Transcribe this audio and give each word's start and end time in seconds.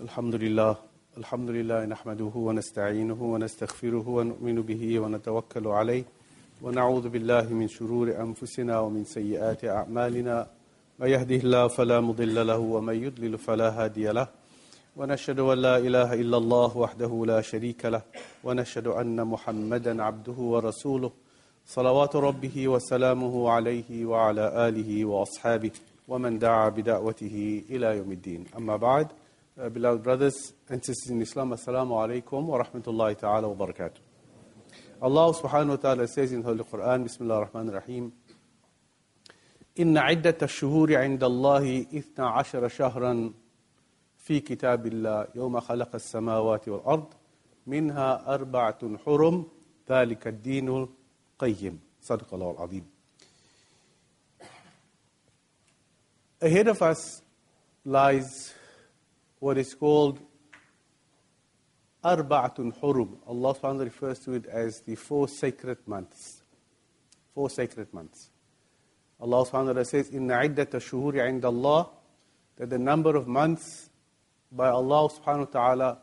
الحمد 0.00 0.34
لله 0.34 0.76
الحمد 1.18 1.50
لله 1.50 1.84
نحمده 1.84 2.32
ونستعينه 2.34 3.22
ونستغفره 3.22 4.08
ونؤمن 4.08 4.62
به 4.62 5.00
ونتوكل 5.00 5.66
عليه 5.66 6.04
ونعوذ 6.62 7.08
بالله 7.08 7.46
من 7.52 7.68
شرور 7.68 8.20
أنفسنا 8.20 8.78
ومن 8.80 9.04
سيئات 9.04 9.64
أعمالنا. 9.64 10.46
من 11.00 11.08
يهده 11.08 11.36
الله 11.36 11.68
فلا 11.68 12.00
مضل 12.00 12.46
له 12.46 12.58
ومن 12.58 12.94
يضلل 13.04 13.38
فلا 13.38 13.68
هادي 13.70 14.12
له. 14.12 14.28
ونشهد 14.96 15.40
أن 15.40 15.58
لا 15.58 15.76
إله 15.78 16.12
إلا 16.12 16.36
الله 16.36 16.76
وحده 16.76 17.24
لا 17.26 17.40
شريك 17.40 17.84
له 17.84 18.02
ونشهد 18.44 18.86
أن 18.86 19.24
محمدا 19.26 20.02
عبده 20.02 20.38
ورسوله. 20.52 21.10
صلوات 21.66 22.16
ربه 22.16 22.68
وسلامه 22.68 23.50
عليه 23.50 24.06
وعلى 24.06 24.68
آله 24.68 25.04
وأصحابه 25.04 25.70
ومن 26.08 26.38
دعا 26.38 26.68
بدعوته 26.68 27.64
إلى 27.70 27.96
يوم 27.96 28.12
الدين. 28.12 28.44
أما 28.56 28.76
بعد 28.76 29.08
uh, 29.59 29.69
beloved 29.69 30.03
brothers 30.03 30.53
and 30.69 30.83
sisters 30.83 31.09
in 31.11 31.21
Islam 31.21 31.51
Assalamu 31.51 31.91
alaikum 31.91 32.45
wa 32.45 32.63
rahmatullahi 32.63 33.17
ta'ala 33.17 33.47
wa 33.47 33.65
barakatuh 33.65 33.99
Allah 35.01 35.33
subhanahu 35.33 35.69
wa 35.69 35.75
ta'ala 35.75 36.07
says 36.07 36.31
in 36.31 36.41
the 36.41 36.47
Holy 36.47 36.63
Quran 36.63 37.03
Bismillah 37.03 37.37
ar-Rahman 37.37 37.69
ar-Rahim 37.69 38.11
إن 39.79 39.97
عدة 39.97 40.37
الشهور 40.41 40.95
عند 40.95 41.23
الله 41.23 41.81
إثنى 41.81 42.25
عشر 42.25 42.67
شهرا 42.67 43.33
في 44.17 44.39
كتاب 44.39 44.87
الله 44.87 45.27
يوم 45.35 45.59
خلق 45.59 45.95
السماوات 45.95 46.69
والأرض 46.69 47.13
منها 47.67 48.33
أربعة 48.33 48.97
حرم 49.05 49.45
ذلك 49.89 50.27
الدين 50.27 50.67
القيم 50.67 51.79
صدق 52.01 52.33
الله 52.33 52.51
العظيم 52.51 52.85
Ahead 56.41 56.67
of 56.67 56.81
us 56.81 57.21
lies 57.85 58.53
what 59.38 59.58
is 59.58 59.74
called 59.74 60.20
Arba'atun 62.04 62.78
Hurum. 62.80 63.18
Allah 63.26 63.54
subhanahu 63.54 63.84
refers 63.84 64.18
to 64.20 64.32
it 64.32 64.46
as 64.46 64.80
the 64.80 64.94
four 64.94 65.28
sacred 65.28 65.78
months. 65.86 66.42
Four 67.34 67.50
sacred 67.50 67.92
months. 67.92 68.30
Allah 69.20 69.46
ta'ala 69.46 69.84
says, 69.84 70.10
Inna 70.10 70.34
iddata 70.34 70.76
shuhuri 70.76 71.20
inda 71.20 71.46
Allah, 71.46 71.88
that 72.56 72.70
the 72.70 72.78
number 72.78 73.16
of 73.16 73.26
months 73.26 73.90
by 74.52 74.68
Allah 74.68 75.10
ta'ala 75.50 75.98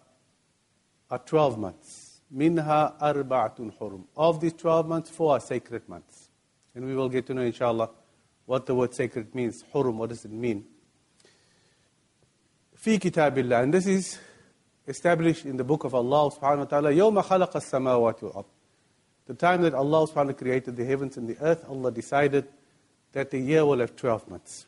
are 1.09 1.19
12 1.19 1.58
months. 1.58 2.21
Minha 2.31 2.95
arba'atun 2.99 3.77
hurum. 3.77 4.05
Of 4.17 4.41
these 4.41 4.53
12 4.53 4.88
months, 4.88 5.09
four 5.09 5.33
are 5.33 5.39
sacred 5.39 5.88
months. 5.88 6.30
And 6.73 6.86
we 6.86 6.95
will 6.95 7.09
get 7.09 7.27
to 7.27 7.33
know, 7.33 7.43
inshallah, 7.43 7.91
what 8.45 8.65
the 8.65 8.73
word 8.73 8.93
sacred 8.95 9.36
means. 9.36 9.63
Hurum, 9.73 9.95
what 9.95 10.09
does 10.09 10.25
it 10.25 10.31
mean? 10.31 10.65
في 12.83 12.98
كتاب 12.98 13.38
الله. 13.38 13.62
And 13.62 13.74
this 13.74 13.86
is 13.86 14.19
established 14.86 15.44
in 15.44 15.56
the 15.56 15.64
book 15.64 15.84
of 15.84 15.94
Allah 15.94 16.30
subhanahu 16.30 16.58
wa 16.58 16.64
ta'ala. 16.64 16.91
يوم 16.91 17.22
خلق 17.22 17.56
السماوات 17.56 18.22
والأرض. 18.22 18.44
The 19.27 19.34
time 19.34 19.62
that 19.62 19.74
Allah 19.74 20.06
subhanahu 20.06 20.14
wa 20.14 20.14
ta'ala 20.14 20.34
created 20.34 20.77
the 20.77 20.84
heavens 20.84 21.16
and 21.16 21.28
the 21.28 21.36
earth, 21.41 21.64
Allah 21.69 21.91
decided 21.91 22.48
that 23.12 23.30
the 23.30 23.38
year 23.38 23.64
will 23.64 23.80
have 23.80 23.94
12 23.97 24.28
months. 24.28 24.66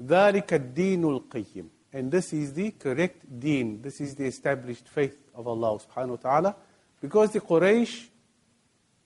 ذلك 0.00 0.46
الدين 0.46 1.02
القيم. 1.02 1.68
And 1.92 2.10
this 2.10 2.32
is 2.32 2.52
the 2.54 2.70
correct 2.70 3.40
deen. 3.40 3.82
This 3.82 4.00
is 4.00 4.14
the 4.14 4.26
established 4.26 4.88
faith 4.88 5.18
of 5.34 5.48
Allah 5.48 5.78
subhanahu 5.78 6.10
wa 6.10 6.16
ta'ala. 6.16 6.56
Because 7.00 7.32
the 7.32 7.40
Quraysh 7.40 8.06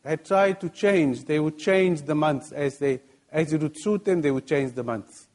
had 0.04 0.24
tried 0.24 0.60
to 0.60 0.68
change. 0.68 1.24
They 1.24 1.40
would 1.40 1.58
change 1.58 2.02
the 2.02 2.14
months 2.14 2.52
as 2.52 2.78
they 2.78 3.00
as 3.34 3.52
it 3.52 3.60
would 3.60 3.76
suit 3.76 4.04
them, 4.04 4.22
they 4.22 4.30
would 4.30 4.46
change 4.46 4.74
the 4.74 4.84
months. 4.84 5.26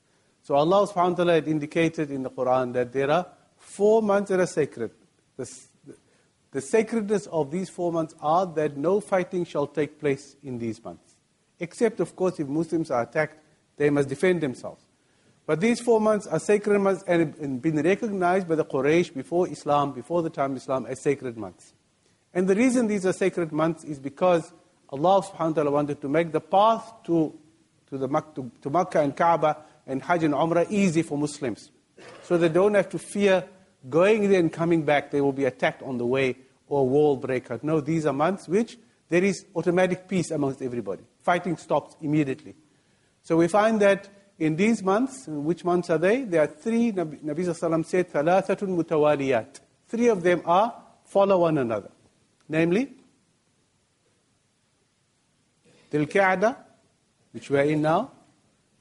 So 0.44 0.56
Allah 0.56 0.86
subhanahu 0.86 1.10
wa 1.10 1.16
ta'ala 1.16 1.32
had 1.32 1.48
indicated 1.48 2.10
in 2.10 2.22
the 2.22 2.28
Quran 2.28 2.74
that 2.74 2.92
there 2.92 3.10
are 3.10 3.26
four 3.56 4.02
months 4.02 4.28
that 4.30 4.40
are 4.40 4.46
sacred. 4.46 4.90
The, 5.38 5.50
the 6.52 6.60
sacredness 6.60 7.26
of 7.28 7.50
these 7.50 7.70
four 7.70 7.90
months 7.90 8.14
are 8.20 8.44
that 8.48 8.76
no 8.76 9.00
fighting 9.00 9.46
shall 9.46 9.66
take 9.66 9.98
place 9.98 10.36
in 10.42 10.58
these 10.58 10.84
months. 10.84 11.16
Except, 11.58 11.98
of 11.98 12.14
course, 12.14 12.38
if 12.38 12.46
Muslims 12.46 12.90
are 12.90 13.02
attacked, 13.02 13.38
they 13.78 13.88
must 13.88 14.10
defend 14.10 14.42
themselves. 14.42 14.84
But 15.46 15.60
these 15.60 15.80
four 15.80 15.98
months 15.98 16.26
are 16.26 16.38
sacred 16.38 16.78
months 16.78 17.02
and 17.06 17.62
been 17.62 17.80
recognized 17.80 18.46
by 18.46 18.56
the 18.56 18.66
Quraysh 18.66 19.14
before 19.14 19.48
Islam, 19.48 19.92
before 19.92 20.20
the 20.20 20.30
time 20.30 20.50
of 20.50 20.58
Islam, 20.58 20.84
as 20.84 21.00
sacred 21.00 21.38
months. 21.38 21.72
And 22.34 22.46
the 22.46 22.54
reason 22.54 22.86
these 22.86 23.06
are 23.06 23.14
sacred 23.14 23.50
months 23.50 23.82
is 23.82 23.98
because 23.98 24.52
Allah 24.90 25.22
subhanahu 25.22 25.48
wa 25.48 25.52
ta'ala 25.52 25.70
wanted 25.70 26.02
to 26.02 26.08
make 26.08 26.32
the 26.32 26.40
path 26.40 26.92
to, 27.04 27.32
to, 27.88 27.96
the, 27.96 28.08
to, 28.08 28.50
to 28.60 28.70
Makkah 28.70 29.00
and 29.00 29.16
Kaaba 29.16 29.56
and 29.86 30.02
Hajj 30.02 30.24
and 30.24 30.34
Umrah 30.34 30.70
easy 30.70 31.02
for 31.02 31.18
Muslims. 31.18 31.70
So 32.22 32.38
they 32.38 32.48
don't 32.48 32.74
have 32.74 32.88
to 32.90 32.98
fear 32.98 33.44
going 33.88 34.30
there 34.30 34.40
and 34.40 34.52
coming 34.52 34.82
back, 34.82 35.10
they 35.10 35.20
will 35.20 35.32
be 35.32 35.44
attacked 35.44 35.82
on 35.82 35.98
the 35.98 36.06
way 36.06 36.36
or 36.68 36.88
wall 36.88 37.16
breaker. 37.16 37.60
No, 37.62 37.80
these 37.80 38.06
are 38.06 38.12
months 38.12 38.48
which 38.48 38.78
there 39.08 39.22
is 39.22 39.44
automatic 39.54 40.08
peace 40.08 40.30
amongst 40.30 40.62
everybody. 40.62 41.02
Fighting 41.20 41.56
stops 41.56 41.96
immediately. 42.00 42.54
So 43.22 43.36
we 43.36 43.48
find 43.48 43.80
that 43.80 44.08
in 44.38 44.56
these 44.56 44.82
months, 44.82 45.26
which 45.26 45.64
months 45.64 45.90
are 45.90 45.98
they? 45.98 46.24
There 46.24 46.42
are 46.42 46.46
three, 46.46 46.92
Nabi, 46.92 47.22
Nabi 47.22 47.84
said, 47.86 48.12
thalathatun 48.12 48.82
mutawaliyat. 48.82 49.60
Three 49.88 50.08
of 50.08 50.22
them 50.22 50.42
are 50.44 50.74
follow 51.04 51.38
one 51.38 51.58
another. 51.58 51.90
Namely, 52.48 52.92
Dhul 55.90 56.10
Qa'dah, 56.10 56.56
which 57.32 57.50
we 57.50 57.58
are 57.58 57.62
in 57.62 57.82
now, 57.82 58.10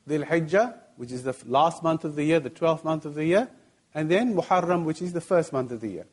Dhul 0.08 0.26
Hijjah, 0.26 0.80
which 0.98 1.12
is 1.12 1.24
the 1.24 1.36
last 1.46 1.84
month 1.84 2.04
of 2.04 2.16
the 2.16 2.24
year, 2.24 2.40
the 2.40 2.50
12th 2.50 2.84
month 2.84 3.06
of 3.06 3.16
the 3.16 3.26
year, 3.26 3.50
and 3.94 4.10
then 4.10 4.36
Muharram, 4.36 4.86
which 4.86 5.02
is 5.02 5.14
the 5.14 5.22
first 5.22 5.54
month 5.54 5.72
of 5.72 5.82
the 5.82 5.90
year. 5.90 6.06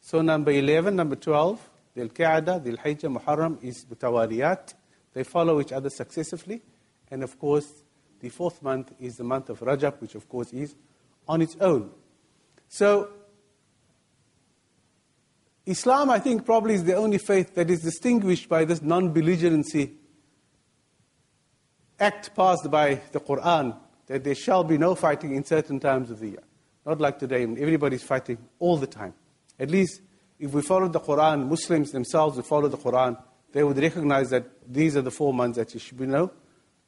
So 0.00 0.20
number 0.20 0.50
11, 0.50 0.96
number 0.96 1.16
12, 1.16 1.70
Dhul 1.96 2.12
Qa'dah, 2.12 2.64
Dhul 2.64 2.78
Hijjah, 2.78 3.16
Muharram 3.16 3.62
is 3.62 3.84
Mutawaliyat. 3.84 4.74
They 5.14 5.24
follow 5.24 5.60
each 5.60 5.72
other 5.72 5.90
successively. 5.90 6.62
And 7.10 7.22
of 7.22 7.38
course, 7.38 7.84
the 8.20 8.28
fourth 8.28 8.62
month 8.62 8.92
is 8.98 9.16
the 9.16 9.24
month 9.24 9.50
of 9.50 9.60
Rajab, 9.60 10.00
which 10.00 10.14
of 10.14 10.28
course 10.28 10.52
is 10.52 10.74
on 11.28 11.42
its 11.42 11.56
own. 11.60 11.90
So, 12.68 13.10
Islam, 15.66 16.10
I 16.10 16.18
think, 16.18 16.44
probably 16.44 16.74
is 16.74 16.84
the 16.84 16.94
only 16.94 17.18
faith 17.18 17.54
that 17.54 17.70
is 17.70 17.82
distinguished 17.82 18.48
by 18.48 18.64
this 18.64 18.82
non 18.82 19.12
belligerency 19.12 19.92
act 22.00 22.34
passed 22.34 22.68
by 22.70 23.00
the 23.12 23.20
Quran 23.20 23.76
that 24.06 24.24
there 24.24 24.34
shall 24.34 24.64
be 24.64 24.78
no 24.78 24.94
fighting 24.94 25.34
in 25.34 25.44
certain 25.44 25.80
times 25.80 26.10
of 26.10 26.20
the 26.20 26.28
year. 26.28 26.42
Not 26.84 27.00
like 27.00 27.18
today, 27.18 27.46
when 27.46 27.60
everybody's 27.60 28.02
fighting 28.02 28.38
all 28.58 28.76
the 28.76 28.86
time. 28.86 29.14
At 29.58 29.70
least, 29.70 30.00
if 30.38 30.52
we 30.52 30.62
follow 30.62 30.88
the 30.88 31.00
Quran, 31.00 31.48
Muslims 31.48 31.92
themselves 31.92 32.36
would 32.36 32.46
follow 32.46 32.68
the 32.68 32.76
Quran, 32.76 33.16
they 33.52 33.62
would 33.62 33.78
recognize 33.78 34.30
that 34.30 34.44
these 34.66 34.96
are 34.96 35.02
the 35.02 35.10
four 35.10 35.32
months 35.32 35.58
that 35.58 35.80
should 35.80 35.98
be 35.98 36.06
no, 36.06 36.32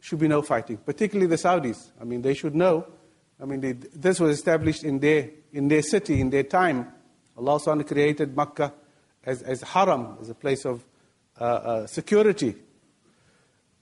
should 0.00 0.18
be 0.18 0.28
no 0.28 0.42
fighting. 0.42 0.78
Particularly 0.78 1.28
the 1.28 1.36
Saudis. 1.36 1.90
I 2.00 2.04
mean, 2.04 2.22
they 2.22 2.34
should 2.34 2.54
know. 2.54 2.86
I 3.40 3.44
mean, 3.44 3.60
they, 3.60 3.72
this 3.72 4.18
was 4.18 4.36
established 4.36 4.82
in 4.82 4.98
their, 4.98 5.30
in 5.52 5.68
their 5.68 5.82
city, 5.82 6.20
in 6.20 6.30
their 6.30 6.42
time. 6.42 6.88
Allah 7.36 7.58
SWT 7.58 7.86
created 7.86 8.36
Makkah 8.36 8.72
as, 9.24 9.42
as 9.42 9.62
haram, 9.62 10.18
as 10.20 10.30
a 10.30 10.34
place 10.34 10.64
of 10.64 10.84
uh, 11.40 11.44
uh, 11.44 11.86
security. 11.86 12.54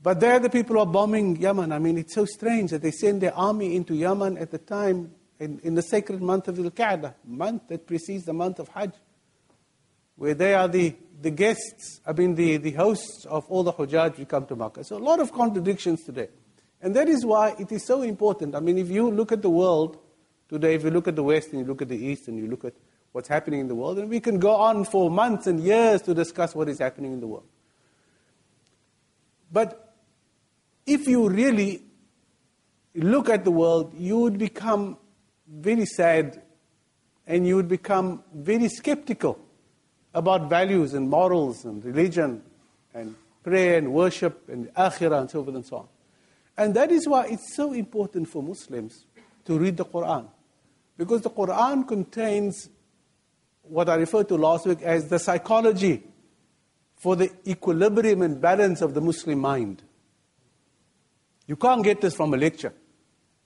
But 0.02 0.18
there 0.18 0.40
the 0.40 0.50
people 0.50 0.80
are 0.80 0.86
bombing 0.86 1.36
Yemen. 1.36 1.70
I 1.70 1.78
mean, 1.78 1.96
it's 1.96 2.14
so 2.14 2.24
strange 2.24 2.72
that 2.72 2.82
they 2.82 2.90
send 2.90 3.20
their 3.20 3.34
army 3.34 3.76
into 3.76 3.94
Yemen 3.94 4.36
at 4.36 4.50
the 4.50 4.58
time 4.58 5.12
in, 5.38 5.60
in 5.62 5.74
the 5.74 5.82
sacred 5.82 6.20
month 6.20 6.48
of 6.48 6.58
Al-Qa'dah, 6.58 7.14
month 7.24 7.68
that 7.68 7.86
precedes 7.86 8.24
the 8.24 8.32
month 8.32 8.58
of 8.58 8.68
Hajj, 8.68 8.92
where 10.16 10.34
they 10.34 10.54
are 10.54 10.68
the, 10.68 10.94
the 11.20 11.30
guests, 11.30 12.00
I 12.06 12.12
mean, 12.12 12.34
the, 12.34 12.56
the 12.56 12.72
hosts 12.72 13.24
of 13.26 13.44
all 13.48 13.62
the 13.62 13.72
Hujjaj 13.72 14.16
who 14.16 14.24
come 14.24 14.46
to 14.46 14.56
Makkah. 14.56 14.84
So 14.84 14.96
a 14.96 14.98
lot 14.98 15.20
of 15.20 15.32
contradictions 15.32 16.02
today. 16.04 16.28
And 16.80 16.96
that 16.96 17.08
is 17.08 17.24
why 17.24 17.54
it 17.58 17.70
is 17.70 17.86
so 17.86 18.02
important. 18.02 18.56
I 18.56 18.60
mean, 18.60 18.78
if 18.78 18.90
you 18.90 19.08
look 19.08 19.30
at 19.30 19.42
the 19.42 19.50
world 19.50 19.98
today, 20.48 20.74
if 20.74 20.82
you 20.82 20.90
look 20.90 21.06
at 21.06 21.14
the 21.14 21.22
West 21.22 21.50
and 21.52 21.60
you 21.60 21.64
look 21.64 21.80
at 21.80 21.88
the 21.88 21.96
East 21.96 22.26
and 22.26 22.38
you 22.38 22.48
look 22.48 22.64
at 22.64 22.74
what's 23.12 23.28
happening 23.28 23.60
in 23.60 23.68
the 23.68 23.74
world, 23.74 23.98
and 23.98 24.08
we 24.08 24.18
can 24.18 24.40
go 24.40 24.56
on 24.56 24.84
for 24.84 25.10
months 25.10 25.46
and 25.46 25.60
years 25.60 26.02
to 26.02 26.14
discuss 26.14 26.54
what 26.56 26.68
is 26.68 26.78
happening 26.78 27.12
in 27.12 27.20
the 27.20 27.26
world. 27.28 27.46
But 29.52 29.91
if 30.86 31.06
you 31.06 31.28
really 31.28 31.82
look 32.94 33.28
at 33.28 33.44
the 33.44 33.50
world, 33.50 33.92
you 33.96 34.18
would 34.18 34.38
become 34.38 34.98
very 35.48 35.86
sad 35.86 36.42
and 37.26 37.46
you 37.46 37.56
would 37.56 37.68
become 37.68 38.22
very 38.34 38.68
skeptical 38.68 39.38
about 40.14 40.48
values 40.48 40.94
and 40.94 41.08
morals 41.08 41.64
and 41.64 41.84
religion 41.84 42.42
and 42.94 43.14
prayer 43.42 43.78
and 43.78 43.92
worship 43.92 44.48
and 44.48 44.66
akhirah 44.74 45.20
and 45.20 45.30
so 45.30 45.42
forth 45.42 45.56
and 45.56 45.66
so 45.66 45.76
on. 45.76 45.88
And 46.56 46.74
that 46.74 46.90
is 46.90 47.08
why 47.08 47.26
it's 47.26 47.56
so 47.56 47.72
important 47.72 48.28
for 48.28 48.42
Muslims 48.42 49.06
to 49.46 49.58
read 49.58 49.76
the 49.76 49.84
Quran. 49.84 50.28
Because 50.98 51.22
the 51.22 51.30
Quran 51.30 51.88
contains 51.88 52.68
what 53.62 53.88
I 53.88 53.94
referred 53.94 54.28
to 54.28 54.36
last 54.36 54.66
week 54.66 54.82
as 54.82 55.08
the 55.08 55.18
psychology 55.18 56.02
for 56.96 57.16
the 57.16 57.30
equilibrium 57.46 58.22
and 58.22 58.40
balance 58.40 58.82
of 58.82 58.94
the 58.94 59.00
Muslim 59.00 59.38
mind. 59.38 59.82
You 61.46 61.56
can't 61.56 61.82
get 61.82 62.00
this 62.00 62.14
from 62.14 62.32
a 62.34 62.36
lecture. 62.36 62.72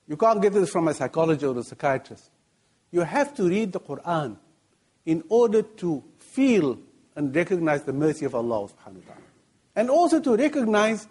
You 0.08 0.16
can't 0.16 0.40
get 0.40 0.52
this 0.52 0.70
from 0.70 0.88
a 0.88 0.94
psychologist 0.94 1.44
or 1.44 1.58
a 1.58 1.64
psychiatrist. 1.64 2.30
You 2.92 3.00
have 3.00 3.34
to 3.34 3.48
read 3.48 3.72
the 3.72 3.80
Quran 3.80 4.36
in 5.04 5.24
order 5.28 5.62
to 5.62 6.04
feel 6.18 6.78
and 7.14 7.34
recognize 7.34 7.82
the 7.82 7.92
mercy 7.92 8.24
of 8.24 8.34
Allah 8.34 8.68
subhanahu 8.68 9.02
wa 9.02 9.12
ta'ala. 9.14 9.26
And 9.74 9.90
also 9.90 10.20
to 10.20 10.36
recognize 10.36 11.08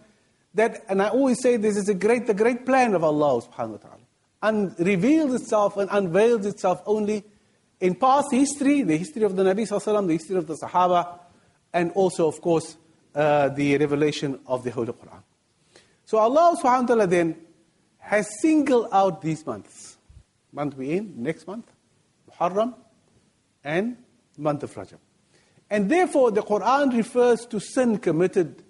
that, 0.53 0.83
and 0.87 1.01
I 1.01 1.09
always 1.09 1.41
say 1.41 1.57
this 1.57 1.77
is 1.77 1.89
a 1.89 1.93
great, 1.93 2.27
the 2.27 2.33
great 2.33 2.65
plan 2.65 2.93
of 2.93 3.03
Allah 3.03 3.41
subhanahu 3.41 3.71
wa 3.71 3.77
ta'ala, 3.77 3.97
and 4.43 4.75
reveals 4.79 5.33
itself 5.41 5.77
and 5.77 5.89
unveils 5.91 6.45
itself 6.45 6.81
only 6.85 7.23
in 7.79 7.95
past 7.95 8.31
history, 8.31 8.83
the 8.83 8.97
history 8.97 9.23
of 9.23 9.35
the 9.35 9.43
Nabi 9.43 9.67
Sallallahu 9.67 10.07
the 10.07 10.13
history 10.13 10.37
of 10.37 10.47
the 10.47 10.55
Sahaba, 10.55 11.19
and 11.73 11.91
also, 11.91 12.27
of 12.27 12.39
course, 12.39 12.77
uh, 13.13 13.49
the 13.49 13.77
revelation 13.77 14.39
of 14.47 14.63
the 14.63 14.71
Holy 14.71 14.93
Quran. 14.93 15.21
So 16.05 16.19
Allah 16.19 16.55
subhanahu 16.61 16.81
wa 16.81 16.87
ta'ala 16.87 17.07
then 17.07 17.35
has 17.97 18.27
singled 18.41 18.87
out 18.91 19.21
these 19.21 19.45
months. 19.45 19.97
Month 20.53 20.77
we 20.77 20.91
in, 20.91 21.13
next 21.17 21.47
month, 21.47 21.65
Muharram, 22.31 22.75
and 23.63 23.97
month 24.37 24.63
of 24.63 24.73
Rajab. 24.73 24.99
And 25.69 25.89
therefore, 25.89 26.31
the 26.31 26.41
Quran 26.41 26.95
refers 26.95 27.45
to 27.47 27.59
sin 27.59 27.97
committed 27.97 28.63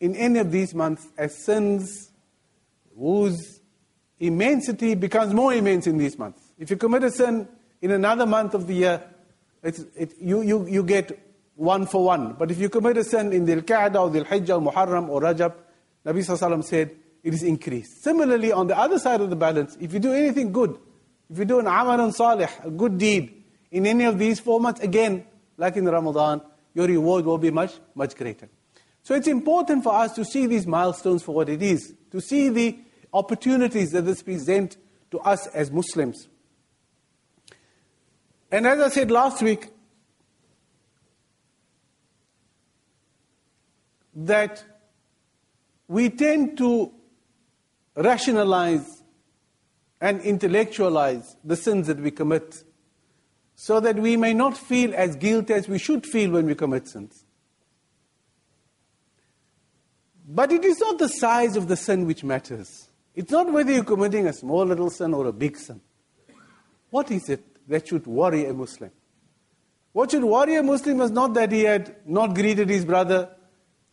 in 0.00 0.16
any 0.16 0.38
of 0.38 0.50
these 0.50 0.74
months 0.74 1.06
as 1.18 1.44
sins 1.44 2.10
whose 2.96 3.60
immensity 4.18 4.94
becomes 4.94 5.34
more 5.34 5.52
immense 5.52 5.86
in 5.86 5.98
these 5.98 6.18
months. 6.18 6.40
If 6.58 6.70
you 6.70 6.76
commit 6.76 7.04
a 7.04 7.10
sin 7.10 7.46
in 7.82 7.90
another 7.90 8.24
month 8.24 8.54
of 8.54 8.66
the 8.66 8.74
year, 8.74 9.02
it, 9.62 10.14
you, 10.20 10.40
you, 10.42 10.66
you 10.66 10.82
get 10.82 11.18
one 11.56 11.86
for 11.86 12.04
one. 12.04 12.32
But 12.34 12.50
if 12.50 12.58
you 12.58 12.68
commit 12.68 12.96
a 12.96 13.04
sin 13.04 13.32
in 13.32 13.44
the 13.44 13.52
Al-Qa'dah 13.52 14.00
or 14.00 14.10
the 14.10 14.20
Al-Hijjah 14.20 14.60
or 14.60 14.72
Muharram 14.72 15.08
or 15.08 15.20
Rajab, 15.20 15.54
Nabi 16.04 16.18
Sallallahu 16.18 16.64
said, 16.64 16.90
it 17.22 17.32
is 17.32 17.42
increased. 17.42 18.02
Similarly, 18.02 18.52
on 18.52 18.66
the 18.66 18.78
other 18.78 18.98
side 18.98 19.20
of 19.20 19.30
the 19.30 19.36
balance, 19.36 19.76
if 19.80 19.92
you 19.94 19.98
do 19.98 20.12
anything 20.12 20.52
good, 20.52 20.78
if 21.30 21.38
you 21.38 21.46
do 21.46 21.58
an 21.58 21.66
amalan 21.66 22.12
salih, 22.12 22.48
a 22.62 22.70
good 22.70 22.98
deed, 22.98 23.42
in 23.70 23.86
any 23.86 24.04
of 24.04 24.18
these 24.18 24.38
four 24.38 24.60
months, 24.60 24.80
again, 24.80 25.24
like 25.56 25.76
in 25.76 25.86
Ramadan, 25.86 26.42
your 26.74 26.86
reward 26.86 27.24
will 27.24 27.38
be 27.38 27.50
much, 27.50 27.72
much 27.94 28.14
greater. 28.14 28.48
So 29.02 29.14
it's 29.14 29.28
important 29.28 29.82
for 29.82 29.94
us 29.94 30.12
to 30.14 30.24
see 30.24 30.46
these 30.46 30.66
milestones 30.66 31.22
for 31.22 31.34
what 31.34 31.48
it 31.48 31.62
is, 31.62 31.94
to 32.10 32.20
see 32.20 32.50
the 32.50 32.78
opportunities 33.12 33.92
that 33.92 34.02
this 34.02 34.22
present 34.22 34.76
to 35.10 35.18
us 35.20 35.46
as 35.48 35.70
Muslims. 35.70 36.28
And 38.50 38.66
as 38.66 38.80
I 38.80 38.88
said 38.88 39.10
last 39.10 39.42
week, 39.42 39.68
that 44.14 44.62
we 45.88 46.10
tend 46.10 46.58
to 46.58 46.92
rationalize 47.96 49.02
and 50.00 50.20
intellectualize 50.20 51.36
the 51.44 51.56
sins 51.56 51.86
that 51.86 51.98
we 51.98 52.10
commit 52.10 52.62
so 53.54 53.80
that 53.80 53.96
we 53.96 54.16
may 54.16 54.34
not 54.34 54.56
feel 54.56 54.92
as 54.94 55.16
guilty 55.16 55.54
as 55.54 55.68
we 55.68 55.78
should 55.78 56.04
feel 56.04 56.30
when 56.32 56.46
we 56.46 56.54
commit 56.54 56.88
sins. 56.88 57.24
But 60.26 60.52
it 60.52 60.64
is 60.64 60.80
not 60.80 60.98
the 60.98 61.08
size 61.08 61.56
of 61.56 61.68
the 61.68 61.76
sin 61.76 62.06
which 62.06 62.24
matters. 62.24 62.90
It's 63.14 63.30
not 63.30 63.52
whether 63.52 63.70
you're 63.70 63.84
committing 63.84 64.26
a 64.26 64.32
small 64.32 64.64
little 64.64 64.90
sin 64.90 65.14
or 65.14 65.26
a 65.26 65.32
big 65.32 65.56
sin. 65.56 65.80
What 66.90 67.10
is 67.10 67.28
it 67.28 67.44
that 67.68 67.88
should 67.88 68.06
worry 68.06 68.46
a 68.46 68.54
Muslim? 68.54 68.90
What 69.92 70.10
should 70.10 70.24
worry 70.24 70.56
a 70.56 70.62
Muslim 70.62 71.00
is 71.02 71.10
not 71.10 71.34
that 71.34 71.52
he 71.52 71.62
had 71.62 71.96
not 72.04 72.34
greeted 72.34 72.68
his 72.68 72.84
brother, 72.84 73.30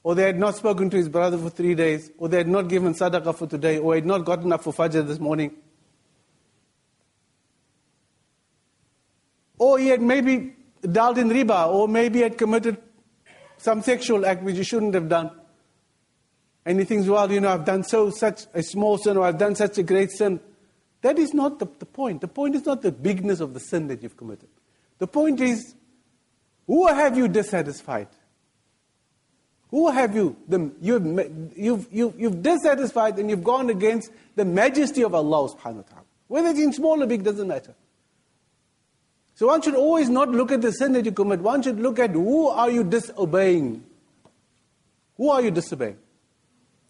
or 0.04 0.16
they 0.16 0.24
had 0.24 0.40
not 0.40 0.56
spoken 0.56 0.90
to 0.90 0.98
his 0.98 1.10
brother 1.10 1.38
for 1.38 1.50
three 1.50 1.76
days, 1.76 2.10
or 2.18 2.28
they 2.28 2.38
had 2.38 2.48
not 2.48 2.68
given 2.68 2.94
sadaqah 2.94 3.36
for 3.36 3.48
today, 3.48 3.78
or 3.78 3.96
had 3.96 4.06
not 4.06 4.26
gotten 4.26 4.52
up 4.52 4.64
for 4.64 4.74
fajr 4.74 5.06
this 5.06 5.20
morning. 5.20 5.56
Or 9.60 9.78
he 9.78 9.90
had 9.90 10.02
maybe 10.02 10.56
dealt 10.82 11.20
in 11.20 11.30
riba, 11.30 11.68
or 11.68 11.88
maybe 11.88 12.22
had 12.22 12.38
committed 12.38 12.78
some 13.58 13.84
sexual 13.84 14.26
act 14.26 14.42
which 14.42 14.58
he 14.58 14.64
shouldn't 14.64 14.96
have 14.96 15.08
done. 15.08 15.30
And 16.66 16.80
he 16.80 16.86
thinks, 16.86 17.08
well, 17.08 17.32
you 17.32 17.40
know, 17.40 17.50
I've 17.50 17.66
done 17.66 17.84
so 17.84 18.10
such 18.10 18.46
a 18.56 18.64
small 18.64 18.98
sin, 18.98 19.18
or 19.18 19.26
I've 19.26 19.38
done 19.38 19.54
such 19.54 19.78
a 19.78 19.84
great 19.84 20.12
sin. 20.12 20.40
That 21.02 21.20
is 21.20 21.34
not 21.34 21.60
the, 21.60 21.68
the 21.78 21.86
point. 21.86 22.22
The 22.22 22.28
point 22.28 22.56
is 22.56 22.66
not 22.66 22.82
the 22.82 22.92
bigness 22.92 23.40
of 23.40 23.54
the 23.54 23.60
sin 23.60 23.88
that 23.88 24.02
you've 24.02 24.18
committed. 24.18 24.50
The 24.98 25.08
point 25.08 25.42
is, 25.42 25.76
who 26.66 26.88
have 26.88 27.18
you 27.18 27.28
dissatisfied? 27.28 28.08
Who 29.72 29.90
have 29.90 30.14
you? 30.16 30.36
The, 30.50 30.70
you've, 30.82 31.06
you've, 31.56 31.88
you've, 31.92 32.20
you've 32.20 32.44
dissatisfied 32.44 33.18
and 33.18 33.30
you've 33.30 33.44
gone 33.44 33.70
against 33.70 34.12
the 34.36 34.44
majesty 34.44 35.04
of 35.04 35.16
Allah 35.16 35.50
subhanahu 35.50 35.76
wa 35.76 35.82
ta'ala. 35.82 36.06
Whether 36.28 36.50
it's 36.50 36.60
in 36.60 36.74
small 36.74 37.02
or 37.02 37.08
big 37.08 37.24
doesn't 37.24 37.48
matter. 37.48 37.74
So 39.36 39.48
one 39.48 39.62
should 39.62 39.76
always 39.76 40.10
not 40.10 40.30
look 40.30 40.52
at 40.52 40.62
the 40.62 40.72
sin 40.72 40.92
that 40.94 41.06
you 41.06 41.14
commit. 41.14 41.40
One 41.40 41.62
should 41.62 41.80
look 41.80 42.00
at 42.00 42.12
who 42.12 42.50
are 42.50 42.70
you 42.70 42.84
disobeying? 42.84 43.84
Who 45.16 45.30
are 45.30 45.42
you 45.42 45.52
disobeying? 45.52 45.98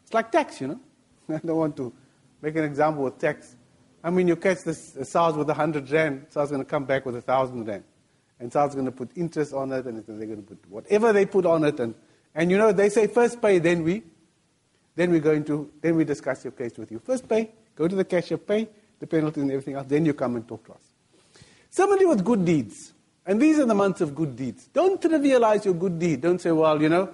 It's 0.04 0.13
like 0.13 0.31
tax, 0.31 0.60
you 0.60 0.68
know. 0.68 0.80
I 1.30 1.38
don't 1.38 1.57
want 1.57 1.77
to 1.77 1.94
make 2.42 2.56
an 2.56 2.63
example 2.63 3.04
with 3.04 3.19
tax. 3.19 3.56
I 4.04 4.10
mean, 4.10 4.27
you 4.27 4.36
catch 4.36 4.57
this 4.66 4.98
SARS 5.04 5.36
with 5.36 5.50
a 5.51 5.54
hundred 5.54 5.89
rand, 5.92 6.25
SARS 6.30 6.50
going 6.50 6.63
to 6.63 6.69
come 6.69 6.86
back 6.86 7.06
with 7.06 7.16
a 7.16 7.22
thousand 7.22 7.66
rand. 7.66 7.84
And 8.39 8.51
SARS 8.51 8.74
going 8.74 8.86
to 8.86 8.92
put 8.92 9.12
interest 9.16 9.54
on 9.54 9.72
it, 9.72 9.86
and 9.86 10.04
they're 10.06 10.25
going 10.25 10.44
to 10.44 10.56
put 10.56 10.60
whatever 10.68 11.13
they 11.13 11.27
put 11.27 11.45
on 11.45 11.63
it. 11.63 11.80
And, 11.80 11.94
and 12.33 12.50
you 12.50 12.57
know, 12.57 12.72
they 12.72 12.89
say 12.89 13.07
first 13.07 13.42
pay, 13.42 13.60
then 13.60 13.83
we, 13.83 14.04
then 14.95 15.12
we 15.12 15.19
go 15.19 15.31
into, 15.31 15.72
then 15.81 15.95
we 15.95 16.06
discuss 16.06 16.44
your 16.44 16.51
case 16.51 16.78
with 16.78 16.92
you. 16.92 17.00
First 17.00 17.28
pay, 17.28 17.51
go 17.75 17.88
to 17.88 17.95
the 17.95 18.06
cashier, 18.06 18.38
pay 18.38 18.68
the 19.00 19.07
penalties 19.07 19.44
and 19.44 19.51
everything 19.51 19.75
else, 19.75 19.88
then 19.88 20.06
you 20.06 20.13
come 20.13 20.36
and 20.36 20.48
talk 20.48 20.66
to 20.66 20.74
us. 20.74 20.81
Similarly 21.69 22.06
with 22.06 22.24
good 22.24 22.45
deeds. 22.45 22.94
And 23.25 23.42
these 23.42 23.60
are 23.60 23.66
the 23.66 23.75
months 23.75 24.01
of 24.01 24.16
good 24.16 24.36
deeds. 24.36 24.68
Don't 24.74 25.01
trivialize 25.01 25.66
your 25.66 25.75
good 25.75 26.00
deed. 26.00 26.22
Don't 26.22 26.42
say, 26.42 26.51
well, 26.51 26.81
you 26.81 26.89
know, 26.89 27.10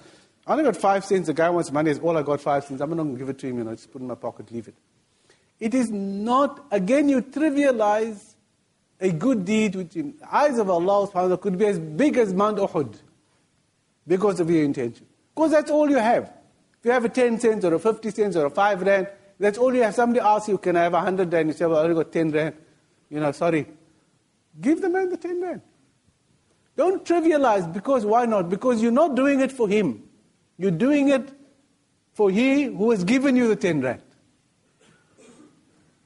I 0.45 0.53
only 0.53 0.63
got 0.63 0.77
five 0.77 1.03
cents. 1.03 1.27
The 1.27 1.33
guy 1.33 1.49
wants 1.49 1.71
money. 1.71 1.91
It's 1.91 1.99
all 1.99 2.17
I 2.17 2.23
got 2.23 2.39
five 2.39 2.63
cents. 2.63 2.79
I'm 2.79 2.89
not 2.89 2.97
going 2.97 3.13
to 3.13 3.19
give 3.19 3.29
it 3.29 3.39
to 3.39 3.47
him. 3.47 3.57
You 3.57 3.63
know, 3.65 3.75
just 3.75 3.91
put 3.91 4.01
it 4.01 4.03
in 4.03 4.07
my 4.07 4.15
pocket, 4.15 4.51
leave 4.51 4.69
it. 4.69 4.75
It 5.59 5.73
is 5.73 5.91
not, 5.91 6.65
again, 6.71 7.09
you 7.09 7.21
trivialize 7.21 8.35
a 8.99 9.11
good 9.11 9.45
deed 9.45 9.75
which 9.75 9.95
in 9.95 10.15
the 10.17 10.35
eyes 10.35 10.57
of 10.57 10.69
Allah 10.69 11.07
subhanahu 11.07 11.41
could 11.41 11.57
be 11.57 11.65
as 11.65 11.77
big 11.77 12.17
as 12.17 12.33
Mount 12.33 12.57
Uhud 12.57 12.95
because 14.07 14.39
of 14.39 14.49
your 14.49 14.63
intention. 14.63 15.05
Because 15.35 15.51
that's 15.51 15.69
all 15.69 15.89
you 15.89 15.97
have. 15.97 16.23
If 16.79 16.85
you 16.85 16.91
have 16.91 17.05
a 17.05 17.09
10 17.09 17.39
cents 17.39 17.65
or 17.65 17.73
a 17.73 17.79
50 17.79 18.09
cents 18.11 18.35
or 18.35 18.45
a 18.45 18.49
5 18.49 18.81
rand, 18.81 19.07
that's 19.39 19.57
all 19.57 19.73
you 19.73 19.83
have. 19.83 19.93
Somebody 19.93 20.19
asks 20.19 20.47
you, 20.47 20.57
can 20.57 20.77
I 20.77 20.83
have 20.83 20.93
a 20.93 20.97
100 20.97 21.31
rand? 21.31 21.49
You 21.49 21.53
say, 21.53 21.65
well, 21.65 21.79
I 21.79 21.83
only 21.83 21.95
got 21.95 22.11
10 22.11 22.31
rand. 22.31 22.55
You 23.09 23.19
know, 23.19 23.31
sorry. 23.31 23.67
Give 24.59 24.81
the 24.81 24.89
man 24.89 25.09
the 25.09 25.17
10 25.17 25.41
rand. 25.41 25.61
Don't 26.75 27.03
trivialize 27.03 27.71
because 27.71 28.05
why 28.05 28.25
not? 28.25 28.49
Because 28.49 28.81
you're 28.81 28.91
not 28.91 29.15
doing 29.15 29.39
it 29.41 29.51
for 29.51 29.67
him. 29.67 30.03
You're 30.57 30.71
doing 30.71 31.09
it 31.09 31.29
for 32.13 32.31
he 32.31 32.63
who 32.63 32.91
has 32.91 33.03
given 33.03 33.35
you 33.35 33.47
the 33.47 33.55
10 33.55 33.81
rand. 33.81 34.01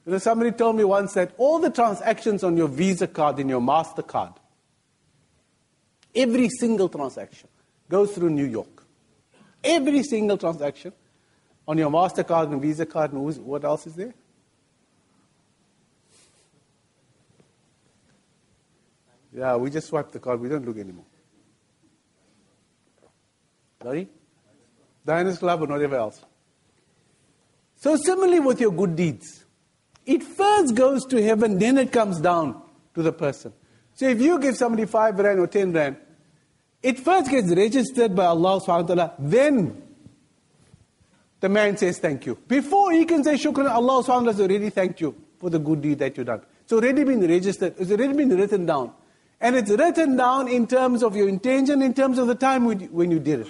You 0.05 0.13
know, 0.13 0.17
somebody 0.17 0.51
told 0.51 0.75
me 0.75 0.83
once 0.83 1.13
that 1.13 1.33
all 1.37 1.59
the 1.59 1.69
transactions 1.69 2.43
on 2.43 2.57
your 2.57 2.67
Visa 2.67 3.07
card 3.07 3.39
in 3.39 3.47
your 3.47 3.61
MasterCard, 3.61 4.35
every 6.15 6.49
single 6.49 6.89
transaction 6.89 7.47
goes 7.91 8.13
through 8.13 8.29
New 8.29 8.45
York. 8.45 8.83
Every 9.63 10.01
single 10.01 10.37
transaction 10.37 10.93
on 11.67 11.77
your 11.77 11.91
MasterCard 11.91 12.51
and 12.51 12.61
Visa 12.61 12.85
card, 12.85 13.11
and 13.11 13.21
what 13.45 13.65
else 13.65 13.85
is 13.85 13.95
there? 13.95 14.13
Yeah, 19.33 19.57
we 19.57 19.69
just 19.69 19.87
swipe 19.87 20.11
the 20.11 20.19
card. 20.19 20.39
We 20.39 20.49
don't 20.49 20.65
look 20.65 20.77
anymore. 20.77 21.05
Sorry? 23.83 24.07
Diners 25.05 25.37
Club 25.37 25.61
or 25.61 25.67
whatever 25.67 25.97
else. 25.97 26.21
So 27.75 27.95
similarly 27.97 28.39
with 28.39 28.61
your 28.61 28.71
good 28.71 28.95
deeds. 28.95 29.45
It 30.05 30.23
first 30.23 30.75
goes 30.75 31.05
to 31.07 31.21
heaven, 31.21 31.59
then 31.59 31.77
it 31.77 31.91
comes 31.91 32.19
down 32.19 32.61
to 32.93 33.01
the 33.01 33.11
person. 33.11 33.53
So 33.95 34.07
if 34.07 34.21
you 34.21 34.39
give 34.39 34.55
somebody 34.55 34.85
five 34.85 35.17
rand 35.19 35.39
or 35.39 35.47
ten 35.47 35.73
rand, 35.73 35.97
it 36.81 36.99
first 36.99 37.29
gets 37.29 37.47
registered 37.49 38.15
by 38.15 38.25
Allah 38.25 38.59
subhanahu 38.59 38.81
wa 38.89 38.95
ta'ala, 38.95 39.13
then 39.19 39.81
the 41.39 41.49
man 41.49 41.77
says 41.77 41.99
thank 41.99 42.25
you. 42.25 42.35
Before 42.47 42.91
he 42.91 43.05
can 43.05 43.23
say 43.23 43.35
shukran, 43.35 43.69
Allah 43.69 44.03
subhanahu 44.03 44.05
wa 44.05 44.05
ta'ala 44.05 44.31
has 44.31 44.41
already 44.41 44.69
thanked 44.69 45.01
you 45.01 45.15
for 45.39 45.49
the 45.49 45.59
good 45.59 45.81
deed 45.81 45.99
that 45.99 46.17
you've 46.17 46.27
done. 46.27 46.41
It's 46.63 46.73
already 46.73 47.03
been 47.03 47.27
registered, 47.27 47.75
it's 47.77 47.91
already 47.91 48.13
been 48.13 48.35
written 48.35 48.65
down. 48.65 48.93
And 49.39 49.55
it's 49.55 49.71
written 49.71 50.17
down 50.17 50.47
in 50.47 50.67
terms 50.67 51.01
of 51.01 51.15
your 51.15 51.27
intention, 51.27 51.81
in 51.81 51.95
terms 51.95 52.19
of 52.19 52.27
the 52.27 52.35
time 52.35 52.65
when 52.65 53.09
you 53.09 53.19
did 53.19 53.41
it. 53.41 53.47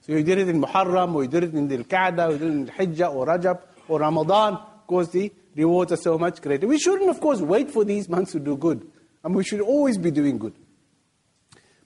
So 0.00 0.12
you 0.12 0.22
did 0.22 0.38
it 0.38 0.48
in 0.48 0.62
Muharram, 0.62 1.14
or 1.14 1.24
you 1.24 1.28
did 1.28 1.44
it 1.44 1.54
in 1.54 1.68
the 1.68 1.76
Al-Qa'dah, 1.76 2.28
or 2.28 2.32
you 2.32 2.38
did 2.38 2.48
it 2.48 2.52
in 2.52 2.66
Hijjah, 2.68 3.14
or 3.14 3.26
Rajab, 3.26 3.60
or 3.86 4.00
Ramadan. 4.00 4.54
Of 4.54 4.86
course, 4.86 5.08
the 5.08 5.30
rewards 5.54 5.92
are 5.92 5.96
so 5.96 6.16
much 6.16 6.40
greater. 6.40 6.66
We 6.66 6.78
shouldn't, 6.78 7.10
of 7.10 7.20
course, 7.20 7.42
wait 7.42 7.70
for 7.70 7.84
these 7.84 8.08
months 8.08 8.32
to 8.32 8.40
do 8.40 8.56
good. 8.56 8.90
And 9.22 9.34
we 9.34 9.44
should 9.44 9.60
always 9.60 9.98
be 9.98 10.10
doing 10.10 10.38
good. 10.38 10.54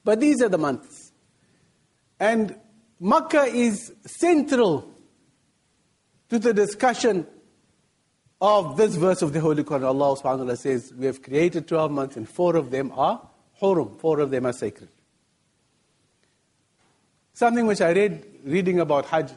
But 0.04 0.21
these 0.21 0.42
are 0.42 0.49
the 0.49 0.59
months. 0.59 1.12
And 2.18 2.56
Makkah 3.00 3.44
is 3.44 3.92
central 4.06 4.92
to 6.28 6.38
the 6.38 6.54
discussion 6.54 7.26
of 8.40 8.76
this 8.76 8.97
verse 8.97 9.23
of 9.23 9.32
the 9.32 9.40
Holy 9.40 9.62
Quran, 9.62 9.85
Allah 9.85 10.16
subhanahu 10.16 10.23
wa 10.23 10.37
ta'ala 10.37 10.56
says, 10.56 10.92
We 10.97 11.06
have 11.06 11.23
created 11.23 11.68
12 11.68 11.92
months 11.92 12.16
and 12.16 12.28
four 12.28 12.56
of 12.56 12.71
them 12.71 12.90
are 12.97 13.28
hurum, 13.61 14.00
four 14.00 14.18
of 14.18 14.30
them 14.30 14.47
are 14.47 14.52
sacred. 14.52 14.88
Something 17.35 17.66
which 17.66 17.80
I 17.80 17.92
read 17.92 18.25
reading 18.44 18.80
about 18.80 19.06
Hajj, 19.06 19.32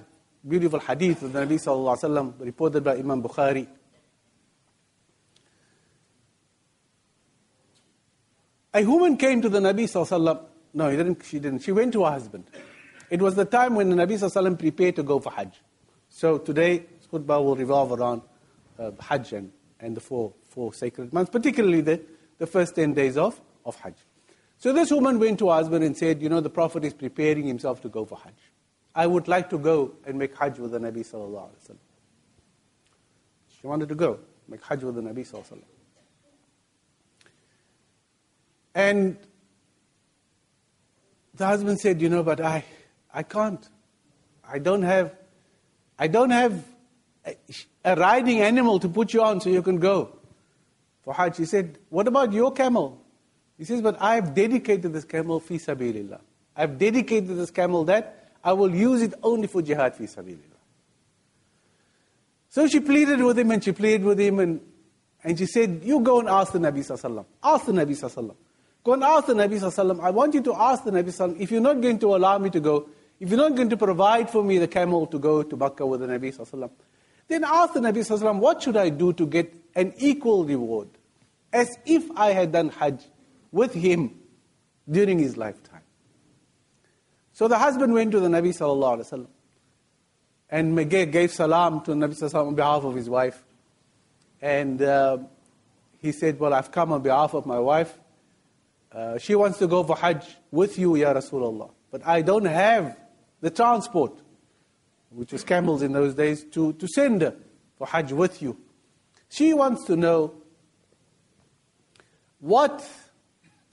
beautiful 0.47 0.79
hadith 0.79 1.21
of 1.21 1.33
the 1.33 1.39
Nabi 1.39 1.55
sallallahu 1.55 2.33
reported 2.39 2.83
by 2.83 2.95
Imam 2.97 3.21
Bukhari. 3.21 3.67
A 8.73 8.83
woman 8.83 9.17
came 9.17 9.41
to 9.41 9.49
the 9.49 9.59
Nabi 9.59 9.83
sallallahu. 9.83 10.45
No, 10.75 10.89
he 10.89 10.97
didn't, 10.97 11.23
she 11.23 11.39
didn't. 11.39 11.59
She 11.59 11.71
went 11.71 11.93
to 11.93 12.03
her 12.03 12.11
husband. 12.11 12.43
It 13.09 13.21
was 13.21 13.35
the 13.35 13.45
time 13.45 13.75
when 13.75 13.89
the 13.89 13.95
Nabi 13.95 14.19
sallallahu 14.19 14.59
prepared 14.59 14.97
to 14.97 15.03
go 15.03 15.19
for 15.21 15.31
Hajj. 15.31 15.61
So 16.09 16.37
today, 16.37 16.85
khutbah 17.11 17.41
will 17.41 17.55
revolve 17.55 17.93
around 17.93 18.23
uh, 18.77 18.91
Hajj 18.99 19.31
and, 19.31 19.51
and 19.79 19.95
the 19.95 20.01
four, 20.01 20.33
four 20.49 20.73
sacred 20.73 21.13
months, 21.13 21.31
particularly 21.31 21.79
the, 21.79 22.01
the 22.39 22.45
first 22.45 22.75
10 22.75 22.93
days 22.93 23.15
of, 23.15 23.39
of 23.65 23.77
Hajj. 23.77 23.95
So 24.57 24.73
this 24.73 24.91
woman 24.91 25.17
went 25.17 25.39
to 25.39 25.47
her 25.47 25.55
husband 25.55 25.85
and 25.85 25.95
said, 25.95 26.21
You 26.21 26.27
know, 26.27 26.41
the 26.41 26.49
Prophet 26.49 26.83
is 26.83 26.93
preparing 26.93 27.47
himself 27.47 27.81
to 27.83 27.89
go 27.89 28.03
for 28.03 28.17
Hajj. 28.17 28.33
I 28.93 29.07
would 29.07 29.29
like 29.29 29.49
to 29.51 29.57
go 29.57 29.93
and 30.05 30.19
make 30.19 30.37
Hajj 30.37 30.59
with 30.59 30.71
the 30.71 30.79
Nabi 30.79 31.09
sallallahu 31.09 31.49
alaihi 31.49 31.69
wasallam. 31.69 31.77
She 33.61 33.67
wanted 33.67 33.87
to 33.87 33.95
go, 33.95 34.19
make 34.49 34.61
Hajj 34.61 34.83
with 34.83 34.95
the 34.95 35.01
Nabi 35.01 35.19
sallallahu 35.19 35.53
alaihi 35.53 35.53
wasallam. 35.53 35.61
And 38.75 39.17
the 41.37 41.45
husband 41.45 41.79
said, 41.79 42.01
You 42.01 42.09
know, 42.09 42.23
but 42.23 42.41
I, 42.41 42.63
I 43.13 43.23
can't. 43.23 43.67
I 44.47 44.59
don't 44.59 44.83
have, 44.83 45.13
I 45.97 46.07
don't 46.07 46.29
have 46.29 46.63
a, 47.25 47.35
a 47.83 47.95
riding 47.95 48.41
animal 48.41 48.79
to 48.79 48.89
put 48.89 49.13
you 49.13 49.23
on 49.23 49.41
so 49.41 49.49
you 49.49 49.61
can 49.61 49.77
go 49.79 50.15
for 51.03 51.13
Hajj. 51.13 51.37
He 51.37 51.45
said, 51.45 51.77
What 51.89 52.07
about 52.07 52.33
your 52.33 52.51
camel? 52.51 53.01
He 53.57 53.65
says, 53.65 53.81
But 53.81 54.01
I 54.01 54.15
have 54.15 54.33
dedicated 54.33 54.93
this 54.93 55.05
camel 55.05 55.39
fi 55.39 55.55
sabilillah. 55.55 56.21
I 56.55 56.61
have 56.61 56.77
dedicated 56.77 57.29
this 57.37 57.51
camel 57.51 57.83
that 57.85 58.31
I 58.43 58.53
will 58.53 58.73
use 58.73 59.01
it 59.01 59.13
only 59.23 59.47
for 59.47 59.61
jihad 59.61 59.95
fi 59.95 60.05
sabilillah. 60.05 60.55
So 62.49 62.67
she 62.67 62.79
pleaded 62.79 63.21
with 63.21 63.37
him 63.37 63.51
and 63.51 63.63
she 63.63 63.73
pleaded 63.73 64.03
with 64.03 64.19
him 64.19 64.39
and, 64.39 64.61
and 65.23 65.37
she 65.37 65.45
said, 65.45 65.81
You 65.83 65.99
go 65.99 66.19
and 66.19 66.29
ask 66.29 66.53
the 66.53 66.59
Nabi 66.59 66.79
Sallallahu 66.79 67.25
Ask 67.43 67.65
the 67.65 67.73
Nabi 67.73 67.89
Sallallahu 67.89 68.35
Go 68.85 68.93
and 68.93 69.03
ask 69.03 69.25
the 69.25 69.33
Nabi 69.33 69.59
Sallallahu 69.59 69.99
I 69.99 70.11
want 70.11 70.35
you 70.35 70.41
to 70.41 70.53
ask 70.53 70.83
the 70.83 70.91
Nabi 70.91 71.05
Sallallahu 71.05 71.41
if 71.41 71.49
you're 71.49 71.59
not 71.59 71.81
going 71.81 71.97
to 71.99 72.15
allow 72.15 72.37
me 72.37 72.51
to 72.51 72.59
go, 72.59 72.87
if 73.19 73.29
you're 73.29 73.39
not 73.39 73.55
going 73.55 73.69
to 73.69 73.77
provide 73.77 74.29
for 74.29 74.43
me 74.43 74.59
the 74.59 74.67
camel 74.67 75.07
to 75.07 75.17
go 75.17 75.41
to 75.41 75.57
Makkah 75.57 75.87
with 75.87 76.01
the 76.01 76.07
Nabi 76.07 76.33
Sallallahu 76.37 76.69
then 77.27 77.43
ask 77.43 77.73
the 77.73 77.79
Nabi 77.79 78.05
Sallallahu 78.05 78.37
what 78.39 78.61
should 78.61 78.77
I 78.77 78.89
do 78.89 79.11
to 79.13 79.25
get 79.25 79.51
an 79.73 79.91
equal 79.97 80.45
reward? 80.45 80.89
As 81.51 81.67
if 81.87 82.11
I 82.15 82.33
had 82.33 82.51
done 82.51 82.69
Hajj 82.69 83.01
with 83.51 83.73
him 83.73 84.19
during 84.87 85.17
his 85.17 85.35
lifetime. 85.35 85.81
So 87.33 87.47
the 87.47 87.57
husband 87.57 87.91
went 87.91 88.11
to 88.11 88.19
the 88.19 88.27
Nabi 88.27 88.55
sallallahu 88.55 88.99
alaihi 88.99 89.09
wasallam 89.09 89.27
and 90.47 91.11
gave 91.11 91.31
salam 91.31 91.81
to 91.85 91.95
the 91.95 91.97
Nabi 91.97 92.15
sallallahu 92.15 92.47
on 92.49 92.55
behalf 92.55 92.83
of 92.83 92.93
his 92.93 93.09
wife. 93.09 93.43
And 94.43 94.79
uh, 94.79 95.17
he 95.99 96.11
said, 96.11 96.39
well, 96.39 96.53
I've 96.53 96.71
come 96.71 96.91
on 96.91 97.01
behalf 97.01 97.33
of 97.33 97.47
my 97.47 97.57
wife. 97.57 97.97
Uh, 98.95 99.17
she 99.17 99.35
wants 99.35 99.57
to 99.57 99.67
go 99.67 99.83
for 99.83 99.97
Hajj 99.97 100.25
with 100.51 100.79
you, 100.79 100.95
Ya 100.95 101.13
Rasulullah. 101.13 101.69
But 101.91 102.07
I 102.07 102.21
don't 102.21 102.45
have 102.45 102.95
the 103.41 103.49
transport, 103.49 104.13
which 105.09 105.33
was 105.33 105.43
camels 105.43 105.81
in 105.81 105.91
those 105.91 106.15
days, 106.15 106.45
to, 106.51 106.71
to 106.73 106.87
send 106.87 107.21
her 107.21 107.35
for 107.77 107.87
Hajj 107.87 108.13
with 108.13 108.41
you. 108.41 108.57
She 109.27 109.53
wants 109.53 109.83
to 109.85 109.97
know 109.97 110.33
what 112.39 112.87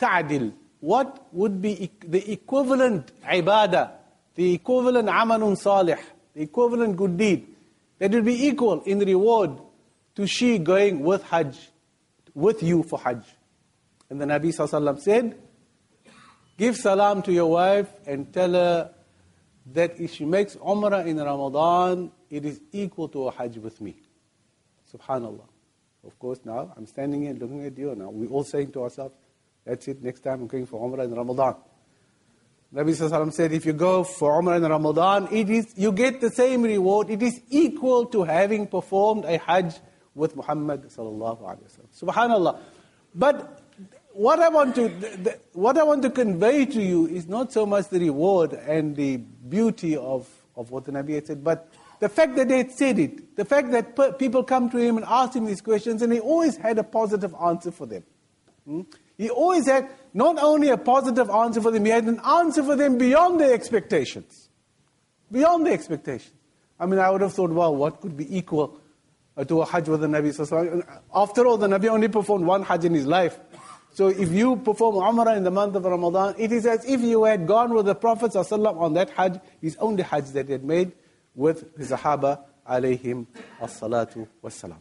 ta'dil. 0.00 0.54
What 0.80 1.32
would 1.32 1.62
be 1.62 1.92
the 2.00 2.32
equivalent 2.32 3.12
ibadah, 3.22 3.92
the 4.34 4.54
equivalent 4.54 5.08
amalun 5.08 5.56
salih, 5.56 5.98
the 6.34 6.42
equivalent 6.42 6.96
good 6.96 7.16
deed, 7.16 7.46
that 8.00 8.10
will 8.10 8.22
be 8.22 8.48
equal 8.48 8.82
in 8.82 8.98
reward 8.98 9.52
to 10.16 10.26
she 10.26 10.58
going 10.58 10.98
with 10.98 11.22
Hajj, 11.22 11.56
with 12.34 12.60
you 12.64 12.82
for 12.82 12.98
Hajj. 12.98 13.22
And 14.12 14.20
the 14.20 14.26
Nabi 14.26 14.48
Sallallahu 14.54 15.00
said, 15.00 15.38
Give 16.58 16.76
salam 16.76 17.22
to 17.22 17.32
your 17.32 17.46
wife 17.46 17.88
and 18.06 18.30
tell 18.30 18.52
her 18.52 18.92
that 19.72 19.98
if 19.98 20.12
she 20.12 20.26
makes 20.26 20.54
Umrah 20.56 21.06
in 21.06 21.16
Ramadan, 21.16 22.12
it 22.28 22.44
is 22.44 22.60
equal 22.72 23.08
to 23.08 23.28
a 23.28 23.30
Hajj 23.30 23.56
with 23.56 23.80
me. 23.80 23.96
Subhanallah. 24.92 25.48
Of 26.06 26.18
course, 26.18 26.40
now 26.44 26.74
I'm 26.76 26.84
standing 26.84 27.22
here 27.22 27.32
looking 27.32 27.64
at 27.64 27.78
you, 27.78 27.92
and 27.92 28.00
now 28.00 28.10
we're 28.10 28.28
all 28.28 28.44
saying 28.44 28.72
to 28.72 28.82
ourselves, 28.82 29.14
that's 29.64 29.88
it. 29.88 30.02
Next 30.02 30.20
time 30.20 30.42
I'm 30.42 30.46
going 30.46 30.66
for 30.66 30.86
Umrah 30.86 31.04
in 31.04 31.14
Ramadan. 31.14 31.54
Nabi 32.74 32.90
Sallallahu 32.90 33.32
said, 33.32 33.52
if 33.52 33.64
you 33.64 33.72
go 33.72 34.04
for 34.04 34.42
Umrah 34.42 34.58
in 34.58 34.64
Ramadan, 34.64 35.28
it 35.32 35.48
is, 35.48 35.72
you 35.74 35.90
get 35.90 36.20
the 36.20 36.28
same 36.28 36.64
reward. 36.64 37.08
It 37.08 37.22
is 37.22 37.40
equal 37.48 38.04
to 38.08 38.24
having 38.24 38.66
performed 38.66 39.24
a 39.24 39.38
Hajj 39.38 39.72
with 40.14 40.36
Muhammad. 40.36 40.90
Subhanallah. 40.90 42.58
But 43.14 43.61
what 44.14 44.38
I 44.40 44.48
want 44.48 44.74
to, 44.76 44.88
the, 44.88 45.38
what 45.52 45.78
I 45.78 45.82
want 45.82 46.02
to 46.02 46.10
convey 46.10 46.66
to 46.66 46.82
you 46.82 47.06
is 47.06 47.26
not 47.26 47.52
so 47.52 47.66
much 47.66 47.88
the 47.88 47.98
reward 47.98 48.52
and 48.52 48.96
the 48.96 49.16
beauty 49.16 49.96
of, 49.96 50.28
of 50.56 50.70
what 50.70 50.84
the 50.84 50.92
Nabi 50.92 51.14
had 51.14 51.26
said, 51.26 51.44
but 51.44 51.68
the 52.00 52.08
fact 52.08 52.34
that 52.36 52.48
they 52.48 52.58
had 52.58 52.72
said 52.72 52.98
it, 52.98 53.36
the 53.36 53.44
fact 53.44 53.70
that 53.70 54.18
people 54.18 54.42
come 54.42 54.68
to 54.70 54.76
him 54.76 54.96
and 54.96 55.06
ask 55.08 55.34
him 55.34 55.46
these 55.46 55.60
questions, 55.60 56.02
and 56.02 56.12
he 56.12 56.18
always 56.18 56.56
had 56.56 56.78
a 56.78 56.84
positive 56.84 57.34
answer 57.40 57.70
for 57.70 57.86
them. 57.86 58.02
Hmm? 58.66 58.80
He 59.16 59.30
always 59.30 59.66
had 59.66 59.88
not 60.12 60.38
only 60.42 60.70
a 60.70 60.76
positive 60.76 61.30
answer 61.30 61.60
for 61.60 61.70
them, 61.70 61.84
he 61.84 61.92
had 61.92 62.04
an 62.04 62.20
answer 62.26 62.64
for 62.64 62.74
them 62.74 62.98
beyond 62.98 63.40
their 63.40 63.54
expectations. 63.54 64.48
Beyond 65.30 65.66
their 65.66 65.74
expectations. 65.74 66.34
I 66.80 66.86
mean, 66.86 66.98
I 66.98 67.08
would 67.08 67.20
have 67.20 67.32
thought, 67.32 67.50
well, 67.50 67.76
what 67.76 68.00
could 68.00 68.16
be 68.16 68.36
equal 68.36 68.80
to 69.46 69.62
a 69.62 69.64
Hajj 69.64 69.88
with 69.88 70.00
the 70.00 70.08
Nabi? 70.08 70.84
After 71.14 71.46
all, 71.46 71.56
the 71.56 71.68
Nabi 71.68 71.86
only 71.86 72.08
performed 72.08 72.44
one 72.44 72.64
Hajj 72.64 72.84
in 72.86 72.94
his 72.94 73.06
life. 73.06 73.38
So 73.94 74.08
if 74.08 74.30
you 74.30 74.56
perform 74.56 74.96
Umrah 74.96 75.36
in 75.36 75.44
the 75.44 75.50
month 75.50 75.74
of 75.76 75.84
Ramadan, 75.84 76.34
it 76.38 76.50
is 76.50 76.64
as 76.64 76.84
if 76.86 77.02
you 77.02 77.24
had 77.24 77.46
gone 77.46 77.74
with 77.74 77.86
the 77.86 77.94
Prophet 77.94 78.34
on 78.34 78.94
that 78.94 79.10
Hajj, 79.10 79.38
his 79.60 79.76
only 79.76 80.02
Hajj 80.02 80.30
that 80.30 80.46
he 80.46 80.52
had 80.52 80.64
made 80.64 80.92
with 81.34 81.76
his 81.76 81.90
Sahaba 81.90 82.40
alayhim 82.68 83.26
as-salatu 83.60 84.26
was-salam. 84.40 84.80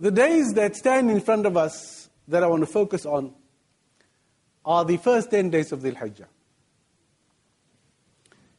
The 0.00 0.10
days 0.10 0.52
that 0.54 0.76
stand 0.76 1.10
in 1.10 1.20
front 1.20 1.46
of 1.46 1.56
us 1.56 2.08
that 2.28 2.42
I 2.42 2.46
want 2.46 2.62
to 2.62 2.66
focus 2.66 3.04
on 3.04 3.34
are 4.64 4.84
the 4.84 4.96
first 4.96 5.30
10 5.30 5.50
days 5.50 5.72
of 5.72 5.82
the 5.82 5.92
Hijjah. 5.92 6.26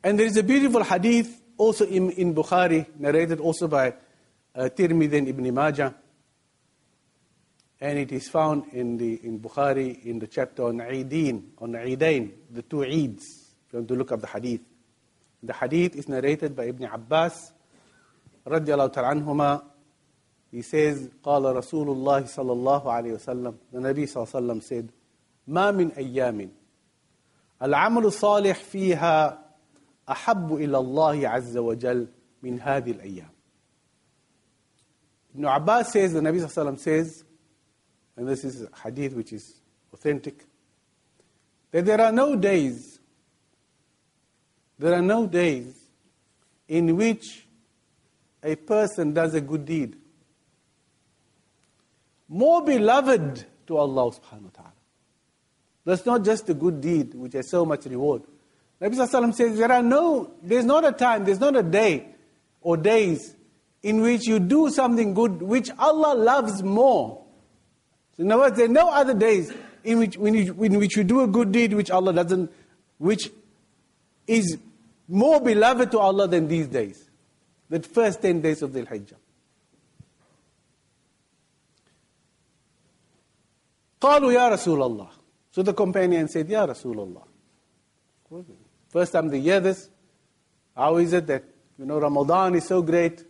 And 0.03 0.17
there 0.17 0.25
is 0.25 0.37
a 0.37 0.43
beautiful 0.43 0.83
hadith 0.83 1.41
also 1.57 1.85
in, 1.85 2.11
in 2.11 2.33
Bukhari, 2.33 2.87
narrated 2.97 3.39
also 3.39 3.67
by 3.67 3.93
uh, 4.56 4.68
Tirmidhi 4.68 5.18
and 5.18 5.28
Ibn 5.28 5.54
Majah. 5.54 5.94
And 7.80 7.98
it 7.98 8.12
is 8.12 8.28
found 8.28 8.72
in, 8.72 8.96
the, 8.96 9.14
in 9.24 9.40
Bukhari 9.40 10.04
in 10.04 10.18
the 10.18 10.28
chapter 10.28 10.64
on 10.64 10.78
Eideen, 10.78 11.50
on 11.58 11.72
Eidain, 11.72 12.30
the 12.50 12.62
two 12.62 12.76
Eids, 12.76 13.22
if 13.66 13.72
you 13.72 13.78
want 13.80 13.88
to 13.88 13.94
look 13.94 14.12
up 14.12 14.20
the 14.20 14.28
hadith. 14.28 14.60
The 15.42 15.52
hadith 15.52 15.96
is 15.96 16.08
narrated 16.08 16.54
by 16.54 16.66
Ibn 16.66 16.84
Abbas, 16.84 17.52
radiallahu 18.46 18.92
ta'ala 18.92 19.14
anhuma, 19.14 19.64
he 20.52 20.62
says, 20.62 21.08
قال 21.24 21.42
رسول 21.56 21.88
الله 21.88 22.24
صلى 22.26 22.52
الله 22.52 22.92
عليه 22.92 23.12
وسلم 23.14 23.54
The 23.72 23.78
Nabi 23.80 24.06
صلى 24.06 24.22
الله 24.22 24.28
عليه 24.34 24.36
وسلم 24.36 24.62
said, 24.62 24.88
ما 25.48 25.70
من 25.70 25.90
أيام 25.92 26.50
العمل 27.62 28.04
الصالح 28.04 28.56
فيها 28.56 29.44
أحب 30.10 30.54
إلى 30.54 30.78
الله 30.78 31.28
عز 31.28 31.56
وجل 31.56 32.08
من 32.42 32.60
هذه 32.60 32.90
الأيام. 32.90 33.28
Ibn 35.37 35.45
Abbas 35.45 35.93
says, 35.93 36.13
the 36.13 36.19
Nabi 36.19 36.41
Sallallahu 36.41 36.79
says, 36.79 37.23
and 38.15 38.27
this 38.27 38.43
is 38.43 38.67
hadith 38.83 39.13
which 39.13 39.31
is 39.33 39.61
authentic, 39.93 40.45
that 41.71 41.85
there 41.85 42.01
are 42.01 42.11
no 42.11 42.35
days, 42.35 42.99
there 44.79 44.93
are 44.93 45.01
no 45.01 45.27
days 45.27 45.75
in 46.67 46.95
which 46.95 47.45
a 48.43 48.55
person 48.55 49.13
does 49.13 49.35
a 49.35 49.41
good 49.41 49.65
deed 49.65 49.95
more 52.29 52.63
beloved 52.63 53.45
to 53.67 53.77
Allah 53.77 54.11
subhanahu 54.11 54.43
wa 54.43 54.49
ta'ala. 54.53 54.73
That's 55.85 56.05
not 56.05 56.25
just 56.25 56.49
a 56.49 56.53
good 56.53 56.81
deed 56.81 57.13
which 57.13 57.33
has 57.33 57.49
so 57.49 57.65
much 57.65 57.85
reward. 57.85 58.23
Nabi 58.81 58.95
Sallallahu 58.95 59.33
says 59.33 59.57
there 59.57 59.71
are 59.71 59.83
no, 59.83 60.31
there's 60.41 60.65
not 60.65 60.85
a 60.85 60.91
time, 60.91 61.23
there's 61.25 61.39
not 61.39 61.55
a 61.55 61.63
day 61.63 62.07
or 62.61 62.75
days 62.75 63.33
in 63.82 64.00
which 64.00 64.26
you 64.26 64.38
do 64.38 64.70
something 64.70 65.14
good 65.14 65.42
which 65.42 65.70
Allah 65.78 66.14
loves 66.14 66.62
more. 66.62 67.24
So 68.16 68.22
in 68.22 68.30
other 68.32 68.42
words, 68.42 68.56
there 68.56 68.66
are 68.66 68.68
no 68.68 68.90
other 68.90 69.14
days 69.14 69.52
in 69.84 69.98
which, 69.98 70.16
when 70.16 70.34
you, 70.34 70.54
in 70.62 70.78
which 70.78 70.96
you 70.96 71.04
do 71.04 71.22
a 71.22 71.26
good 71.26 71.52
deed 71.52 71.74
which 71.74 71.90
Allah 71.90 72.12
doesn't, 72.12 72.52
which 72.98 73.30
is 74.26 74.58
more 75.08 75.40
beloved 75.40 75.90
to 75.90 75.98
Allah 75.98 76.28
than 76.28 76.46
these 76.48 76.68
days, 76.68 77.10
the 77.68 77.80
first 77.80 78.22
10 78.22 78.40
days 78.40 78.62
of 78.62 78.72
the 78.72 78.82
Hijjah. 78.82 79.16
قالوا 84.00 84.32
يا 84.32 84.48
رسول 84.48 84.82
الله 84.82 85.08
So 85.52 85.62
the 85.62 85.74
companion 85.74 86.28
said, 86.28 86.48
Ya 86.48 86.66
Rasulullah. 86.66 87.24
First 88.88 89.12
time 89.12 89.28
they 89.28 89.40
hear 89.40 89.60
this, 89.60 89.90
how 90.74 90.96
is 90.96 91.12
it 91.12 91.26
that, 91.26 91.44
you 91.78 91.84
know, 91.84 91.98
Ramadan 91.98 92.54
is 92.54 92.66
so 92.66 92.80
great? 92.80 93.22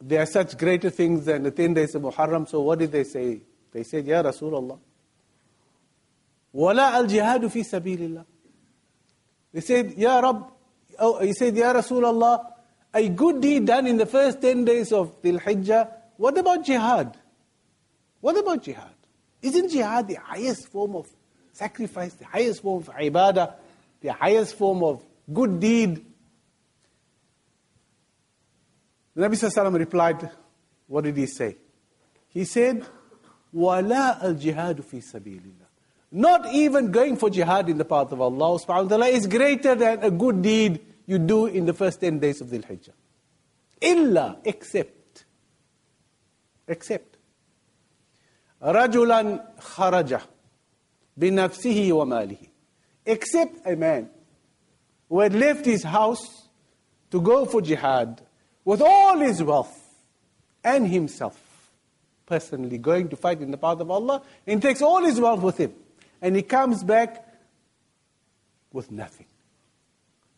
there 0.00 0.22
are 0.22 0.26
such 0.26 0.56
greater 0.56 0.90
things 0.90 1.26
than 1.26 1.42
the 1.42 1.50
10 1.50 1.74
days 1.74 1.94
of 1.94 2.02
Muharram, 2.02 2.48
so 2.48 2.60
what 2.60 2.78
did 2.78 2.92
they 2.92 3.04
say? 3.04 3.40
They 3.72 3.82
said, 3.82 4.06
Ya 4.06 4.22
Rasulullah, 4.22 4.78
wala 6.52 6.92
al 6.92 7.06
jihadu 7.06 7.50
fi 7.50 7.60
sabilillah. 7.60 8.24
They 9.52 9.60
said, 9.60 9.94
Ya 9.96 10.18
Rab, 10.20 10.50
oh, 10.98 11.20
he 11.22 11.32
said, 11.32 11.56
Ya 11.56 11.72
Rasulullah, 11.72 12.52
a 12.94 13.08
good 13.08 13.40
deed 13.40 13.66
done 13.66 13.86
in 13.86 13.96
the 13.96 14.06
first 14.06 14.40
10 14.40 14.64
days 14.64 14.92
of 14.92 15.20
the 15.22 15.32
Hijjah, 15.32 15.92
what 16.16 16.36
about 16.38 16.64
jihad? 16.64 17.16
What 18.20 18.38
about 18.38 18.62
jihad? 18.62 18.94
Isn't 19.42 19.70
jihad 19.70 20.08
the 20.08 20.16
highest 20.16 20.68
form 20.68 20.96
of 20.96 21.08
sacrifice, 21.52 22.14
the 22.14 22.26
highest 22.26 22.62
form 22.62 22.82
of 22.82 22.94
ibadah, 22.94 23.54
the 24.00 24.12
highest 24.12 24.56
form 24.56 24.82
of 24.82 25.04
good 25.32 25.60
deed? 25.60 26.04
The 29.14 29.28
Nabi 29.28 29.32
Sallallahu 29.32 29.78
replied, 29.78 30.30
What 30.86 31.04
did 31.04 31.16
he 31.16 31.26
say? 31.26 31.56
He 32.28 32.44
said, 32.44 32.86
Wala 33.52 34.18
al 34.22 34.34
jihadu 34.34 34.84
fi 34.84 34.98
sabilillah. 34.98 35.66
Not 36.12 36.52
even 36.52 36.90
going 36.90 37.16
for 37.16 37.30
jihad 37.30 37.68
in 37.68 37.78
the 37.78 37.84
path 37.84 38.12
of 38.12 38.20
Allah 38.20 38.58
subhanahu 38.58 38.84
wa 38.84 38.88
ta'ala 38.88 39.06
is 39.06 39.26
greater 39.26 39.74
than 39.74 40.02
a 40.02 40.10
good 40.10 40.42
deed 40.42 40.80
you 41.06 41.18
do 41.18 41.46
in 41.46 41.66
the 41.66 41.72
first 41.72 42.00
10 42.00 42.18
days 42.18 42.40
of 42.40 42.50
the 42.50 42.58
Hijjah. 42.58 42.92
Illa, 43.80 44.38
except. 44.44 45.24
Except. 46.66 47.16
Rajulan 48.62 49.40
kharaja 49.58 50.22
binafsihi 51.18 51.92
wa 51.92 52.04
malihi. 52.04 52.48
Except 53.06 53.66
a 53.66 53.74
man 53.74 54.10
who 55.08 55.20
had 55.20 55.34
left 55.34 55.64
his 55.64 55.82
house 55.82 56.48
to 57.10 57.20
go 57.20 57.44
for 57.44 57.60
jihad 57.60 58.20
with 58.64 58.80
all 58.80 59.18
his 59.18 59.42
wealth 59.42 59.76
and 60.62 60.86
himself 60.86 61.38
personally 62.26 62.78
going 62.78 63.08
to 63.08 63.16
fight 63.16 63.40
in 63.40 63.50
the 63.50 63.58
path 63.58 63.80
of 63.80 63.90
Allah 63.90 64.22
and 64.46 64.62
takes 64.62 64.80
all 64.80 65.04
his 65.04 65.20
wealth 65.20 65.42
with 65.42 65.58
him. 65.58 65.74
And 66.22 66.36
he 66.36 66.42
comes 66.42 66.84
back 66.84 67.26
with 68.72 68.90
nothing. 68.92 69.26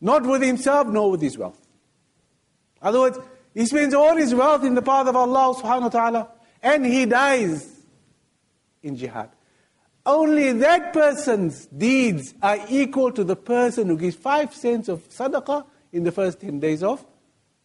Not 0.01 0.25
with 0.25 0.43
himself 0.43 0.87
nor 0.89 1.11
with 1.11 1.21
his 1.21 1.37
wealth. 1.37 1.61
In 2.81 2.89
other 2.89 3.01
words 3.01 3.19
he 3.55 3.67
spends 3.67 3.93
all 3.93 4.17
his 4.17 4.35
wealth 4.35 4.65
in 4.65 4.75
the 4.75 4.83
path 4.83 5.07
of 5.07 5.15
Allah 5.15 5.55
subhanahu 5.55 5.83
wa 5.83 5.89
ta'ala 5.89 6.29
and 6.63 6.87
he 6.87 7.05
dies 7.05 7.69
in 8.83 8.97
jihad. 8.97 9.31
Only 10.05 10.53
that 10.53 10.93
person's 10.93 11.67
deeds 11.67 12.35
are 12.43 12.59
equal 12.69 13.13
to 13.13 13.23
the 13.23 13.37
person 13.37 13.89
who 13.89 13.99
gives 13.99 14.17
five 14.17 14.55
cents 14.55 14.89
of 14.89 15.09
sadaqah 15.11 15.65
in 15.93 16.05
the 16.05 16.11
first 16.11 16.41
10 16.41 16.59
days 16.59 16.83
of 16.83 17.05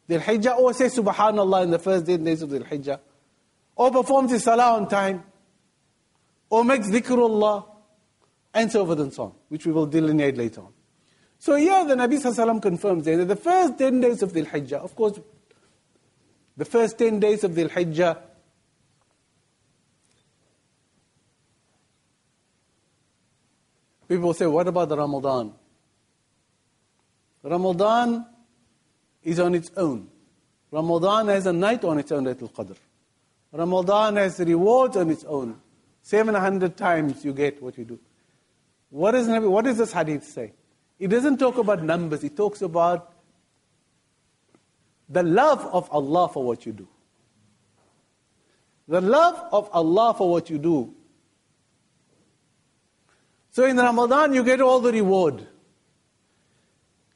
Dhul 0.10 0.22
Hijjah, 0.22 0.58
or 0.58 0.70
oh, 0.70 0.72
says 0.72 0.96
Subhanallah 0.96 1.64
in 1.64 1.72
the 1.72 1.80
first 1.80 2.06
10 2.06 2.24
days 2.24 2.42
of 2.42 2.50
Dhul 2.50 2.68
Hijjah, 2.68 3.00
or 3.76 3.88
oh, 3.88 3.92
performs 3.92 4.32
his 4.32 4.44
salah 4.44 4.76
on 4.76 4.88
time, 4.88 5.24
oh, 6.52 6.58
or 6.58 6.66
makes 6.66 6.90
dhikrullah, 6.90 7.66
and 8.54 8.72
so 8.72 8.86
forth 8.86 9.00
and 9.00 9.14
so 9.14 9.24
on, 9.24 9.34
which 9.50 9.66
we 9.66 9.72
will 9.72 9.86
delineate 9.86 10.38
later 10.38 10.62
on. 10.62 10.74
So 11.40 11.56
here 11.56 11.86
the 11.86 11.96
Nabi 11.96 12.20
Sallallahu 12.20 12.62
confirms 12.62 13.06
that 13.06 13.28
the 13.28 13.36
first 13.36 13.78
10 13.78 14.02
days 14.02 14.24
of 14.24 14.32
Dhul 14.32 14.48
Hijjah, 14.48 14.80
of 14.80 14.96
course, 14.96 15.20
the 16.56 16.66
first 16.66 16.98
10 16.98 17.20
days 17.20 17.44
of 17.44 17.52
Dhul 17.52 17.70
Hijjah 17.70 18.18
People 24.08 24.34
say, 24.34 24.46
what 24.46 24.68
about 24.68 24.88
the 24.88 24.98
Ramadan? 24.98 25.54
Ramadan 27.44 28.26
is 29.28 29.40
on 29.40 29.54
its 29.54 29.72
own. 29.76 30.08
Ramadan 30.72 31.28
has 31.28 31.46
a 31.46 31.54
night 31.54 31.84
on 31.84 32.00
its 32.00 32.12
own, 32.12 32.26
Laylatul 32.26 32.52
Qadr. 32.52 32.76
Ramadan 33.52 34.16
has 34.16 34.40
rewards 34.40 34.98
on 34.98 35.10
its 35.10 35.24
own. 35.26 35.60
700 36.02 36.78
times 36.78 37.24
you 37.26 37.34
get 37.34 37.62
what 37.62 37.78
you 37.78 37.86
do. 37.86 38.00
What, 38.90 39.16
is, 39.16 39.28
what 39.28 39.66
does 39.66 39.78
this 39.78 39.92
hadith 39.92 40.24
say? 40.24 40.54
It 41.00 41.10
doesn't 41.10 41.38
talk 41.38 41.58
about 41.58 41.84
numbers, 41.84 42.24
it 42.24 42.36
talks 42.36 42.62
about 42.62 43.14
the 45.10 45.24
love 45.24 45.66
of 45.66 45.90
Allah 45.92 46.30
for 46.30 46.44
what 46.44 46.66
you 46.66 46.74
do. 46.74 46.88
The 48.88 49.02
love 49.02 49.42
of 49.52 49.70
Allah 49.74 50.14
for 50.18 50.30
what 50.30 50.50
you 50.50 50.58
do 50.58 50.94
so 53.58 53.66
in 53.66 53.76
Ramadan, 53.76 54.36
you 54.36 54.44
get 54.44 54.62
all 54.62 54.80
the 54.80 54.92
reward. 54.92 55.48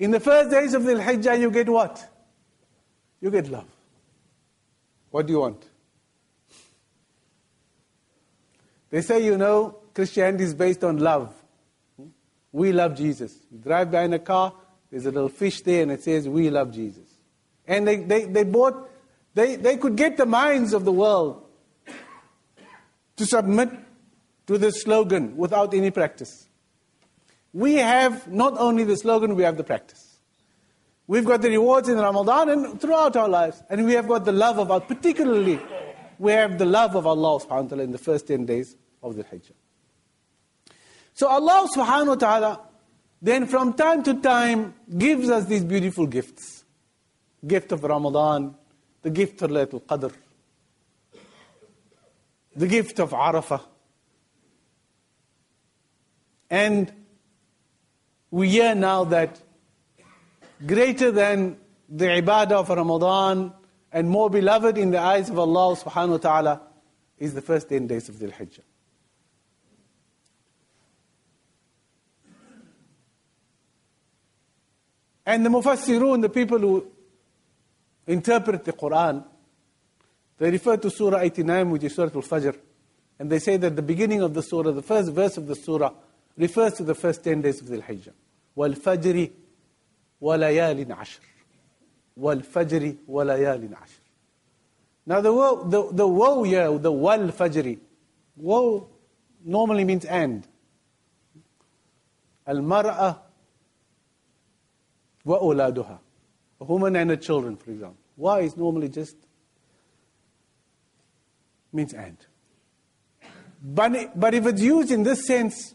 In 0.01 0.09
the 0.09 0.19
first 0.19 0.49
days 0.49 0.73
of 0.73 0.83
the 0.83 0.93
Hijjah, 0.93 1.39
you 1.39 1.51
get 1.51 1.69
what? 1.69 2.03
You 3.21 3.29
get 3.29 3.47
love. 3.51 3.67
What 5.11 5.27
do 5.27 5.33
you 5.33 5.39
want? 5.41 5.63
They 8.89 9.01
say, 9.01 9.23
you 9.23 9.37
know, 9.37 9.77
Christianity 9.93 10.45
is 10.45 10.55
based 10.55 10.83
on 10.83 10.97
love. 10.97 11.31
We 12.51 12.71
love 12.71 12.97
Jesus. 12.97 13.37
You 13.51 13.59
drive 13.59 13.91
by 13.91 14.05
in 14.05 14.13
a 14.13 14.17
car, 14.17 14.55
there's 14.89 15.05
a 15.05 15.11
little 15.11 15.29
fish 15.29 15.61
there, 15.61 15.83
and 15.83 15.91
it 15.91 16.01
says, 16.01 16.27
We 16.27 16.49
love 16.49 16.73
Jesus. 16.73 17.07
And 17.67 17.87
they, 17.87 17.97
they, 17.97 18.25
they 18.25 18.43
bought, 18.43 18.89
they, 19.35 19.55
they 19.55 19.77
could 19.77 19.95
get 19.95 20.17
the 20.17 20.25
minds 20.25 20.73
of 20.73 20.83
the 20.83 20.91
world 20.91 21.45
to 23.17 23.25
submit 23.27 23.69
to 24.47 24.57
this 24.57 24.81
slogan 24.81 25.37
without 25.37 25.75
any 25.75 25.91
practice. 25.91 26.47
We 27.53 27.75
have 27.75 28.27
not 28.27 28.57
only 28.57 28.83
the 28.83 28.95
slogan, 28.97 29.35
we 29.35 29.43
have 29.43 29.57
the 29.57 29.63
practice. 29.63 30.19
We've 31.07 31.25
got 31.25 31.41
the 31.41 31.49
rewards 31.49 31.89
in 31.89 31.97
Ramadan 31.97 32.49
and 32.49 32.79
throughout 32.79 33.15
our 33.17 33.27
lives. 33.27 33.61
And 33.69 33.85
we 33.85 33.93
have 33.93 34.07
got 34.07 34.23
the 34.23 34.31
love 34.31 34.57
of 34.57 34.71
Allah, 34.71 34.81
particularly, 34.81 35.59
we 36.17 36.31
have 36.31 36.57
the 36.57 36.65
love 36.65 36.95
of 36.95 37.05
Allah 37.05 37.39
subhanahu 37.39 37.63
wa 37.63 37.67
ta'ala 37.69 37.83
in 37.83 37.91
the 37.91 37.97
first 37.97 38.27
10 38.27 38.45
days 38.45 38.77
of 39.03 39.15
the 39.15 39.23
Hijjah. 39.23 39.51
So 41.13 41.27
Allah 41.27 41.67
subhanahu 41.75 42.07
wa 42.07 42.15
ta'ala 42.15 42.61
then 43.21 43.45
from 43.45 43.73
time 43.73 44.03
to 44.03 44.15
time 44.15 44.73
gives 44.97 45.29
us 45.29 45.45
these 45.45 45.63
beautiful 45.63 46.07
gifts. 46.07 46.63
Gift 47.45 47.71
of 47.71 47.83
Ramadan, 47.83 48.55
the 49.01 49.09
gift 49.09 49.41
of 49.41 49.51
Laylatul 49.51 49.83
Qadr, 49.83 50.13
the 52.55 52.67
gift 52.67 52.99
of 52.99 53.11
Arafah, 53.11 53.61
and 56.49 56.91
we 58.32 58.50
hear 58.50 58.74
now 58.74 59.04
that 59.04 59.39
greater 60.65 61.12
than 61.12 61.58
the 61.89 62.06
ibadah 62.06 62.54
of 62.54 62.70
Ramadan 62.70 63.54
and 63.91 64.10
more 64.10 64.30
beloved 64.30 64.78
in 64.78 64.91
the 64.91 65.00
eyes 65.00 65.30
of 65.30 65.38
Allah 65.38 65.76
subhanahu 65.76 66.12
wa 66.12 66.17
ta'ala 66.17 66.62
is 67.17 67.34
the 67.34 67.41
first 67.41 67.67
10 67.67 67.88
days 67.88 68.08
of 68.08 68.17
the 68.17 68.28
Hijjah. 68.28 68.62
And 75.26 75.46
the 75.46 75.50
Mufassirun, 75.50 76.22
the 76.22 76.30
people 76.30 76.60
who 76.60 76.88
interpret 78.08 78.63
the 78.63 78.74
Quran, 78.74 79.24
they 80.38 80.50
refer 80.50 80.78
to 80.78 80.89
Surah 80.89 81.20
89, 81.20 81.70
which 81.70 81.84
is 81.84 81.94
Surah 81.94 82.10
Al-Fajr. 82.15 82.58
And 83.20 83.30
they 83.30 83.38
say 83.38 83.58
that 83.58 83.76
the 83.76 83.84
beginning 83.84 84.24
of 84.24 84.34
the 84.34 84.41
surah, 84.41 84.72
the 84.72 84.82
first 84.82 85.12
verse 85.12 85.38
of 85.38 85.46
the 85.46 85.56
surah, 85.56 85.91
refers 86.37 86.74
to 86.74 86.85
the 86.85 86.94
first 86.94 87.24
10 87.24 87.42
days 87.42 87.61
of 87.61 87.68
the 87.68 87.79
Hijjah. 87.79 88.12
وَالْفَجْرِ 88.57 89.31
وَلَيَالٍ 90.22 90.87
عَشْرٍ 90.87 91.20
وَالْفَجْرِ 92.18 92.96
وَلَيَالٍ 93.09 93.68
عَشْرٍ 93.68 94.00
Now 95.07 95.20
the 95.20 95.33
woe, 95.33 95.64
the, 95.64 95.92
the 95.92 96.07
woe 96.07 96.42
here, 96.42 96.76
the 96.79 96.92
wal 96.92 97.29
fajri, 97.29 97.79
woe 98.37 98.88
normally 99.44 99.85
means 99.85 100.05
and. 100.05 100.46
Al-mar'a 102.46 103.18
wa 105.24 105.40
uladuha. 105.40 105.98
A 106.61 106.64
woman 106.64 106.96
and 106.96 107.11
her 107.11 107.16
children, 107.16 107.57
for 107.57 107.70
example. 107.70 107.98
Why 108.16 108.40
is 108.40 108.57
normally 108.57 108.88
just 108.88 109.16
means 111.72 111.92
and. 111.92 112.16
But, 113.62 114.18
but 114.18 114.35
if 114.35 114.46
it's 114.46 114.62
used 114.62 114.90
in 114.90 115.02
this 115.02 115.26
sense, 115.26 115.74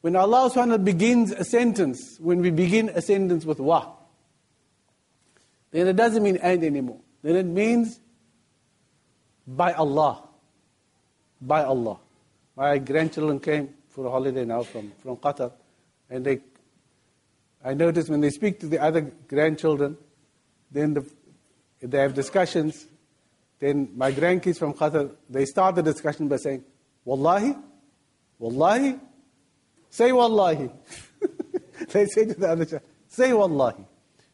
when 0.00 0.14
Allah 0.14 0.50
subhanahu 0.50 0.84
begins 0.84 1.32
a 1.32 1.44
sentence, 1.44 2.18
when 2.20 2.40
we 2.40 2.50
begin 2.50 2.88
a 2.90 3.02
sentence 3.02 3.44
with 3.44 3.58
wa, 3.58 3.94
then 5.70 5.88
it 5.88 5.96
doesn't 5.96 6.22
mean 6.22 6.36
and 6.36 6.62
anymore. 6.62 7.00
Then 7.22 7.36
it 7.36 7.46
means 7.46 8.00
by 9.46 9.72
Allah. 9.72 10.22
By 11.40 11.64
Allah. 11.64 11.98
My 12.56 12.78
grandchildren 12.78 13.40
came 13.40 13.74
for 13.88 14.06
a 14.06 14.10
holiday 14.10 14.44
now 14.44 14.62
from, 14.62 14.92
from 15.02 15.16
Qatar. 15.16 15.52
And 16.08 16.24
they, 16.24 16.40
I 17.64 17.74
notice 17.74 18.08
when 18.08 18.20
they 18.20 18.30
speak 18.30 18.60
to 18.60 18.66
the 18.66 18.80
other 18.80 19.00
grandchildren, 19.00 19.96
then 20.70 20.94
the, 20.94 21.06
they 21.80 21.98
have 21.98 22.14
discussions. 22.14 22.86
Then 23.58 23.90
my 23.96 24.12
grandkids 24.12 24.58
from 24.58 24.74
Qatar, 24.74 25.10
they 25.28 25.44
start 25.44 25.74
the 25.74 25.82
discussion 25.82 26.28
by 26.28 26.36
saying, 26.36 26.64
Wallahi, 27.04 27.54
Wallahi, 28.38 28.98
say 29.90 30.12
Wallahi. 30.12 30.70
they 31.92 32.06
say 32.06 32.26
to 32.26 32.34
the 32.34 32.48
other 32.48 32.64
child, 32.64 32.82
say 33.08 33.32
Wallahi. 33.32 33.84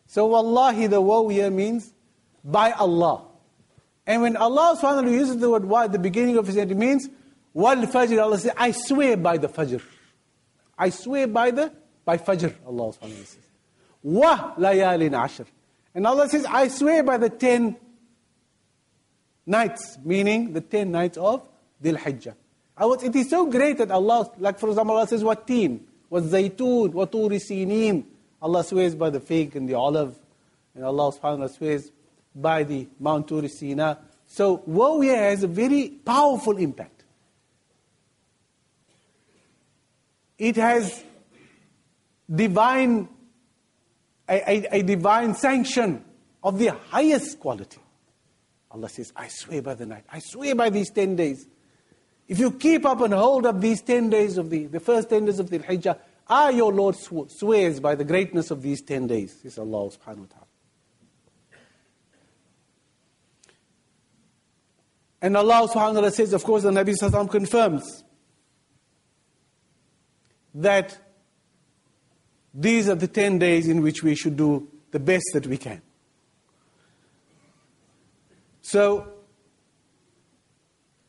So 0.06 0.26
Wallahi, 0.26 0.86
the 0.86 1.00
woe 1.00 1.28
here 1.28 1.50
means 1.50 1.92
by 2.44 2.72
Allah. 2.72 3.24
And 4.06 4.22
when 4.22 4.36
Allah 4.36 4.78
subhanahu 4.80 5.10
uses 5.10 5.38
the 5.38 5.50
word 5.50 5.64
wa 5.64 5.84
at 5.84 5.92
the 5.92 5.98
beginning 5.98 6.36
of 6.36 6.46
his 6.46 6.56
name, 6.56 6.70
it 6.70 6.76
means 6.76 7.08
wal 7.52 7.76
fajr. 7.76 8.22
Allah 8.22 8.38
says, 8.38 8.52
I 8.56 8.72
swear 8.72 9.16
by 9.16 9.38
the 9.38 9.48
fajr. 9.48 9.80
I 10.76 10.90
swear 10.90 11.26
by 11.26 11.50
the 11.50 11.72
by 12.04 12.18
fajr, 12.18 12.54
Allah 12.66 12.92
ta'ala 12.92 13.14
says. 13.14 13.38
Wa 14.02 14.54
layalin 14.56 15.12
ashr. 15.12 15.46
And 15.94 16.06
Allah 16.06 16.28
says, 16.28 16.44
I 16.44 16.68
swear 16.68 17.02
by 17.02 17.16
the 17.16 17.30
ten 17.30 17.76
nights, 19.46 19.98
meaning 20.04 20.52
the 20.52 20.60
ten 20.60 20.90
nights 20.90 21.16
of 21.16 21.48
Dhul 21.82 21.96
Hijjah. 21.96 22.34
It 22.78 23.14
is 23.14 23.30
so 23.30 23.46
great 23.46 23.78
that 23.78 23.90
Allah, 23.90 24.30
like 24.38 24.58
for 24.58 24.68
example, 24.68 24.96
Allah 24.96 25.06
says, 25.06 25.22
what 25.22 25.46
teen, 25.46 25.86
what 26.08 26.24
zaytun, 26.24 26.92
what 26.92 27.12
sinin. 27.12 28.04
Allah 28.42 28.64
swears 28.64 28.94
by 28.94 29.10
the 29.10 29.20
fig 29.20 29.56
and 29.56 29.68
the 29.68 29.74
olive. 29.74 30.18
And 30.74 30.84
Allah 30.84 31.12
subhanahu 31.12 31.22
wa 31.22 31.30
ta'ala 31.36 31.48
swears 31.48 31.90
by 32.34 32.64
the 32.64 32.88
Mount 32.98 33.28
Turi 33.28 33.48
Sina. 33.48 33.98
So 34.26 34.62
woe 34.66 35.00
here 35.00 35.16
has 35.16 35.42
a 35.44 35.48
very 35.48 35.88
powerful 35.88 36.56
impact. 36.56 37.04
It 40.36 40.56
has 40.56 41.02
divine, 42.32 43.08
a, 44.28 44.50
a, 44.50 44.78
a 44.78 44.82
divine 44.82 45.34
sanction 45.34 46.04
of 46.42 46.58
the 46.58 46.68
highest 46.90 47.38
quality. 47.38 47.78
Allah 48.70 48.88
says, 48.88 49.12
I 49.14 49.28
swear 49.28 49.62
by 49.62 49.74
the 49.74 49.86
night. 49.86 50.04
I 50.10 50.18
swear 50.18 50.56
by 50.56 50.70
these 50.70 50.90
10 50.90 51.14
days. 51.14 51.46
If 52.26 52.38
you 52.38 52.52
keep 52.52 52.86
up 52.86 53.00
and 53.00 53.12
hold 53.12 53.44
up 53.46 53.60
these 53.60 53.82
10 53.82 54.10
days 54.10 54.38
of 54.38 54.50
the, 54.50 54.66
the 54.66 54.80
first 54.80 55.10
10 55.10 55.26
days 55.26 55.38
of 55.38 55.50
the 55.50 55.58
Hijjah, 55.58 55.98
I, 56.26 56.50
your 56.50 56.72
Lord, 56.72 56.96
swears 56.96 57.80
by 57.80 57.94
the 57.94 58.04
greatness 58.04 58.50
of 58.50 58.62
these 58.62 58.80
10 58.80 59.06
days, 59.06 59.40
says 59.42 59.58
Allah 59.58 59.90
subhanahu 59.90 60.18
wa 60.18 60.26
ta'ala. 60.26 60.46
And 65.20 65.36
Allah 65.36 65.68
subhanahu 65.68 65.74
wa 65.74 65.92
ta'ala 65.92 66.10
says, 66.10 66.32
of 66.32 66.44
course, 66.44 66.62
the 66.62 66.70
Nabi 66.70 66.94
Sallallahu 66.98 67.30
confirms 67.30 68.04
that 70.54 70.96
these 72.54 72.88
are 72.88 72.94
the 72.94 73.08
10 73.08 73.38
days 73.38 73.68
in 73.68 73.82
which 73.82 74.02
we 74.02 74.14
should 74.14 74.36
do 74.36 74.68
the 74.92 75.00
best 75.00 75.24
that 75.34 75.46
we 75.46 75.58
can. 75.58 75.82
So, 78.62 79.13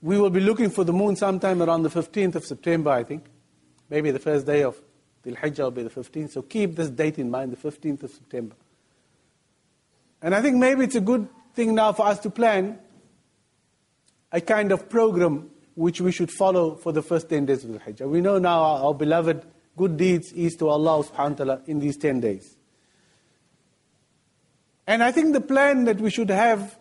we 0.06 0.20
will 0.20 0.30
be 0.30 0.40
looking 0.40 0.70
for 0.70 0.84
the 0.84 0.94
moon 0.94 1.16
sometime 1.16 1.64
around 1.64 1.82
the 1.82 1.90
15th 1.90 2.36
of 2.36 2.46
September, 2.46 2.92
I 2.92 3.04
think. 3.04 3.26
Maybe 3.90 4.12
the 4.12 4.20
first 4.20 4.46
day 4.46 4.62
of 4.62 4.80
the 5.24 5.32
Hijjah 5.32 5.64
will 5.64 5.72
be 5.72 5.82
the 5.82 5.90
15th. 5.90 6.30
So 6.30 6.44
keep 6.44 6.76
this 6.76 6.92
date 6.92 7.18
in 7.18 7.32
mind, 7.32 7.52
the 7.52 7.58
15th 7.58 8.04
of 8.04 8.12
September. 8.12 8.56
And 10.22 10.36
I 10.36 10.44
think 10.44 10.58
maybe 10.58 10.84
it's 10.84 10.94
a 10.94 11.02
good 11.02 11.28
thing 11.56 11.74
now 11.74 11.92
for 11.92 12.06
us 12.06 12.20
to 12.20 12.30
plan 12.30 12.78
a 14.32 14.40
kind 14.42 14.72
of 14.72 14.90
program 14.90 15.50
which 15.74 16.02
we 16.02 16.12
should 16.12 16.32
follow 16.32 16.76
for 16.76 16.92
the 16.92 17.02
first 17.02 17.28
10 17.28 17.48
days 17.48 17.64
of 17.64 17.74
the 17.74 17.80
Hijjah. 17.80 18.08
We 18.08 18.22
know 18.22 18.38
now 18.38 18.62
our, 18.62 18.84
our 18.84 18.94
beloved 18.94 19.44
good 19.76 19.98
deeds 19.98 20.32
is 20.34 20.54
to 20.58 20.70
Allah 20.70 21.04
subhanahu 21.04 21.30
wa 21.32 21.36
ta'ala 21.36 21.62
in 21.66 21.80
these 21.80 21.98
10 21.98 22.20
days. 22.20 22.56
And 24.86 25.02
I 25.02 25.12
think 25.12 25.34
the 25.34 25.42
plan 25.42 25.86
that 25.86 26.00
we 26.00 26.12
should 26.12 26.30
have, 26.30 26.78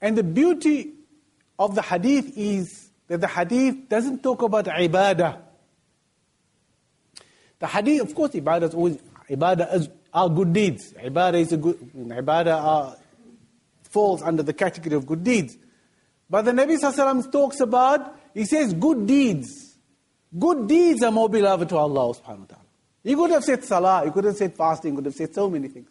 and 0.00 0.16
the 0.16 0.22
beauty 0.22 0.93
of 1.58 1.74
the 1.74 1.82
hadith 1.82 2.36
is 2.36 2.90
that 3.08 3.20
the 3.20 3.28
hadith 3.28 3.88
doesn't 3.88 4.22
talk 4.22 4.42
about 4.42 4.64
ibadah. 4.66 5.40
The 7.58 7.66
hadith, 7.66 8.02
of 8.02 8.14
course, 8.14 8.32
ibadah 8.32 8.64
is 8.64 8.74
always, 8.74 8.98
ibadah 9.30 9.74
is, 9.74 9.88
are 10.12 10.28
good 10.28 10.52
deeds. 10.52 10.92
Ibadah 10.92 11.40
is 11.40 11.52
a 11.52 11.56
good, 11.56 11.78
ibadah 11.94 12.62
are, 12.62 12.96
falls 13.84 14.22
under 14.22 14.42
the 14.42 14.52
category 14.52 14.96
of 14.96 15.06
good 15.06 15.22
deeds. 15.22 15.56
But 16.28 16.42
the 16.46 16.52
Nabi 16.52 16.78
Sallallahu 16.78 17.30
talks 17.30 17.60
about, 17.60 18.18
he 18.32 18.44
says 18.44 18.74
good 18.74 19.06
deeds. 19.06 19.76
Good 20.36 20.66
deeds 20.66 21.02
are 21.02 21.12
more 21.12 21.28
beloved 21.28 21.68
to 21.68 21.76
Allah 21.76 22.14
subhanahu 22.14 22.40
wa 22.40 22.46
ta'ala. 22.46 22.64
He 23.04 23.14
could 23.14 23.30
have 23.30 23.44
said 23.44 23.64
salah, 23.64 24.02
he 24.04 24.10
could 24.10 24.24
have 24.24 24.36
said 24.36 24.56
fasting, 24.56 24.92
he 24.92 24.96
could 24.96 25.04
have 25.04 25.14
said 25.14 25.34
so 25.34 25.48
many 25.48 25.68
things. 25.68 25.88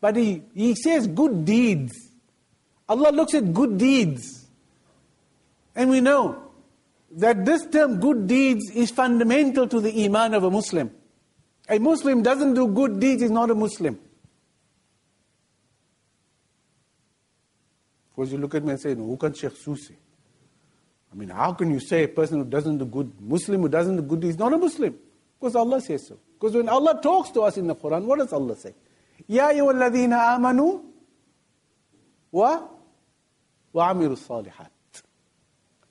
But 0.00 0.16
he, 0.16 0.42
he 0.54 0.74
says 0.74 1.06
good 1.06 1.44
deeds. 1.44 1.94
Allah 2.88 3.10
looks 3.12 3.34
at 3.34 3.52
good 3.52 3.78
deeds. 3.78 4.37
And 5.78 5.90
we 5.90 6.00
know 6.00 6.42
that 7.12 7.46
this 7.46 7.64
term 7.66 8.00
good 8.00 8.26
deeds 8.26 8.68
is 8.70 8.90
fundamental 8.90 9.68
to 9.68 9.80
the 9.80 10.04
iman 10.04 10.34
of 10.34 10.42
a 10.42 10.50
Muslim. 10.50 10.90
A 11.68 11.78
Muslim 11.78 12.20
doesn't 12.20 12.54
do 12.54 12.66
good 12.66 12.98
deeds, 12.98 13.22
is 13.22 13.30
not 13.30 13.48
a 13.48 13.54
Muslim. 13.54 13.94
Of 18.08 18.16
course, 18.16 18.32
you 18.32 18.38
look 18.38 18.56
at 18.56 18.64
me 18.64 18.72
and 18.72 18.80
say, 18.80 18.96
no, 18.96 19.04
who 19.04 19.16
can 19.16 19.32
Sheikh 19.32 19.56
Susi? 19.56 19.94
I 21.12 21.14
mean, 21.14 21.28
how 21.28 21.52
can 21.52 21.70
you 21.70 21.78
say 21.78 22.02
a 22.02 22.08
person 22.08 22.40
who 22.40 22.44
doesn't 22.44 22.78
do 22.78 22.84
good, 22.84 23.12
Muslim 23.20 23.62
who 23.62 23.68
doesn't 23.68 23.94
do 23.94 24.02
good 24.02 24.18
deeds, 24.18 24.36
not 24.36 24.52
a 24.52 24.58
Muslim? 24.58 24.98
Because 25.38 25.54
Allah 25.54 25.80
says 25.80 26.08
so. 26.08 26.18
Because 26.34 26.56
when 26.56 26.68
Allah 26.68 26.98
talks 27.00 27.30
to 27.30 27.42
us 27.42 27.56
in 27.56 27.68
the 27.68 27.76
Quran, 27.76 28.04
what 28.04 28.18
does 28.18 28.32
Allah 28.32 28.56
say? 28.56 28.74
Ya 29.28 29.50
ayyuhalladhina 29.50 30.36
amanu 30.36 30.82
wa 32.32 32.66
wa 33.72 33.94
amilu 33.94 34.16
salihat. 34.16 34.70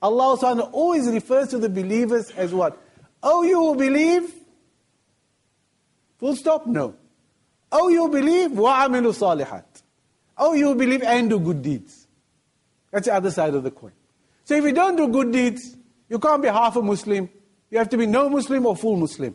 Allah 0.00 0.36
subhanahu 0.36 0.70
always 0.72 1.06
refers 1.08 1.48
to 1.48 1.58
the 1.58 1.68
believers 1.68 2.30
as 2.32 2.52
what? 2.52 2.76
Oh, 3.22 3.42
you 3.42 3.60
will 3.60 3.74
believe? 3.76 4.34
Full 6.18 6.34
stop? 6.36 6.66
No. 6.66 6.96
Oh, 7.70 7.88
you 7.88 8.08
believe? 8.08 8.50
وَعَمِلُوا 8.50 9.12
صَالِحَاتٍ 9.46 9.82
Oh, 10.38 10.54
you 10.54 10.74
believe 10.74 11.02
and 11.02 11.30
do 11.30 11.38
good 11.38 11.62
deeds. 11.62 12.06
That's 12.90 13.06
the 13.06 13.14
other 13.14 13.30
side 13.30 13.54
of 13.54 13.62
the 13.62 13.70
coin. 13.70 13.92
So 14.44 14.54
if 14.56 14.64
you 14.64 14.72
don't 14.72 14.96
do 14.96 15.08
good 15.08 15.32
deeds, 15.32 15.76
you 16.08 16.18
can't 16.18 16.42
be 16.42 16.48
half 16.48 16.76
a 16.76 16.82
Muslim. 16.82 17.28
You 17.70 17.78
have 17.78 17.88
to 17.90 17.96
be 17.96 18.06
no 18.06 18.28
Muslim 18.28 18.66
or 18.66 18.76
full 18.76 18.96
Muslim. 18.96 19.34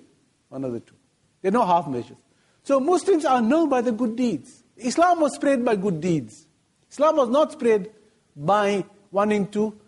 One 0.49 0.63
of 0.63 0.73
the 0.73 0.79
two. 0.79 0.95
There 1.41 1.49
are 1.49 1.53
no 1.53 1.65
half 1.65 1.87
measures. 1.87 2.17
So 2.63 2.79
Muslims 2.79 3.25
are 3.25 3.41
known 3.41 3.69
by 3.69 3.81
the 3.81 3.91
good 3.91 4.15
deeds. 4.15 4.63
Islam 4.75 5.21
was 5.21 5.33
spread 5.35 5.63
by 5.63 5.75
good 5.75 6.01
deeds. 6.01 6.45
Islam 6.91 7.15
was 7.15 7.29
not 7.29 7.53
spread 7.53 7.89
by 8.35 8.85
wanting 9.11 9.47
to 9.51 9.79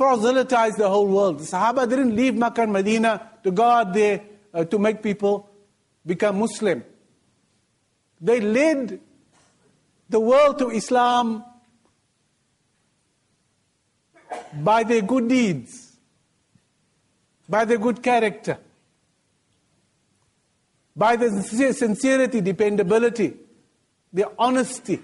proselytize 0.00 0.76
the 0.76 0.88
whole 0.88 1.06
world. 1.06 1.40
The 1.40 1.44
Sahaba 1.44 1.86
didn't 1.86 2.16
leave 2.16 2.34
Makkah 2.34 2.62
and 2.62 2.72
Medina 2.72 3.32
to 3.44 3.50
go 3.50 3.64
out 3.64 3.92
there 3.92 4.22
uh, 4.54 4.64
to 4.64 4.78
make 4.78 5.02
people 5.02 5.50
become 6.06 6.38
Muslim. 6.38 6.82
They 8.18 8.40
led 8.40 8.98
the 10.08 10.18
world 10.18 10.58
to 10.60 10.70
Islam 10.70 11.44
by 14.54 14.84
their 14.84 15.02
good 15.02 15.28
deeds, 15.28 15.98
by 17.46 17.66
their 17.66 17.76
good 17.78 18.02
character, 18.02 18.56
by 20.96 21.16
their 21.16 21.42
sincerity, 21.74 22.40
dependability, 22.40 23.34
their 24.10 24.28
honesty. 24.38 24.98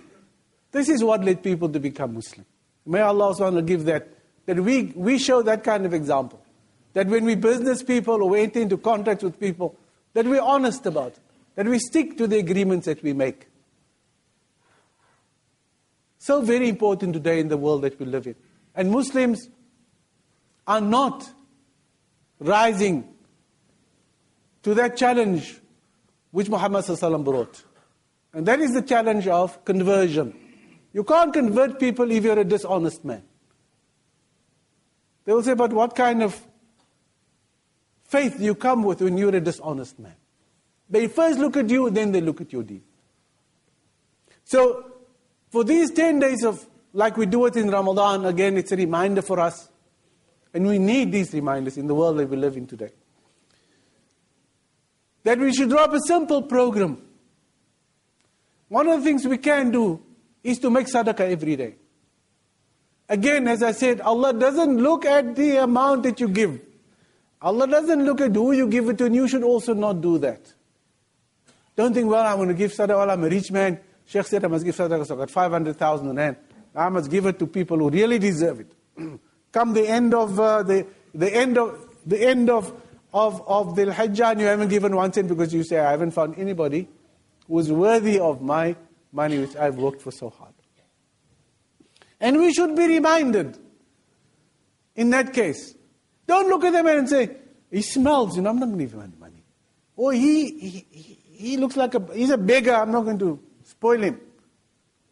This 0.73 0.89
is 0.89 1.05
what 1.05 1.23
led 1.23 1.43
people 1.43 1.69
to 1.69 1.79
become 1.79 2.15
Muslim. 2.15 2.47
May 2.87 3.01
Allah 3.01 3.35
subhanahu 3.35 3.67
give 3.67 3.85
that 3.85 4.16
that 4.47 4.61
we, 4.61 4.93
we 4.97 5.19
show 5.19 5.43
that 5.43 5.63
kind 5.65 5.85
of 5.85 5.93
example. 5.93 6.41
That 6.95 7.09
when 7.09 7.25
we 7.25 7.35
business 7.35 7.83
people 7.83 8.23
or 8.23 8.37
enter 8.37 8.61
into 8.61 8.79
contracts 8.79 9.23
with 9.23 9.39
people, 9.39 9.77
that 10.15 10.25
we're 10.25 10.41
honest 10.41 10.87
about 10.87 11.09
it. 11.09 11.21
That 11.57 11.67
we 11.67 11.79
stick 11.79 12.17
to 12.19 12.27
the 12.27 12.39
agreements 12.39 12.87
that 12.87 13.03
we 13.03 13.13
make. 13.13 13.49
So 16.19 16.41
very 16.41 16.69
important 16.69 17.13
today 17.13 17.41
in 17.41 17.49
the 17.49 17.57
world 17.57 17.83
that 17.83 17.99
we 18.01 18.07
live 18.07 18.27
in. 18.27 18.35
And 18.75 18.91
Muslims 18.91 19.49
are 20.67 20.81
not 20.81 21.29
rising 22.41 23.07
to 24.63 24.75
that 24.75 24.97
challenge 24.97 25.61
which 26.31 26.49
Muhammad 26.49 26.85
brought. 27.25 27.63
And 28.33 28.47
that 28.47 28.61
is 28.61 28.73
the 28.73 28.83
challenge 28.83 29.27
of 29.29 29.65
conversion. 29.65 30.35
You 30.93 31.05
can't 31.05 31.33
convert 31.33 31.79
people 31.79 32.11
if 32.11 32.25
you're 32.25 32.39
a 32.39 32.45
dishonest 32.45 33.05
man. 33.05 33.23
They 35.27 35.35
will 35.35 35.43
say, 35.43 35.55
but 35.55 35.73
what 35.75 35.95
kind 35.95 36.23
of 36.23 36.41
faith 38.05 38.39
do 38.39 38.45
you 38.45 38.55
come 38.55 38.83
with 38.83 39.03
when 39.03 39.19
you're 39.19 39.37
a 39.37 39.41
dishonest 39.41 39.99
man? 39.99 40.15
They 40.89 41.09
first 41.09 41.39
look 41.39 41.59
at 41.59 41.69
you, 41.69 41.91
then 41.91 42.13
they 42.13 42.23
look 42.23 42.41
at 42.41 42.51
your 42.53 42.63
deed. 42.63 42.83
So, 44.45 44.93
for 45.51 45.65
these 45.65 45.91
10 45.91 46.21
days 46.21 46.45
of, 46.45 46.65
like 46.95 47.19
we 47.19 47.27
do 47.27 47.45
it 47.47 47.57
in 47.57 47.69
Ramadan, 47.69 48.25
again, 48.25 48.57
it's 48.57 48.73
a 48.73 48.77
reminder 48.77 49.21
for 49.21 49.39
us. 49.41 49.69
And 50.55 50.67
we 50.67 50.79
need 50.79 51.13
these 51.13 51.35
reminders 51.35 51.77
in 51.77 51.87
the 51.87 51.95
world 51.95 52.17
that 52.17 52.31
we 52.31 52.37
live 52.37 52.57
in 52.57 52.67
today. 52.67 52.93
that 55.27 55.41
we 55.41 55.53
should 55.53 55.69
drop 55.69 55.93
a 55.93 55.99
simple 56.07 56.43
program. 56.43 57.03
One 58.69 58.87
of 58.87 59.01
the 59.01 59.05
things 59.05 59.27
we 59.27 59.39
can 59.39 59.73
do 59.73 60.01
is 60.45 60.61
to 60.61 60.71
make 60.71 60.87
sadaqah 60.87 61.29
every 61.33 61.57
day. 61.57 61.75
Again, 63.09 63.47
as 63.49 63.63
I 63.63 63.73
said, 63.73 64.01
Allah 64.01 64.33
doesn't 64.33 64.79
look 64.79 65.05
at 65.05 65.37
the 65.37 65.63
amount 65.63 66.03
that 66.05 66.21
you 66.21 66.29
give. 66.29 66.61
Allah 67.41 67.67
doesn't 67.67 68.05
look 68.05 68.21
at 68.21 68.35
who 68.35 68.53
you 68.53 68.67
give 68.67 68.89
it 68.89 68.99
to, 68.99 69.05
and 69.07 69.15
you 69.15 69.29
should 69.29 69.43
also 69.45 69.75
not 69.75 70.01
do 70.01 70.19
that. 70.19 70.53
Don't 71.77 71.95
think, 71.95 72.11
well, 72.11 72.27
I'm 72.27 72.37
going 72.37 72.49
to 72.49 72.55
give 72.55 72.73
sadaqah, 72.73 72.97
well, 72.97 73.11
I'm 73.11 73.23
a 73.23 73.29
rich 73.29 73.53
man. 73.53 73.79
Sheikh 74.07 74.27
said 74.27 74.45
I 74.45 74.49
must 74.49 74.65
give 74.65 74.75
sadaqah, 74.75 75.07
so 75.07 75.15
I 75.15 75.19
got 75.19 75.31
500,000 75.31 76.17
rand. 76.17 76.37
I 76.75 76.89
must 76.89 77.11
give 77.11 77.27
it 77.27 77.39
to 77.39 77.47
people 77.47 77.79
who 77.79 77.91
really 77.91 78.19
deserve 78.19 78.61
it. 78.61 78.73
Come 79.53 79.73
the 79.73 79.87
end 79.87 80.15
of 80.15 80.39
uh, 80.41 80.63
the, 80.63 80.87
the 81.15 81.35
end 81.35 81.57
of 81.59 81.89
the 82.05 82.21
end 82.21 82.51
of 82.51 82.73
of, 83.17 83.43
of 83.49 83.77
the 83.77 83.87
Hajjah 83.87 84.33
and 84.33 84.41
you 84.41 84.47
haven't 84.47 84.69
given 84.69 84.95
one 84.95 85.11
cent 85.11 85.29
because 85.29 85.55
you 85.55 85.65
say, 85.65 85.79
I 85.79 85.91
haven't 85.91 86.11
found 86.11 86.39
anybody 86.39 86.87
who 87.49 87.59
is 87.59 87.73
worthy 87.73 88.21
of 88.21 88.43
my 88.43 88.77
money 89.11 89.39
which 89.39 89.57
I've 89.57 89.77
worked 89.77 90.03
for 90.03 90.11
so 90.11 90.29
hard. 90.29 90.53
And 92.21 92.39
we 92.39 92.53
should 92.53 92.75
be 92.75 92.87
reminded 92.87 93.59
in 94.95 95.11
that 95.11 95.33
case. 95.33 95.75
Don't 96.27 96.49
look 96.49 96.65
at 96.65 96.73
the 96.73 96.83
man 96.83 96.99
and 96.99 97.09
say, 97.09 97.37
he 97.71 97.83
smells, 97.83 98.37
you 98.37 98.43
know, 98.43 98.51
I'm 98.51 98.59
not 98.59 98.67
going 98.67 98.79
to 98.79 98.85
give 98.85 98.95
him 98.95 99.13
money. 99.19 99.45
Or 99.97 100.13
he, 100.13 100.59
he, 100.59 101.19
he 101.33 101.57
looks 101.57 101.77
like 101.77 101.95
a, 101.95 102.15
he's 102.15 102.31
a 102.31 102.39
beggar, 102.39 102.75
I'm 102.75 102.91
not 102.91 103.03
going 103.03 103.19
to 103.19 103.41
spoil 103.65 104.01
him. 104.01 104.21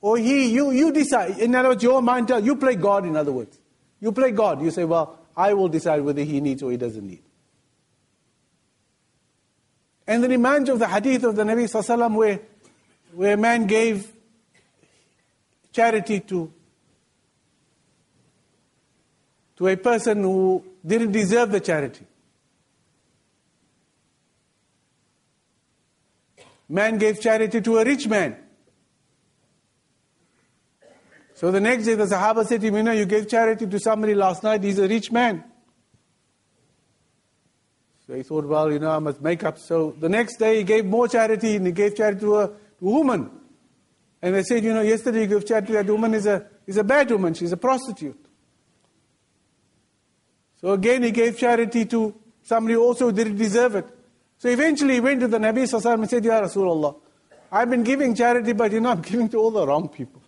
Or 0.01 0.19
he, 0.19 0.51
you, 0.51 0.71
you 0.71 0.93
decide. 0.93 1.39
In 1.39 1.55
other 1.55 1.71
words, 1.71 1.83
your 1.83 2.03
mind 2.03 2.29
tells, 2.29 2.45
you 2.45 2.57
play 2.57 2.75
God, 2.75 3.07
in 3.07 3.17
other 3.17 3.33
words. 3.33 3.59
You 4.01 4.13
play 4.13 4.33
God. 4.33 4.61
You 4.61 4.71
say, 4.71 4.85
well, 4.85 5.19
I 5.37 5.55
will 5.55 5.69
decide 5.69 6.03
whether 6.03 6.23
he 6.23 6.41
needs 6.41 6.63
or 6.63 6.71
he 6.71 6.77
doesn't 6.77 7.07
need. 7.07 7.23
And 10.07 10.23
the 10.23 10.29
reminds 10.29 10.69
of 10.69 10.79
the 10.79 10.87
hadith 10.87 11.25
of 11.25 11.37
the 11.37 11.45
Nabi 11.45 11.65
Sallallahu 11.65 12.15
where, 12.15 12.41
where 13.15 13.35
a 13.35 13.37
man 13.39 13.67
gave 13.67 14.13
charity 15.73 16.21
to, 16.21 16.53
to 19.57 19.69
a 19.69 19.77
person 19.77 20.23
who 20.23 20.65
didn't 20.85 21.13
deserve 21.13 21.51
the 21.51 21.61
charity. 21.61 22.05
Man 26.69 26.99
gave 26.99 27.21
charity 27.21 27.61
to 27.61 27.79
a 27.79 27.85
rich 27.85 28.09
man. 28.09 28.37
So 31.35 31.51
the 31.51 31.61
next 31.61 31.85
day 31.85 31.95
the 31.95 32.07
Sahaba 32.07 32.47
said 32.47 32.61
to 32.61 32.69
him, 32.69 32.77
you 32.77 32.83
know, 32.83 32.93
you 32.93 33.05
gave 33.05 33.29
charity 33.29 33.67
to 33.67 33.79
somebody 33.79 34.15
last 34.15 34.43
night, 34.43 34.63
he's 34.63 34.79
a 34.79 34.89
rich 34.89 35.13
man. 35.13 35.45
So 38.07 38.15
he 38.15 38.23
thought, 38.23 38.47
well, 38.47 38.73
you 38.73 38.79
know, 38.79 38.91
I 38.91 38.99
must 38.99 39.21
make 39.21 39.45
up. 39.45 39.59
So 39.59 39.95
the 39.99 40.09
next 40.09 40.37
day 40.37 40.59
he 40.59 40.63
gave 40.63 40.85
more 40.85 41.09
charity 41.09 41.57
and 41.57 41.67
he 41.67 41.73
gave 41.73 41.97
charity 41.97 42.21
to 42.21 42.37
a, 42.37 42.51
woman. 42.81 43.31
And 44.21 44.35
they 44.35 44.43
said, 44.43 44.63
you 44.63 44.75
know, 44.75 44.83
yesterday 44.83 45.23
you 45.23 45.27
gave 45.27 45.47
charity 45.47 45.69
to 45.69 45.73
that 45.75 45.87
woman 45.87 46.13
is 46.13 46.27
a, 46.27 46.47
is 46.67 46.77
a 46.77 46.85
bad 46.85 47.11
woman, 47.11 47.33
she's 47.33 47.53
a 47.53 47.57
prostitute. 47.57 48.24
So 50.65 50.73
again 50.73 51.03
he 51.03 51.11
gave 51.11 51.37
charity 51.37 51.85
to 51.85 52.15
somebody 52.43 52.73
who 52.73 52.81
also 52.81 53.11
didn't 53.11 53.37
deserve 53.37 53.75
it. 53.75 53.87
So 54.39 54.49
eventually 54.49 54.95
he 54.95 55.01
went 55.01 55.21
to 55.21 55.29
the 55.29 55.37
Nabi 55.37 55.65
Sallallahu 55.65 55.93
and 55.93 56.09
said, 56.09 56.25
Ya 56.25 56.41
Rasulullah, 56.41 56.97
I've 57.53 57.69
been 57.69 57.83
giving 57.83 58.15
charity, 58.15 58.55
but 58.55 58.73
you 58.73 58.81
know, 58.81 58.93
I'm 58.93 59.03
giving 59.03 59.29
to 59.29 59.37
all 59.37 59.51
the 59.51 59.67
wrong 59.67 59.91
people. 59.91 60.23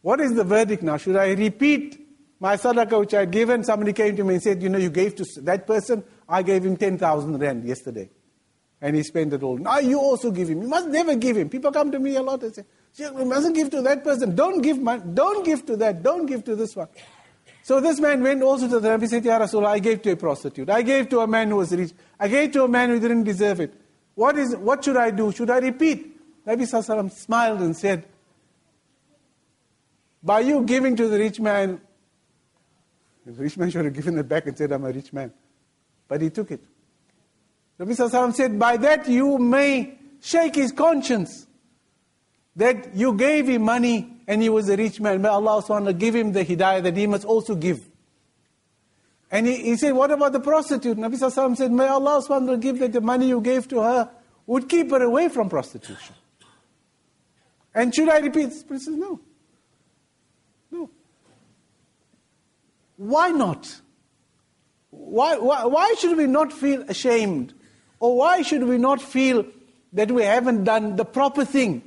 What 0.00 0.18
is 0.22 0.32
the 0.32 0.44
verdict 0.44 0.82
now? 0.82 0.96
Should 0.96 1.16
I 1.16 1.32
repeat 1.32 2.08
my 2.40 2.56
sadaqah 2.56 3.00
which 3.00 3.12
I 3.12 3.20
had 3.20 3.32
given, 3.32 3.64
somebody 3.64 3.92
came 3.92 4.16
to 4.16 4.24
me 4.24 4.34
and 4.34 4.42
said, 4.42 4.62
you 4.62 4.70
know, 4.70 4.78
you 4.78 4.88
gave 4.88 5.14
to 5.16 5.26
that 5.42 5.66
person, 5.66 6.02
I 6.26 6.42
gave 6.42 6.64
him 6.64 6.78
10,000 6.78 7.38
rand 7.38 7.68
yesterday. 7.68 8.08
And 8.80 8.96
he 8.96 9.02
spent 9.02 9.34
it 9.34 9.42
all. 9.42 9.58
Now 9.58 9.78
you 9.78 9.98
also 9.98 10.30
give 10.30 10.48
him. 10.48 10.62
You 10.62 10.68
must 10.68 10.88
never 10.88 11.16
give 11.16 11.36
him. 11.36 11.50
People 11.50 11.70
come 11.70 11.92
to 11.92 11.98
me 11.98 12.16
a 12.16 12.22
lot 12.22 12.42
and 12.42 12.54
say, 12.54 12.64
you 12.96 13.26
mustn't 13.26 13.54
give 13.54 13.68
to 13.72 13.82
that 13.82 14.02
person. 14.02 14.34
Don't 14.34 14.62
give 14.62 14.78
money. 14.78 15.02
Don't 15.12 15.44
give 15.44 15.66
to 15.66 15.76
that. 15.76 16.02
Don't 16.02 16.24
give 16.24 16.44
to 16.44 16.56
this 16.56 16.74
one. 16.74 16.88
So 17.62 17.80
this 17.80 18.00
man 18.00 18.22
went 18.22 18.42
also 18.42 18.68
to 18.68 18.80
the 18.80 18.88
Nabi 18.88 19.08
said, 19.08 19.24
Ya 19.24 19.38
Rasulullah, 19.38 19.68
I 19.68 19.78
gave 19.78 20.02
to 20.02 20.10
a 20.10 20.16
prostitute. 20.16 20.68
I 20.68 20.82
gave 20.82 21.08
to 21.10 21.20
a 21.20 21.26
man 21.26 21.48
who 21.48 21.56
was 21.56 21.72
rich. 21.72 21.92
I 22.18 22.26
gave 22.28 22.52
to 22.52 22.64
a 22.64 22.68
man 22.68 22.90
who 22.90 22.98
didn't 22.98 23.22
deserve 23.22 23.60
it. 23.60 23.72
What 24.14 24.36
is? 24.36 24.56
What 24.56 24.84
should 24.84 24.96
I 24.96 25.10
do? 25.10 25.30
Should 25.30 25.48
I 25.48 25.58
repeat? 25.58 26.44
Nabi 26.44 26.62
Sallallahu 26.62 27.12
smiled 27.12 27.60
and 27.60 27.76
said, 27.76 28.04
by 30.22 30.40
you 30.40 30.62
giving 30.62 30.96
to 30.96 31.08
the 31.08 31.18
rich 31.18 31.38
man, 31.38 31.80
the 33.24 33.32
rich 33.32 33.56
man 33.56 33.70
should 33.70 33.84
have 33.84 33.94
given 33.94 34.18
it 34.18 34.28
back 34.28 34.46
and 34.46 34.58
said, 34.58 34.72
I'm 34.72 34.84
a 34.84 34.90
rich 34.90 35.12
man. 35.12 35.32
But 36.08 36.20
he 36.20 36.30
took 36.30 36.50
it. 36.50 36.62
Nabi 37.78 37.90
Sallallahu 37.90 38.34
said, 38.34 38.58
by 38.58 38.76
that 38.78 39.08
you 39.08 39.38
may 39.38 39.98
shake 40.20 40.56
his 40.56 40.72
conscience 40.72 41.46
that 42.56 42.94
you 42.94 43.14
gave 43.14 43.48
him 43.48 43.62
money 43.62 44.12
and 44.26 44.42
he 44.42 44.48
was 44.48 44.68
a 44.68 44.76
rich 44.76 45.00
man. 45.00 45.22
May 45.22 45.28
Allah 45.28 45.62
subhanahu 45.62 45.98
give 45.98 46.14
him 46.14 46.32
the 46.32 46.44
hidayah 46.44 46.82
that 46.82 46.96
he 46.96 47.06
must 47.06 47.24
also 47.24 47.54
give. 47.54 47.88
And 49.30 49.46
he, 49.46 49.56
he 49.56 49.76
said, 49.76 49.92
what 49.92 50.10
about 50.10 50.32
the 50.32 50.40
prostitute? 50.40 50.98
Nabi 50.98 51.14
Sallallahu 51.14 51.56
said, 51.56 51.72
may 51.72 51.86
Allah 51.86 52.22
subhanahu 52.22 52.60
give 52.60 52.78
that 52.80 52.92
the 52.92 53.00
money 53.00 53.28
you 53.28 53.40
gave 53.40 53.66
to 53.68 53.80
her 53.80 54.10
would 54.46 54.68
keep 54.68 54.90
her 54.90 55.02
away 55.02 55.28
from 55.28 55.48
prostitution. 55.48 56.14
And 57.74 57.94
should 57.94 58.10
I 58.10 58.18
repeat? 58.18 58.50
He 58.50 58.78
says, 58.78 58.88
no. 58.88 59.20
no. 60.70 60.90
Why 62.96 63.30
not? 63.30 63.80
Why, 64.90 65.38
why, 65.38 65.64
why 65.64 65.94
should 65.98 66.18
we 66.18 66.26
not 66.26 66.52
feel 66.52 66.82
ashamed? 66.82 67.54
Or 67.98 68.18
why 68.18 68.42
should 68.42 68.64
we 68.64 68.76
not 68.76 69.00
feel 69.00 69.46
that 69.94 70.10
we 70.10 70.22
haven't 70.22 70.64
done 70.64 70.96
the 70.96 71.06
proper 71.06 71.46
thing? 71.46 71.82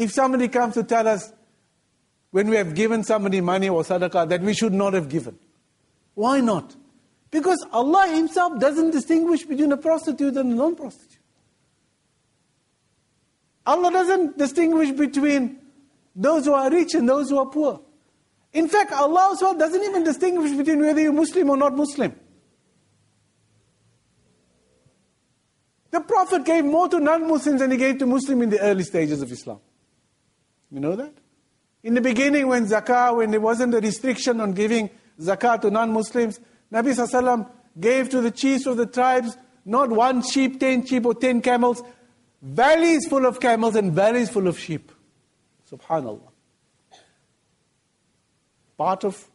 If 0.00 0.12
somebody 0.12 0.48
comes 0.48 0.72
to 0.74 0.82
tell 0.82 1.06
us 1.06 1.30
when 2.30 2.48
we 2.48 2.56
have 2.56 2.74
given 2.74 3.04
somebody 3.04 3.42
money 3.42 3.68
or 3.68 3.82
sadaqah 3.82 4.30
that 4.30 4.40
we 4.40 4.54
should 4.54 4.72
not 4.72 4.94
have 4.94 5.10
given. 5.10 5.38
Why 6.14 6.40
not? 6.40 6.74
Because 7.30 7.62
Allah 7.70 8.08
Himself 8.08 8.58
doesn't 8.58 8.92
distinguish 8.92 9.44
between 9.44 9.70
a 9.72 9.76
prostitute 9.76 10.38
and 10.38 10.52
a 10.52 10.54
non 10.54 10.74
prostitute. 10.74 11.18
Allah 13.66 13.90
doesn't 13.92 14.38
distinguish 14.38 14.90
between 14.92 15.58
those 16.16 16.46
who 16.46 16.54
are 16.54 16.70
rich 16.70 16.94
and 16.94 17.06
those 17.06 17.28
who 17.28 17.38
are 17.38 17.50
poor. 17.50 17.82
In 18.54 18.68
fact, 18.68 18.92
Allah 18.92 19.32
as 19.34 19.42
well 19.42 19.54
doesn't 19.54 19.82
even 19.82 20.02
distinguish 20.02 20.56
between 20.56 20.80
whether 20.80 21.02
you're 21.02 21.12
Muslim 21.12 21.50
or 21.50 21.58
not 21.58 21.76
Muslim. 21.76 22.18
The 25.90 26.00
Prophet 26.00 26.46
gave 26.46 26.64
more 26.64 26.88
to 26.88 26.98
non-Muslims 27.00 27.60
than 27.60 27.70
he 27.70 27.76
gave 27.76 27.98
to 27.98 28.06
Muslims 28.06 28.42
in 28.44 28.48
the 28.48 28.60
early 28.60 28.84
stages 28.84 29.20
of 29.20 29.30
Islam. 29.30 29.60
You 30.70 30.80
know 30.80 30.96
that? 30.96 31.12
In 31.82 31.94
the 31.94 32.00
beginning, 32.00 32.46
when 32.46 32.66
zakah, 32.66 33.16
when 33.16 33.30
there 33.30 33.40
wasn't 33.40 33.74
a 33.74 33.80
restriction 33.80 34.40
on 34.40 34.52
giving 34.52 34.90
zakah 35.20 35.60
to 35.62 35.70
non-Muslims, 35.70 36.40
Nabi 36.72 36.94
Sallallahu 36.94 37.50
gave 37.78 38.10
to 38.10 38.20
the 38.20 38.30
chiefs 38.30 38.66
of 38.66 38.76
the 38.76 38.86
tribes 38.86 39.36
not 39.64 39.90
one 39.90 40.22
sheep, 40.22 40.58
ten 40.58 40.86
sheep, 40.86 41.04
or 41.04 41.14
ten 41.14 41.40
camels, 41.40 41.82
valleys 42.42 43.06
full 43.06 43.26
of 43.26 43.40
camels 43.40 43.76
and 43.76 43.92
valleys 43.92 44.30
full 44.30 44.48
of 44.48 44.58
sheep. 44.58 44.90
Subhanallah 45.70 46.30
part 48.80 49.04
of 49.04 49.28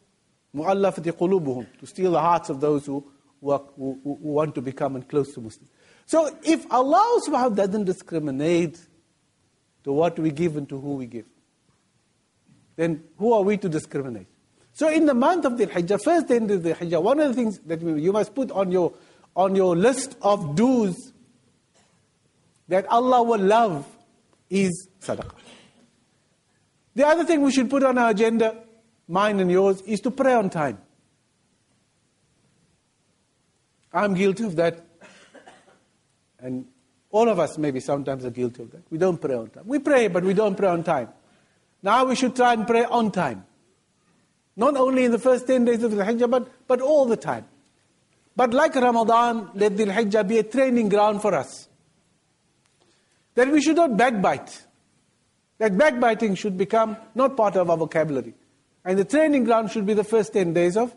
mu'allafati 0.55 1.11
qulubuhum, 1.11 1.67
to 1.79 1.85
steal 1.85 2.13
the 2.13 2.19
hearts 2.19 2.49
of 2.49 2.59
those 2.59 2.87
who, 2.87 3.05
who, 3.39 3.51
are, 3.51 3.61
who, 3.77 3.99
who, 4.03 4.17
want 4.37 4.55
to 4.55 4.61
become 4.61 4.95
and 4.95 5.07
close 5.07 5.31
to 5.35 5.39
Muslims. 5.39 5.69
So 6.07 6.35
if 6.41 6.65
Allah 6.71 7.21
subhanahu 7.27 7.55
doesn't 7.55 7.85
discriminate 7.85 8.79
to 9.85 9.93
what 9.93 10.19
we 10.19 10.31
give 10.31 10.57
and 10.57 10.67
to 10.67 10.79
who 10.79 10.95
we 10.95 11.05
give, 11.05 11.25
then 12.75 13.03
who 13.17 13.31
are 13.31 13.41
we 13.41 13.55
to 13.57 13.69
discriminate? 13.69 14.27
So 14.73 14.89
in 14.89 15.05
the 15.05 15.13
month 15.13 15.45
of 15.45 15.57
the 15.57 15.67
Hijjah, 15.67 16.03
first 16.03 16.27
day 16.27 16.37
of 16.37 16.63
the 16.63 16.73
Hijjah, 16.73 17.01
one 17.01 17.19
of 17.21 17.29
the 17.29 17.33
things 17.33 17.59
that 17.59 17.81
you 17.81 18.11
must 18.11 18.35
put 18.35 18.51
on 18.51 18.71
your, 18.71 18.93
on 19.33 19.55
your 19.55 19.77
list 19.77 20.17
of 20.21 20.55
dues 20.55 21.13
that 22.67 22.85
Allah 22.87 23.23
will 23.23 23.39
love 23.39 23.87
is 24.49 24.89
sadaqah. 24.99 25.31
The 26.95 27.07
other 27.07 27.23
thing 27.23 27.41
we 27.41 27.51
should 27.53 27.69
put 27.69 27.83
on 27.83 27.97
our 27.97 28.09
agenda 28.09 28.65
mine 29.07 29.39
and 29.39 29.51
yours, 29.51 29.81
is 29.81 29.99
to 30.01 30.11
pray 30.11 30.33
on 30.33 30.49
time. 30.49 30.79
I'm 33.93 34.13
guilty 34.13 34.43
of 34.43 34.55
that. 34.57 34.85
And 36.39 36.65
all 37.15 37.29
of 37.29 37.39
us 37.39 37.57
maybe 37.57 37.79
sometimes 37.79 38.25
are 38.25 38.29
guilty 38.29 38.63
of 38.63 38.71
that. 38.71 38.83
We 38.91 38.97
don't 38.97 39.19
pray 39.19 39.35
on 39.35 39.47
time. 39.47 39.63
We 39.65 39.79
pray, 39.79 40.09
but 40.09 40.25
we 40.25 40.33
don't 40.33 40.55
pray 40.55 40.67
on 40.67 40.83
time. 40.83 41.07
Now 41.81 42.03
we 42.03 42.15
should 42.15 42.35
try 42.35 42.51
and 42.51 42.67
pray 42.67 42.83
on 42.83 43.09
time. 43.11 43.45
Not 44.57 44.75
only 44.75 45.05
in 45.05 45.11
the 45.11 45.19
first 45.19 45.47
10 45.47 45.63
days 45.63 45.81
of 45.81 45.91
the 45.91 46.03
Hijjah, 46.03 46.29
but, 46.29 46.49
but 46.67 46.81
all 46.81 47.05
the 47.05 47.15
time. 47.15 47.45
But 48.35 48.53
like 48.53 48.75
Ramadan, 48.75 49.51
let 49.53 49.77
the 49.77 49.85
Hijjah 49.85 50.27
be 50.27 50.39
a 50.39 50.43
training 50.43 50.89
ground 50.89 51.21
for 51.21 51.33
us. 51.33 51.69
That 53.35 53.49
we 53.49 53.61
should 53.61 53.77
not 53.77 53.95
backbite. 53.95 54.63
That 55.59 55.77
backbiting 55.77 56.35
should 56.35 56.57
become 56.57 56.97
not 57.15 57.37
part 57.37 57.55
of 57.55 57.69
our 57.69 57.77
vocabulary. 57.77 58.33
And 58.83 58.99
the 58.99 59.05
training 59.05 59.45
ground 59.45 59.71
should 59.71 59.85
be 59.85 59.93
the 59.93 60.03
first 60.03 60.33
10 60.33 60.51
days 60.51 60.75
of, 60.75 60.93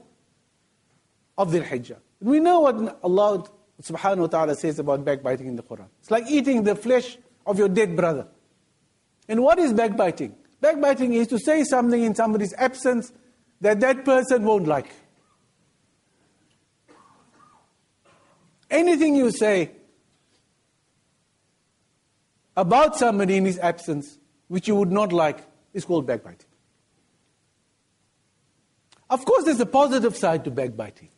of 1.37 1.53
the 1.53 1.61
Hijjah. 1.61 1.99
We 2.21 2.41
know 2.41 2.59
what 2.59 2.99
Allah 3.05 3.45
subhanahu 3.83 4.19
wa 4.19 4.27
ta'ala 4.27 4.55
says 4.57 4.79
about 4.79 5.05
backbiting 5.05 5.47
in 5.47 5.57
the 5.57 5.63
Quran. 5.63 5.87
It's 6.01 6.11
like 6.11 6.25
eating 6.29 6.65
the 6.65 6.75
flesh 6.75 7.17
of 7.47 7.59
your 7.59 7.69
dead 7.69 7.97
brother. 7.97 8.27
And 9.29 9.43
what 9.43 9.59
is 9.59 9.73
backbiting? 9.73 10.35
Backbiting 10.61 11.13
is 11.13 11.29
to 11.29 11.39
say 11.39 11.63
something 11.65 12.03
in 12.03 12.15
somebody's 12.15 12.55
absence 12.55 13.13
that 13.61 13.81
that 13.81 14.05
person 14.05 14.45
won't 14.45 14.67
like. 14.67 14.91
Anything 18.71 19.15
you 19.15 19.31
say 19.31 19.71
about 22.57 22.97
somebody 22.97 23.37
in 23.37 23.45
his 23.45 23.59
absence, 23.61 24.19
which 24.49 24.67
you 24.67 24.75
would 24.75 24.91
not 24.91 25.13
like, 25.13 25.39
is 25.73 25.85
called 25.85 26.07
backbiting. 26.07 26.47
Of 29.09 29.25
course, 29.25 29.45
there's 29.45 29.61
a 29.61 29.67
positive 29.67 30.17
side 30.17 30.45
to 30.45 30.51
backbiting. 30.51 31.09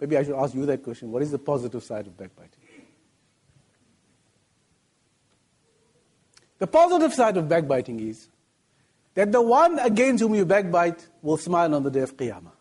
Maybe 0.00 0.16
I 0.16 0.22
should 0.22 0.36
ask 0.36 0.54
you 0.54 0.64
that 0.66 0.82
question. 0.82 1.10
What 1.10 1.22
is 1.22 1.30
the 1.30 1.38
positive 1.38 1.82
side 1.82 2.06
of 2.06 2.16
backbiting? 2.16 2.60
The 6.58 6.66
positive 6.66 7.14
side 7.14 7.36
of 7.36 7.48
backbiting 7.48 8.00
is 8.00 8.28
that 9.14 9.32
the 9.32 9.42
one 9.42 9.78
against 9.78 10.22
whom 10.22 10.34
you 10.34 10.44
backbite 10.44 11.06
will 11.22 11.36
smile 11.36 11.74
on 11.74 11.82
the 11.82 11.90
day 11.90 12.00
of 12.00 12.16
Qiyamah. 12.16 12.52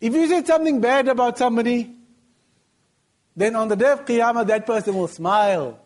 If 0.00 0.14
you 0.14 0.28
say 0.28 0.44
something 0.44 0.80
bad 0.80 1.08
about 1.08 1.38
somebody, 1.38 1.94
then 3.36 3.56
on 3.56 3.68
the 3.68 3.76
day 3.76 3.90
of 3.90 4.04
Qiyamah, 4.04 4.46
that 4.46 4.66
person 4.66 4.94
will 4.94 5.08
smile 5.08 5.80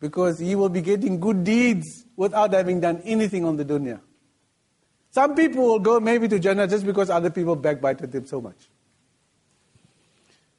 because 0.00 0.38
he 0.38 0.54
will 0.54 0.68
be 0.68 0.82
getting 0.82 1.18
good 1.20 1.42
deeds 1.42 2.04
without 2.16 2.52
having 2.52 2.80
done 2.80 3.00
anything 3.04 3.44
on 3.44 3.56
the 3.56 3.64
dunya. 3.64 4.00
Some 5.16 5.34
people 5.34 5.62
will 5.62 5.78
go 5.78 5.98
maybe 5.98 6.28
to 6.28 6.38
Jannah 6.38 6.66
just 6.68 6.84
because 6.84 7.08
other 7.08 7.30
people 7.30 7.56
backbited 7.56 8.12
them 8.12 8.26
so 8.26 8.38
much. 8.38 8.68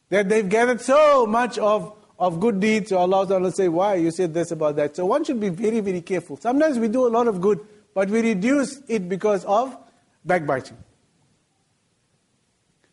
That 0.10 0.30
they've 0.30 0.50
gathered 0.50 0.82
so 0.82 1.28
much 1.28 1.60
of, 1.60 1.96
of 2.18 2.40
good 2.40 2.60
deeds, 2.60 2.90
so 2.90 2.98
Allah 2.98 3.28
will 3.40 3.52
say, 3.52 3.68
Why? 3.68 3.94
You 4.06 4.10
said 4.10 4.34
this 4.34 4.50
about 4.50 4.76
that. 4.78 4.96
So 4.96 5.06
one 5.06 5.24
should 5.26 5.40
be 5.40 5.50
very, 5.50 5.80
very 5.82 6.02
careful. 6.02 6.38
Sometimes 6.38 6.80
we 6.80 6.88
do 6.88 7.06
a 7.06 7.12
lot 7.18 7.28
of 7.28 7.40
good, 7.40 7.60
but 7.94 8.10
we 8.10 8.20
reduce 8.22 8.82
it 8.88 9.08
because 9.08 9.46
of 9.46 9.78
backbiting. 10.26 10.78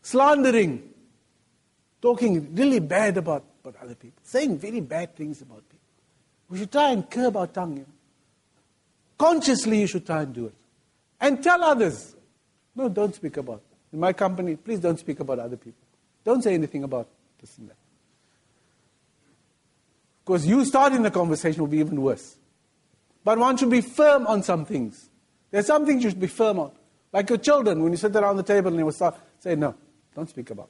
Slandering, 0.03 0.83
talking 2.03 2.55
really 2.55 2.81
bad 2.81 3.17
about, 3.17 3.43
about 3.65 3.83
other 3.83 3.95
people, 3.95 4.21
saying 4.23 4.59
very 4.59 4.81
bad 4.81 5.17
things 5.17 5.41
about 5.41 5.67
people. 5.71 5.89
We 6.51 6.59
should 6.59 6.73
try 6.73 6.91
and 6.91 7.11
curb 7.11 7.39
our 7.39 7.47
tongue. 7.47 7.87
Consciously, 9.17 9.81
you 9.81 9.87
should 9.87 10.05
try 10.05 10.21
and 10.25 10.35
do 10.35 10.45
it. 10.49 10.55
And 11.25 11.43
tell 11.43 11.65
others. 11.65 12.15
No, 12.77 12.91
don't 12.91 13.15
speak 13.15 13.39
about. 13.39 13.63
In 13.95 13.99
my 13.99 14.13
company, 14.13 14.57
please 14.57 14.79
don't 14.79 14.99
speak 14.99 15.21
about 15.21 15.39
other 15.39 15.57
people. 15.57 15.81
Don't 16.23 16.45
say 16.45 16.53
anything 16.53 16.85
about 16.85 17.09
this 17.41 17.57
and 17.57 17.71
that. 17.71 17.77
Because 20.23 20.47
you 20.47 20.63
starting 20.67 21.01
the 21.01 21.11
conversation 21.11 21.63
will 21.63 21.69
be 21.69 21.79
even 21.79 22.03
worse. 22.03 22.37
But 23.25 23.39
one 23.39 23.57
should 23.57 23.71
be 23.71 23.81
firm 23.81 24.27
on 24.27 24.43
some 24.43 24.67
things. 24.67 25.09
There's 25.51 25.67
some 25.67 25.87
things 25.87 26.05
you 26.05 26.11
should 26.11 26.21
be 26.21 26.27
firm 26.27 26.59
on. 26.59 26.73
Like 27.11 27.31
your 27.31 27.39
children, 27.39 27.83
when 27.83 27.93
you 27.93 27.97
sit 27.97 28.15
around 28.15 28.37
the 28.37 28.43
table 28.43 28.75
and 28.75 28.85
will 28.85 28.93
start, 28.93 29.17
say, 29.39 29.57
no, 29.57 29.75
don't 30.15 30.29
speak 30.29 30.51
about 30.51 30.69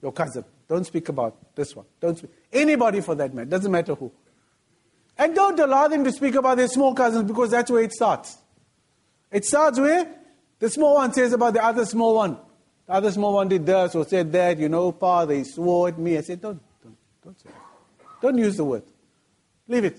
your 0.00 0.12
cousin. 0.12 0.44
Don't 0.68 0.84
speak 0.84 1.08
about 1.08 1.56
this 1.56 1.74
one. 1.74 1.86
Don't 2.00 2.16
speak. 2.16 2.30
Anybody 2.52 3.00
for 3.00 3.16
that 3.16 3.34
matter. 3.34 3.50
Doesn't 3.50 3.72
matter 3.72 3.96
who. 3.96 4.12
And 5.16 5.34
don't 5.34 5.58
allow 5.58 5.88
them 5.88 6.04
to 6.04 6.12
speak 6.12 6.36
about 6.36 6.56
their 6.56 6.68
small 6.68 6.94
cousins 6.94 7.24
because 7.24 7.50
that's 7.50 7.68
where 7.68 7.82
it 7.82 7.92
starts. 7.92 8.38
It 9.30 9.44
starts 9.44 9.78
with 9.78 10.08
the 10.58 10.70
small 10.70 10.96
one 10.96 11.12
says 11.12 11.32
about 11.32 11.54
the 11.54 11.64
other 11.64 11.84
small 11.84 12.14
one. 12.16 12.38
The 12.86 12.94
other 12.94 13.12
small 13.12 13.34
one 13.34 13.48
did 13.48 13.66
this 13.66 13.94
or 13.94 14.04
said 14.06 14.32
that, 14.32 14.58
you 14.58 14.68
know, 14.68 14.92
father, 14.92 15.34
he 15.34 15.44
swore 15.44 15.88
at 15.88 15.98
me. 15.98 16.16
I 16.16 16.22
said, 16.22 16.40
don't, 16.40 16.60
don't, 16.82 16.96
don't 17.22 17.40
say 17.40 17.50
that. 17.50 18.20
Don't 18.20 18.38
use 18.38 18.56
the 18.56 18.64
word. 18.64 18.82
Leave 19.68 19.84
it. 19.84 19.98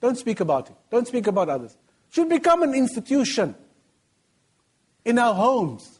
Don't 0.00 0.16
speak 0.16 0.40
about 0.40 0.70
it. 0.70 0.76
Don't 0.90 1.06
speak 1.06 1.26
about 1.26 1.48
others. 1.48 1.76
Should 2.10 2.28
become 2.28 2.62
an 2.62 2.74
institution 2.74 3.54
in 5.04 5.18
our 5.18 5.34
homes. 5.34 5.98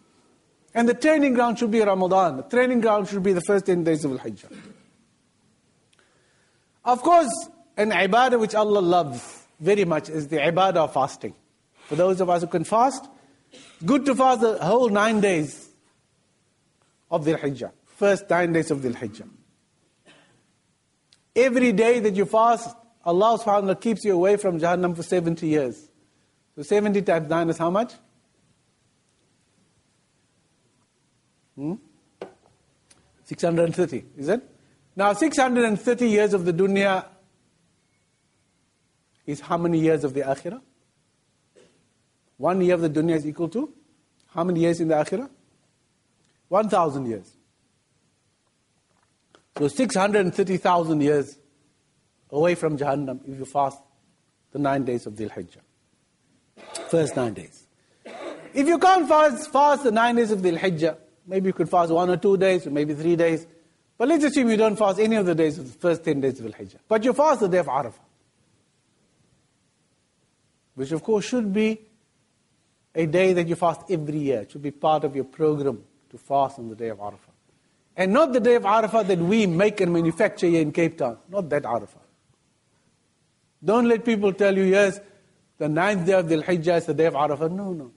And 0.75 0.88
the 0.88 0.95
training 0.95 1.35
ground 1.35 1.59
should 1.59 1.71
be 1.71 1.81
Ramadan. 1.81 2.38
The 2.38 2.43
training 2.45 2.81
ground 2.81 3.09
should 3.09 3.23
be 3.23 3.33
the 3.33 3.43
first 3.43 3.66
10 3.66 3.85
days 3.85 4.05
of 4.05 4.12
Al-Hijjah. 4.12 4.57
Of 6.85 7.03
course, 7.03 7.49
an 7.77 7.90
ibadah 7.90 8.40
which 8.40 8.55
Allah 8.55 8.81
loves 8.81 9.47
very 9.61 9.85
much 9.85 10.09
is 10.09 10.29
the 10.29 10.38
ibadah 10.38 10.77
of 10.77 10.95
fasting. 10.95 11.35
For 11.90 11.96
those 11.96 12.20
of 12.20 12.31
us 12.31 12.42
who 12.42 12.46
can 12.46 12.62
fast, 12.62 13.05
good 13.85 14.07
to 14.07 14.14
fast 14.14 14.42
the 14.42 14.64
whole 14.64 14.88
nine 14.90 15.20
days 15.20 15.70
of 17.11 17.24
the 17.24 17.35
Hijjah. 17.35 17.72
First 17.96 18.31
nine 18.31 18.53
days 18.53 18.70
of 18.70 18.81
the 18.81 18.90
Hijjah. 18.90 19.29
Every 21.35 21.72
day 21.72 21.98
that 21.98 22.14
you 22.14 22.26
fast, 22.26 22.76
Allah 23.05 23.37
subhanahu 23.37 23.44
wa 23.44 23.61
ta'ala 23.61 23.74
keeps 23.74 24.05
you 24.05 24.14
away 24.14 24.37
from 24.37 24.61
Jahannam 24.61 24.94
for 24.94 25.03
70 25.03 25.44
years. 25.48 25.88
So 26.55 26.62
70 26.62 27.03
times 27.03 27.29
9 27.29 27.50
is 27.50 27.59
how 27.59 27.70
much? 27.70 27.94
Hmm? 31.57 31.74
630, 33.24 34.05
is 34.16 34.29
it? 34.29 34.48
Now 34.94 35.12
630 35.12 36.09
years 36.09 36.35
of 36.35 36.44
the 36.44 36.53
dunya 36.53 37.05
is 39.26 39.40
how 39.40 39.57
many 39.59 39.81
years 39.81 40.05
of 40.05 40.14
the 40.14 40.20
akhirah? 40.20 40.61
One 42.40 42.62
year 42.62 42.72
of 42.72 42.81
the 42.81 42.88
dunya 42.88 43.16
is 43.16 43.26
equal 43.26 43.50
to 43.50 43.70
how 44.29 44.44
many 44.44 44.61
years 44.61 44.81
in 44.81 44.88
the 44.88 44.94
akhirah? 44.94 45.29
1,000 46.48 47.07
years. 47.07 47.37
So 49.59 49.68
630,000 49.68 51.00
years 51.03 51.38
away 52.31 52.55
from 52.55 52.79
Jahannam 52.79 53.20
if 53.29 53.38
you 53.38 53.44
fast 53.44 53.76
the 54.53 54.59
nine 54.59 54.87
days 54.87 55.05
of 55.05 55.12
Dhul 55.16 55.31
Hijjah. 55.31 55.61
First 56.88 57.14
nine 57.14 57.35
days. 57.35 57.66
If 58.55 58.66
you 58.66 58.79
can't 58.79 59.07
fast, 59.07 59.53
fast 59.53 59.85
the 59.85 59.90
nine 59.90 60.16
days 60.16 60.31
of 60.31 60.38
Dhul 60.38 60.59
Hijjah, 60.59 60.96
maybe 61.26 61.48
you 61.48 61.53
could 61.53 61.68
fast 61.68 61.92
one 61.92 62.09
or 62.09 62.16
two 62.16 62.38
days, 62.38 62.66
or 62.66 62.70
maybe 62.70 62.94
three 62.94 63.16
days. 63.16 63.46
But 63.98 64.09
let's 64.09 64.24
assume 64.24 64.48
you 64.48 64.57
don't 64.57 64.76
fast 64.76 64.98
any 64.98 65.16
of 65.16 65.26
the 65.26 65.35
days 65.35 65.59
of 65.59 65.70
the 65.70 65.79
first 65.79 66.05
10 66.05 66.22
days 66.22 66.40
of 66.40 66.46
Dhul 66.46 66.57
Hijjah. 66.57 66.79
But 66.88 67.05
you 67.05 67.12
fast 67.12 67.40
the 67.40 67.48
day 67.48 67.59
of 67.59 67.66
Arafah. 67.66 67.98
Which 70.74 70.92
of 70.92 71.03
course 71.03 71.26
should 71.26 71.53
be 71.53 71.89
a 72.94 73.07
day 73.07 73.33
that 73.33 73.48
you 73.48 73.57
fast 73.57 73.83
every 73.90 74.18
year. 74.18 74.40
It 74.40 74.53
should 74.53 74.62
be 74.62 74.70
part 74.70 75.05
of 75.05 75.14
your 75.14 75.24
program 75.24 75.83
to 76.11 76.18
fast 76.18 76.59
on 76.59 76.68
the 76.68 76.74
day 76.74 76.88
of 76.88 76.98
Arafah. 76.98 77.35
And 77.96 78.12
not 78.12 78.33
the 78.33 78.40
day 78.40 78.55
of 78.55 78.62
Arafah 78.62 79.07
that 79.07 79.18
we 79.18 79.46
make 79.46 79.81
and 79.81 79.92
manufacture 79.92 80.46
here 80.46 80.62
in 80.62 80.72
Cape 80.72 80.98
Town. 80.98 81.18
Not 81.29 81.48
that 81.50 81.64
Arafah. 81.64 82.00
Don't 83.62 83.87
let 83.87 84.05
people 84.05 84.33
tell 84.33 84.57
you, 84.57 84.64
yes, 84.64 85.00
the 85.59 85.68
ninth 85.68 86.07
day 86.07 86.14
of 86.14 86.29
the 86.29 86.37
Hijjah 86.37 86.79
is 86.79 86.87
the 86.87 86.94
day 86.94 87.07
of 87.07 87.14
Arafah. 87.14 87.50
No, 87.50 87.72
no. 87.72 87.92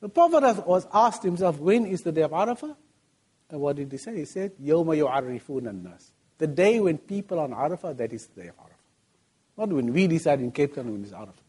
The 0.00 0.08
Prophet 0.08 0.66
was 0.66 0.86
asked 0.92 1.22
himself, 1.22 1.58
when 1.58 1.86
is 1.86 2.02
the 2.02 2.12
day 2.12 2.22
of 2.22 2.30
Arafah? 2.30 2.74
And 3.50 3.60
what 3.60 3.76
did 3.76 3.92
he 3.92 3.98
say? 3.98 4.16
He 4.16 4.24
said, 4.24 4.52
Yawma 4.56 4.96
yu'arrifun 4.96 5.68
an-nas. 5.68 6.12
The 6.38 6.46
day 6.46 6.80
when 6.80 6.98
people 6.98 7.38
on 7.38 7.52
Arafah, 7.52 7.96
that 7.96 8.12
is 8.12 8.26
the 8.26 8.42
day 8.42 8.48
of 8.48 8.56
Arafah. 8.56 9.58
Not 9.58 9.68
when 9.70 9.92
we 9.92 10.06
decide 10.06 10.40
in 10.40 10.50
Cape 10.52 10.74
Town 10.74 10.90
when 10.92 11.02
it's 11.02 11.12
Arafah. 11.12 11.45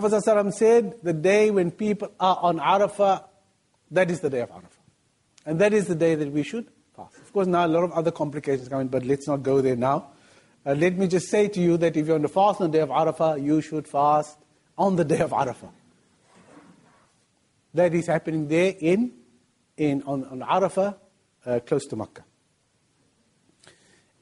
Prophet 0.00 0.24
ﷺ 0.24 0.54
said, 0.54 0.94
the 1.02 1.12
day 1.12 1.50
when 1.50 1.70
people 1.70 2.10
are 2.18 2.38
on 2.42 2.58
Arafah, 2.58 3.24
that 3.90 4.10
is 4.10 4.20
the 4.20 4.30
day 4.30 4.40
of 4.40 4.50
Arafah. 4.50 4.68
And 5.46 5.60
that 5.60 5.72
is 5.72 5.86
the 5.86 5.94
day 5.94 6.14
that 6.16 6.32
we 6.32 6.42
should 6.42 6.66
fast. 6.96 7.16
Of 7.18 7.32
course, 7.32 7.46
now 7.46 7.64
a 7.64 7.68
lot 7.68 7.84
of 7.84 7.92
other 7.92 8.10
complications 8.10 8.68
come 8.68 8.80
in, 8.80 8.88
but 8.88 9.04
let's 9.04 9.28
not 9.28 9.42
go 9.42 9.60
there 9.60 9.76
now. 9.76 10.08
Uh, 10.66 10.72
let 10.74 10.96
me 10.96 11.06
just 11.06 11.28
say 11.28 11.46
to 11.48 11.60
you 11.60 11.76
that 11.76 11.96
if 11.96 12.06
you're 12.06 12.16
on 12.16 12.22
the 12.22 12.28
fast 12.28 12.60
on 12.60 12.70
the 12.70 12.78
day 12.78 12.82
of 12.82 12.88
Arafah, 12.88 13.40
you 13.40 13.60
should 13.60 13.86
fast 13.86 14.36
on 14.76 14.96
the 14.96 15.04
day 15.04 15.20
of 15.20 15.30
Arafah. 15.30 15.70
That 17.74 17.94
is 17.94 18.06
happening 18.06 18.48
there 18.48 18.74
in, 18.78 19.12
in 19.76 20.02
on, 20.02 20.24
on 20.24 20.40
Arafah, 20.40 20.96
uh, 21.46 21.60
close 21.60 21.86
to 21.86 21.96
Makkah. 21.96 22.24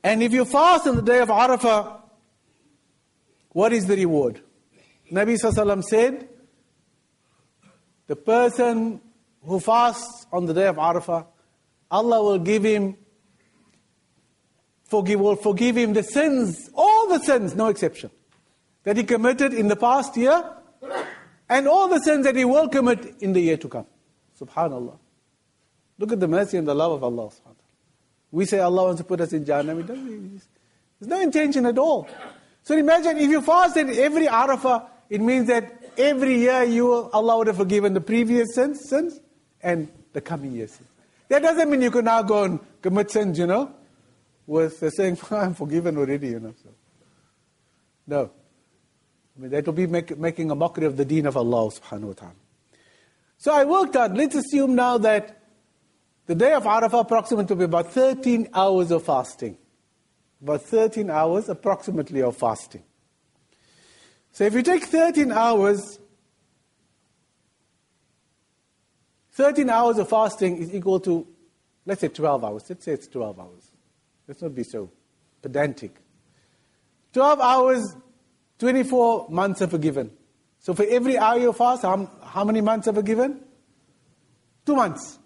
And 0.05 0.23
if 0.23 0.33
you 0.33 0.45
fast 0.45 0.87
on 0.87 0.97
the 0.97 1.03
day 1.03 1.21
of 1.21 1.29
Arafah, 1.29 2.01
what 3.51 3.73
is 3.73 3.87
the 3.87 3.97
reward? 3.97 4.43
Nabi 5.13 5.39
Sallallahu 5.39 5.85
said, 5.85 6.29
the 8.07 8.17
person 8.17 9.01
who 9.45 9.61
fasts 9.61 10.27
on 10.33 10.47
the 10.47 10.55
day 10.55 10.67
of 10.67 10.77
Arafah, 10.77 11.27
Allah 11.91 12.25
will 12.25 12.39
give 12.39 12.65
him, 12.65 12.97
forgive, 14.85 15.21
will 15.21 15.37
forgive 15.37 15.77
him 15.77 15.93
the 15.93 16.03
sins, 16.03 16.71
all 16.75 17.09
the 17.09 17.19
sins, 17.19 17.55
no 17.55 17.67
exception, 17.67 18.11
that 18.85 18.97
he 18.97 19.05
committed 19.05 19.53
in 19.53 19.69
the 19.69 19.77
past 19.77 20.17
year, 20.17 20.43
and 21.49 21.69
all 21.69 21.89
the 21.89 22.01
sins 22.01 22.25
that 22.25 22.35
he 22.35 22.47
will 22.47 22.69
commit 22.69 23.17
in 23.21 23.35
the 23.35 23.41
year 23.41 23.59
to 23.59 23.69
come. 23.69 23.87
Subhanallah. 24.41 24.99
Look 25.99 26.13
at 26.13 26.21
the 26.21 26.29
mercy 26.29 26.57
and 26.57 26.67
the 26.67 26.75
love 26.75 26.93
of 26.93 27.05
Allah. 27.05 27.31
We 28.31 28.47
say 28.47 28.61
Allah 28.61 28.85
wants 28.85 29.01
to 29.03 29.05
put 29.05 29.21
us 29.21 29.35
in 29.35 29.45
Jannah. 29.45 29.75
There's 29.75 30.49
no 31.01 31.21
intention 31.21 31.67
at 31.67 31.77
all. 31.77 32.09
So 32.63 32.77
imagine 32.77 33.19
if 33.19 33.31
you 33.31 33.43
fasted 33.43 33.91
every 33.91 34.27
Arafah, 34.27 34.89
it 35.11 35.21
means 35.21 35.47
that 35.49 35.83
every 35.97 36.39
year 36.39 36.63
you 36.65 36.93
Allah 36.93 37.39
would 37.39 37.47
have 37.49 37.57
forgiven 37.57 37.95
the 37.95 38.01
previous 38.01 38.55
sins, 38.55 38.89
sins 38.89 39.21
and 39.63 39.89
the 40.13 40.21
coming 40.21 40.53
years. 40.53 40.79
That 41.29 41.43
doesn't 41.43 41.71
mean 41.71 41.83
you 41.83 41.91
can 41.91 42.05
now 42.05 42.23
go 42.23 42.45
and 42.45 42.61
commit 42.83 43.11
sins, 43.11 43.39
you 43.39 43.47
know, 43.47 43.73
with 44.47 44.83
saying, 44.95 45.19
I'm 45.31 45.55
forgiven 45.55 45.97
already, 45.97 46.29
you 46.29 46.41
know. 46.41 46.55
So, 46.63 46.71
no. 48.07 48.31
I 49.37 49.41
mean, 49.41 49.51
that 49.51 49.65
will 49.65 49.73
be 49.73 49.87
make, 49.87 50.17
making 50.19 50.51
a 50.51 50.55
mockery 50.55 50.85
of 50.85 50.97
the 50.97 51.05
deen 51.05 51.27
of 51.27 51.37
Allah 51.37 51.71
subhanahu 51.71 52.03
wa 52.03 52.13
ta'ala. 52.13 52.35
So 53.39 53.53
I 53.53 53.65
worked 53.65 53.97
out, 53.97 54.15
let's 54.15 54.35
assume 54.35 54.75
now 54.75 54.99
that 54.99 55.43
the 56.27 56.35
day 56.35 56.53
of 56.53 56.65
Arafah 56.65 57.01
approximately 57.01 57.55
will 57.55 57.61
be 57.61 57.65
about 57.65 57.93
13 57.93 58.51
hours 58.55 58.91
of 58.91 59.05
fasting. 59.05 59.57
About 60.43 60.63
13 60.63 61.11
hours 61.11 61.49
approximately 61.49 62.23
of 62.23 62.37
fasting. 62.37 62.83
So 64.33 64.45
if 64.45 64.55
you 64.55 64.63
take 64.63 64.85
13 64.85 65.31
hours, 65.31 65.99
13 69.33 69.69
hours 69.69 69.99
of 69.99 70.09
fasting 70.09 70.57
is 70.57 70.75
equal 70.75 71.01
to, 71.01 71.27
let's 71.85 72.01
say 72.01 72.09
12 72.09 72.45
hours. 72.45 72.65
Let's 72.69 72.85
say 72.85 72.93
it's 72.93 73.07
12 73.09 73.39
hours. 73.39 73.71
Let's 74.27 74.41
not 74.41 74.55
be 74.55 74.63
so 74.63 74.91
pedantic. 75.43 75.95
12 77.13 77.41
hours 77.41 77.97
24 78.59 79.29
months 79.29 79.61
are 79.61 79.67
forgiven. 79.67 80.11
So 80.61 80.73
for 80.73 80.87
every 80.89 81.19
hour 81.19 81.39
you 81.39 81.53
fast, 81.53 81.83
how, 81.83 82.45
many 82.45 82.61
months 82.61 82.89
are 82.89 82.95
forgiven? 82.95 83.41
Two 84.65 84.77
months. 84.77 85.19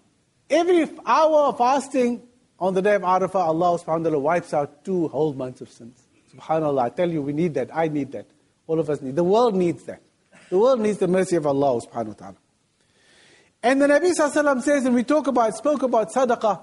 Every 0.49 0.89
hour 1.05 1.49
of 1.49 1.57
fasting 1.57 2.23
on 2.59 2.73
the 2.73 2.81
day 2.81 2.95
of 2.95 3.03
Arafah, 3.03 3.35
Allah 3.35 3.77
subhanahu 3.77 3.85
wa 3.85 3.97
ta'ala 3.97 4.19
wipes 4.19 4.53
out 4.53 4.83
two 4.83 5.07
whole 5.09 5.33
months 5.33 5.61
of 5.61 5.69
sins. 5.69 6.07
Subhanallah, 6.35 6.81
I 6.81 6.89
tell 6.89 7.09
you, 7.09 7.21
we 7.21 7.33
need 7.33 7.53
that. 7.53 7.69
I 7.73 7.87
need 7.87 8.11
that. 8.13 8.25
All 8.67 8.79
of 8.79 8.89
us 8.89 9.01
need. 9.01 9.15
The 9.15 9.23
world 9.23 9.55
needs 9.55 9.83
that. 9.83 10.01
The 10.49 10.57
world 10.57 10.79
needs 10.79 10.99
the 10.99 11.07
mercy 11.07 11.35
of 11.35 11.45
Allah 11.45 11.81
subhanahu 11.81 12.07
wa 12.07 12.13
ta'ala. 12.13 12.35
And 13.63 13.81
the 13.81 13.87
Nabi 13.87 14.13
Sallallahu 14.13 14.61
says, 14.61 14.85
and 14.85 14.93
we 14.93 15.03
talk 15.03 15.27
about, 15.27 15.55
spoke 15.55 15.81
about 15.83 16.11
sadaqah, 16.11 16.61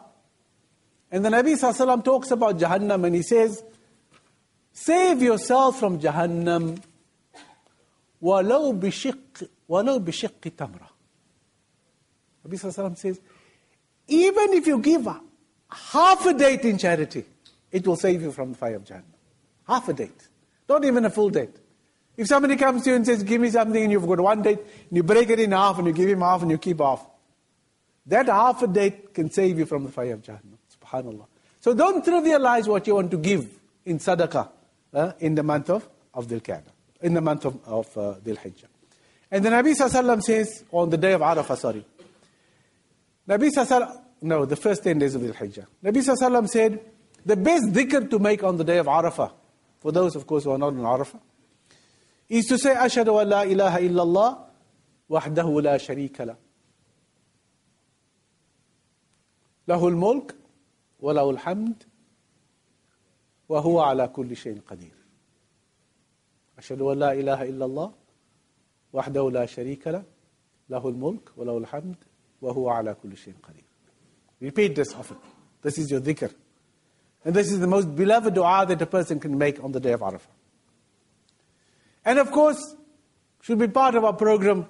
and 1.11 1.25
the 1.25 1.31
Nabi 1.31 1.55
Sallallahu 1.55 2.05
talks 2.05 2.31
about 2.31 2.59
Jahannam, 2.59 3.05
and 3.05 3.15
he 3.15 3.23
says, 3.23 3.63
Save 4.73 5.23
yourself 5.23 5.79
from 5.79 6.01
Jahannam 6.01 6.83
walau 8.23 8.79
bishiq, 8.79 9.49
walau 9.69 10.03
bishiq 10.05 10.51
tamra. 10.53 10.89
Nabi 12.47 12.55
Sallallahu 12.55 12.99
says, 12.99 13.21
even 14.09 14.53
if 14.53 14.67
you 14.67 14.79
give 14.81 15.07
half 15.71 16.27
a 16.27 16.35
date 16.35 16.63
in 16.63 16.79
charity, 16.79 17.25
it 17.71 17.87
will 17.87 17.97
save 17.97 18.23
you 18.23 18.33
from 18.33 18.53
the 18.53 18.59
fire 18.59 18.77
of 18.77 18.85
Jahannam. 18.85 19.15
Half 19.67 19.89
a 19.89 19.93
date. 19.93 20.29
Not 20.69 20.85
even 20.85 21.05
a 21.05 21.11
full 21.11 21.31
date. 21.31 21.57
If 22.17 22.29
somebody 22.29 22.57
comes 22.57 22.85
to 22.85 22.91
you 22.91 22.97
and 22.97 23.07
says, 23.07 23.23
give 23.23 23.41
me 23.41 23.51
something, 23.51 23.83
and 23.83 23.91
you've 23.91 24.07
got 24.07 24.21
one 24.21 24.43
date, 24.43 24.59
and 24.59 24.97
you 24.97 25.03
break 25.03 25.31
it 25.31 25.41
in 25.41 25.53
half, 25.53 25.79
and 25.79 25.87
you 25.87 25.93
give 25.93 26.09
him 26.09 26.21
half, 26.21 26.43
and 26.43 26.51
you 26.51 26.59
keep 26.59 26.79
half. 26.81 27.05
That 28.07 28.27
half 28.27 28.63
a 28.63 28.67
date 28.67 29.15
can 29.15 29.31
save 29.31 29.59
you 29.59 29.67
from 29.67 29.85
the 29.85 29.91
fire 29.91 30.13
of 30.13 30.23
Jahannam. 30.23 30.59
Subhanallah. 30.81 31.27
So 31.61 31.75
don't 31.75 32.05
trivialize 32.05 32.69
what 32.69 32.87
you 32.87 32.95
want 32.97 33.11
to 33.11 33.17
give 33.17 33.49
in 33.85 33.99
sadaqah 33.99 34.49
uh, 34.93 35.13
in 35.19 35.35
the 35.35 35.43
month 35.43 35.71
of, 35.71 35.89
of 36.13 36.27
Dhul 36.27 36.43
Qa'dah, 36.43 36.71
in 37.01 37.15
the 37.15 37.21
month 37.21 37.47
of, 37.47 37.59
of 37.67 37.87
uh, 37.97 38.15
Dhul 38.23 38.39
Hijjah. 38.39 38.67
And 39.31 39.45
the 39.45 39.51
Nabi 39.51 39.75
Sallallahu 39.75 40.23
says, 40.23 40.65
on 40.71 40.91
the 40.91 40.99
day 40.99 41.13
of 41.13 41.21
Arafah, 41.21 41.57
sorry, 41.57 41.85
Nabi 43.29 43.51
Sallallahu, 43.51 44.01
no, 44.23 44.45
the 44.45 44.57
first 44.57 44.85
10 44.85 44.99
days 44.99 45.15
of 45.15 45.23
Dhul 45.23 45.35
Hijjah. 45.35 45.67
Nabi 45.83 46.07
Sallallahu 46.07 46.49
said, 46.49 46.81
the 47.27 47.37
best 47.37 47.65
dhikr 47.73 48.09
to 48.11 48.19
make 48.19 48.45
on 48.45 48.59
the 48.59 48.65
day 48.65 48.79
of 48.79 48.87
Arafah, 48.87 49.33
for 49.81 49.91
those, 49.91 50.15
of 50.15 50.27
course, 50.27 50.45
who 50.45 50.51
are 50.51 50.59
not 50.59 50.69
on 50.69 50.77
Arafah, 50.77 51.21
is 52.29 52.47
to 52.47 52.59
say, 52.59 52.75
Ashhadu 52.75 53.21
an 53.21 53.29
la 53.29 53.43
ilaha 53.43 53.79
illallah, 53.79 54.39
wahdahu 55.11 55.63
la 55.63 55.77
sharika 55.77 56.27
la. 56.27 56.35
له 59.69 59.89
الملك 59.89 60.35
وله 61.01 61.31
الحمد 61.31 61.83
وهو 63.49 63.81
على 63.81 64.09
كل 64.09 64.37
شيء 64.37 64.61
قدير 64.67 64.95
أشهد 66.59 66.81
أن 66.81 66.99
لا 66.99 67.13
إله 67.13 67.43
إلا 67.43 67.65
الله 67.65 67.93
وحده 68.93 69.31
لا 69.31 69.47
شريك 69.47 69.89
له 69.89 70.03
له 70.71 70.89
الملك 70.89 71.31
وله 71.37 71.59
الحمد 71.59 71.97
وهو 72.43 72.69
على 72.69 72.95
كل 73.03 73.17
شيء 73.17 73.35
قدير 73.43 73.65
Repeat 74.41 74.75
this 74.75 74.93
often. 74.95 75.17
This 75.63 75.79
is 75.79 75.91
your 75.91 76.01
dhikr. 76.01 76.31
And 77.25 77.35
this 77.35 77.51
is 77.51 77.61
the 77.61 77.67
most 77.67 77.95
beloved 77.95 78.35
dua 78.35 78.67
that 78.67 78.83
a 78.83 78.87
person 78.87 79.19
can 79.19 79.39
make 79.39 79.63
on 79.63 79.73
the 79.73 79.81
day 79.81 79.93
of 79.93 80.01
Arafah. 80.01 80.34
And 82.05 82.19
of 82.19 82.31
course, 82.31 82.77
should 83.41 83.59
be 83.59 83.69
part 83.69 83.95
of 83.95 84.05
our 84.05 84.13
program 84.13 84.67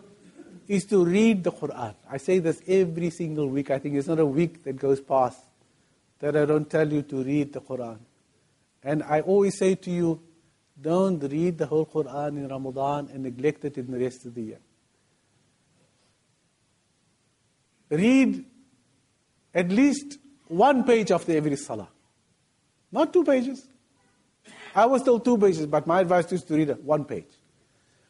is 0.66 0.84
to 0.86 1.04
read 1.04 1.44
the 1.44 1.52
Quran. 1.52 1.94
I 2.10 2.16
say 2.16 2.38
this 2.38 2.60
every 2.66 3.10
single 3.10 3.48
week. 3.48 3.70
I 3.70 3.78
think 3.78 3.96
it's 3.96 4.08
not 4.08 4.18
a 4.18 4.26
week 4.26 4.64
that 4.64 4.76
goes 4.76 5.00
past 5.00 5.38
that 6.20 6.36
I 6.36 6.44
don't 6.44 6.68
tell 6.68 6.90
you 6.90 7.02
to 7.02 7.22
read 7.22 7.52
the 7.52 7.60
Quran. 7.60 7.98
And 8.82 9.02
I 9.02 9.20
always 9.20 9.58
say 9.58 9.74
to 9.74 9.90
you, 9.90 10.22
don't 10.80 11.22
read 11.22 11.58
the 11.58 11.66
whole 11.66 11.86
Quran 11.86 12.36
in 12.36 12.48
Ramadan 12.48 13.08
and 13.12 13.22
neglect 13.22 13.64
it 13.64 13.78
in 13.78 13.90
the 13.90 13.98
rest 13.98 14.26
of 14.26 14.34
the 14.34 14.42
year. 14.42 14.58
Read 17.90 18.44
at 19.54 19.68
least 19.68 20.18
one 20.48 20.84
page 20.84 21.10
after 21.10 21.32
every 21.36 21.56
salah. 21.56 21.88
Not 22.90 23.12
two 23.12 23.24
pages. 23.24 23.66
I 24.74 24.86
was 24.86 25.02
told 25.02 25.24
two 25.24 25.38
pages, 25.38 25.66
but 25.66 25.86
my 25.86 26.00
advice 26.00 26.32
is 26.32 26.42
to 26.44 26.54
read 26.54 26.70
one 26.84 27.04
page. 27.04 27.30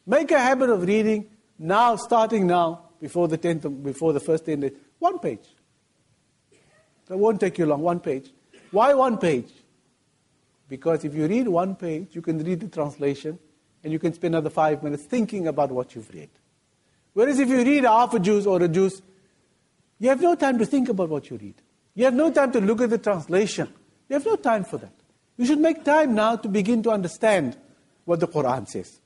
Make 0.05 0.31
a 0.31 0.39
habit 0.39 0.69
of 0.69 0.83
reading 0.83 1.27
now, 1.59 1.95
starting 1.95 2.47
now, 2.47 2.89
before 2.99 3.27
the 3.27 3.37
tenth, 3.37 3.65
before 3.83 4.13
the 4.13 4.19
first 4.19 4.45
ten 4.45 4.61
days, 4.61 4.71
one 4.99 5.19
page. 5.19 5.47
That 7.07 7.17
won't 7.17 7.39
take 7.39 7.57
you 7.57 7.65
long. 7.65 7.81
One 7.81 7.99
page. 7.99 8.31
Why 8.71 8.93
one 8.93 9.17
page? 9.17 9.51
Because 10.67 11.05
if 11.05 11.13
you 11.13 11.27
read 11.27 11.47
one 11.47 11.75
page, 11.75 12.09
you 12.13 12.21
can 12.21 12.43
read 12.43 12.59
the 12.59 12.67
translation 12.67 13.37
and 13.83 13.93
you 13.93 13.99
can 13.99 14.13
spend 14.13 14.33
another 14.33 14.49
five 14.49 14.81
minutes 14.81 15.03
thinking 15.03 15.47
about 15.47 15.71
what 15.71 15.93
you've 15.93 16.11
read. 16.11 16.29
Whereas 17.13 17.39
if 17.39 17.47
you 17.47 17.57
read 17.57 17.83
half 17.83 18.13
a 18.15 18.19
juz 18.19 18.47
or 18.47 18.61
a 18.63 18.67
juz, 18.67 19.01
you 19.99 20.09
have 20.09 20.21
no 20.21 20.35
time 20.35 20.57
to 20.57 20.65
think 20.65 20.89
about 20.89 21.09
what 21.09 21.29
you 21.29 21.37
read. 21.37 21.55
You 21.93 22.05
have 22.05 22.15
no 22.15 22.31
time 22.31 22.51
to 22.53 22.59
look 22.59 22.81
at 22.81 22.89
the 22.89 22.97
translation. 22.97 23.71
You 24.09 24.15
have 24.15 24.25
no 24.25 24.35
time 24.35 24.63
for 24.63 24.77
that. 24.77 24.94
You 25.37 25.45
should 25.45 25.59
make 25.59 25.83
time 25.83 26.15
now 26.15 26.37
to 26.37 26.47
begin 26.47 26.81
to 26.83 26.91
understand 26.91 27.57
what 28.05 28.19
the 28.19 28.27
Quran 28.27 28.67
says. 28.67 28.99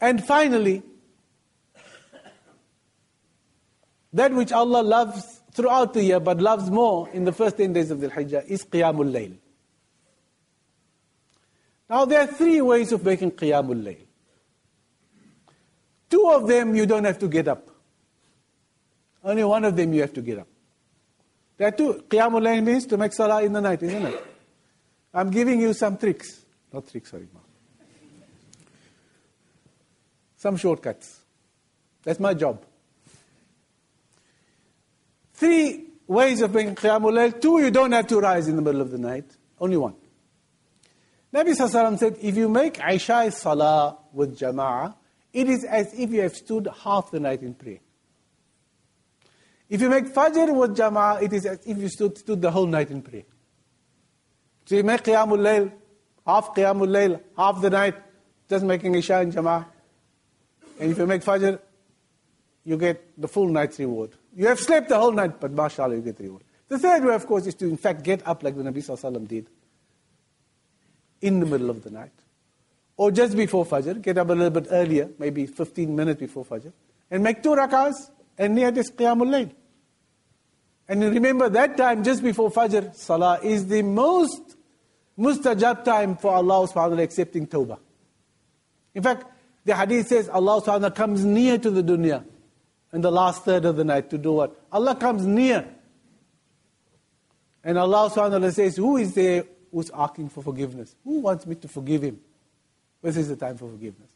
And 0.00 0.24
finally, 0.24 0.82
that 4.12 4.32
which 4.32 4.50
Allah 4.50 4.82
loves 4.82 5.40
throughout 5.52 5.94
the 5.94 6.02
year, 6.02 6.20
but 6.20 6.40
loves 6.40 6.70
more 6.70 7.08
in 7.10 7.24
the 7.24 7.32
first 7.32 7.58
10 7.58 7.72
days 7.72 7.90
of 7.90 8.00
the 8.00 8.08
Hijjah, 8.08 8.46
is 8.46 8.64
Qiyamul 8.64 9.12
Layl. 9.12 9.36
Now, 11.88 12.04
there 12.04 12.20
are 12.20 12.26
three 12.26 12.60
ways 12.60 12.92
of 12.92 13.04
making 13.04 13.32
Qiyamul 13.32 13.82
Layl. 13.82 14.06
Two 16.08 16.30
of 16.30 16.48
them 16.48 16.74
you 16.74 16.86
don't 16.86 17.04
have 17.04 17.18
to 17.20 17.28
get 17.28 17.46
up. 17.46 17.68
Only 19.22 19.44
one 19.44 19.64
of 19.64 19.76
them 19.76 19.92
you 19.92 20.00
have 20.00 20.14
to 20.14 20.22
get 20.22 20.38
up. 20.38 20.48
Are 21.60 21.70
two. 21.70 22.04
Qiyamul 22.08 22.42
Layl 22.42 22.64
means 22.64 22.86
to 22.86 22.96
make 22.96 23.12
salah 23.12 23.42
in 23.42 23.52
the 23.52 23.60
night, 23.60 23.82
isn't 23.82 24.06
it? 24.06 24.24
I'm 25.12 25.30
giving 25.30 25.60
you 25.60 25.74
some 25.74 25.98
tricks. 25.98 26.44
Not 26.72 26.88
tricks, 26.88 27.10
sorry. 27.10 27.28
Some 30.36 30.56
shortcuts. 30.56 31.20
That's 32.02 32.18
my 32.18 32.32
job. 32.32 32.64
Three 35.34 35.86
ways 36.06 36.40
of 36.40 36.54
making 36.54 36.76
Qiyamul 36.76 37.12
Layl. 37.12 37.40
Two, 37.40 37.60
you 37.60 37.70
don't 37.70 37.92
have 37.92 38.06
to 38.06 38.20
rise 38.20 38.48
in 38.48 38.56
the 38.56 38.62
middle 38.62 38.80
of 38.80 38.90
the 38.90 38.98
night. 38.98 39.26
Only 39.60 39.76
one. 39.76 39.94
Nabi 41.32 41.50
Sallallahu 41.50 41.70
Alaihi 41.70 41.92
Wasallam 41.92 41.98
said, 41.98 42.16
if 42.22 42.36
you 42.36 42.48
make 42.48 42.80
Isha 42.80 43.30
Salah 43.30 43.98
with 44.12 44.38
Jama'ah, 44.38 44.94
it 45.32 45.48
is 45.48 45.64
as 45.64 45.94
if 45.94 46.10
you 46.10 46.22
have 46.22 46.34
stood 46.34 46.68
half 46.82 47.10
the 47.10 47.20
night 47.20 47.42
in 47.42 47.54
prayer. 47.54 47.78
If 49.70 49.80
you 49.80 49.88
make 49.88 50.12
Fajr 50.12 50.54
with 50.54 50.76
Jama'ah, 50.76 51.22
it 51.22 51.32
is 51.32 51.46
as 51.46 51.60
if 51.64 51.78
you 51.78 51.88
stood, 51.88 52.18
stood 52.18 52.42
the 52.42 52.50
whole 52.50 52.66
night 52.66 52.90
in 52.90 53.02
prayer. 53.02 53.22
So 54.66 54.74
you 54.74 54.82
make 54.82 55.04
Qiyamul 55.04 55.38
Layl, 55.38 55.72
half 56.26 56.52
Qiyamul 56.54 56.88
Layl, 56.88 57.20
half 57.36 57.60
the 57.62 57.70
night, 57.70 57.94
just 58.48 58.64
making 58.64 58.96
Isha 58.96 59.18
and 59.18 59.32
Jama'ah. 59.32 59.64
And 60.80 60.90
if 60.90 60.98
you 60.98 61.06
make 61.06 61.22
Fajr, 61.22 61.60
you 62.64 62.76
get 62.76 63.12
the 63.16 63.28
full 63.28 63.48
night's 63.48 63.78
reward. 63.78 64.10
You 64.34 64.48
have 64.48 64.58
slept 64.58 64.88
the 64.88 64.98
whole 64.98 65.12
night, 65.12 65.40
but 65.40 65.52
mashallah, 65.52 65.94
you 65.94 66.02
get 66.02 66.16
the 66.16 66.24
reward. 66.24 66.42
The 66.68 66.78
third 66.78 67.04
way, 67.04 67.14
of 67.14 67.26
course, 67.26 67.46
is 67.46 67.54
to 67.56 67.66
in 67.66 67.76
fact 67.76 68.02
get 68.02 68.26
up 68.26 68.42
like 68.42 68.56
the 68.56 68.62
Nabi 68.62 68.78
Sallallahu 68.78 69.26
did 69.28 69.48
in 71.20 71.38
the 71.38 71.46
middle 71.46 71.70
of 71.70 71.84
the 71.84 71.90
night. 71.90 72.12
Or 72.96 73.12
just 73.12 73.36
before 73.36 73.64
Fajr, 73.64 74.02
get 74.02 74.18
up 74.18 74.28
a 74.30 74.32
little 74.32 74.50
bit 74.50 74.66
earlier, 74.70 75.10
maybe 75.18 75.46
15 75.46 75.94
minutes 75.94 76.18
before 76.18 76.44
Fajr, 76.44 76.72
and 77.10 77.22
make 77.22 77.42
two 77.42 77.50
rakahs 77.50 78.10
and 78.36 78.54
near 78.54 78.70
this 78.70 78.90
Qiyamul 78.90 79.28
Layl. 79.28 79.52
And 80.90 81.04
remember 81.04 81.48
that 81.48 81.76
time 81.76 82.02
just 82.02 82.20
before 82.20 82.50
Fajr, 82.50 82.96
Salah 82.96 83.38
is 83.44 83.68
the 83.68 83.80
most 83.80 84.56
mustajab 85.16 85.84
time 85.84 86.16
for 86.16 86.32
Allah 86.32 86.66
subhanahu 86.66 86.74
wa 86.74 86.88
ta'ala 86.88 87.02
accepting 87.04 87.46
tawbah. 87.46 87.78
In 88.92 89.00
fact, 89.04 89.24
the 89.64 89.76
hadith 89.76 90.08
says 90.08 90.28
Allah 90.28 90.60
subhanahu 90.60 90.64
wa 90.64 90.88
ta'ala 90.88 90.90
comes 90.90 91.24
near 91.24 91.58
to 91.58 91.70
the 91.70 91.84
dunya 91.84 92.24
in 92.92 93.02
the 93.02 93.12
last 93.12 93.44
third 93.44 93.66
of 93.66 93.76
the 93.76 93.84
night 93.84 94.10
to 94.10 94.18
do 94.18 94.32
what? 94.32 94.60
Allah 94.72 94.96
comes 94.96 95.24
near. 95.24 95.64
And 97.62 97.78
Allah 97.78 98.10
subhanahu 98.10 98.16
wa 98.16 98.28
ta'ala 98.38 98.50
says, 98.50 98.76
Who 98.76 98.96
is 98.96 99.14
there 99.14 99.44
who's 99.70 99.92
asking 99.94 100.30
for 100.30 100.42
forgiveness? 100.42 100.96
Who 101.04 101.20
wants 101.20 101.46
me 101.46 101.54
to 101.54 101.68
forgive 101.68 102.02
him? 102.02 102.18
This 103.00 103.16
is 103.16 103.28
the 103.28 103.36
time 103.36 103.56
for 103.56 103.70
forgiveness. 103.70 104.10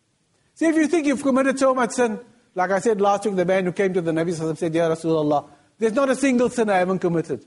See, 0.56 0.66
if 0.66 0.74
you 0.74 0.88
think 0.88 1.06
you've 1.06 1.22
committed 1.22 1.56
so 1.56 1.72
much 1.72 1.92
sin, 1.92 2.18
like 2.56 2.72
I 2.72 2.80
said 2.80 3.00
last 3.00 3.26
week, 3.26 3.36
the 3.36 3.44
man 3.44 3.64
who 3.64 3.70
came 3.70 3.94
to 3.94 4.00
the 4.00 4.10
Nabi 4.10 4.34
said, 4.56 4.74
Ya 4.74 4.88
Rasulullah, 4.88 5.48
there's 5.78 5.92
not 5.92 6.08
a 6.10 6.16
single 6.16 6.48
sin 6.48 6.70
I 6.70 6.78
haven't 6.78 7.00
committed. 7.00 7.44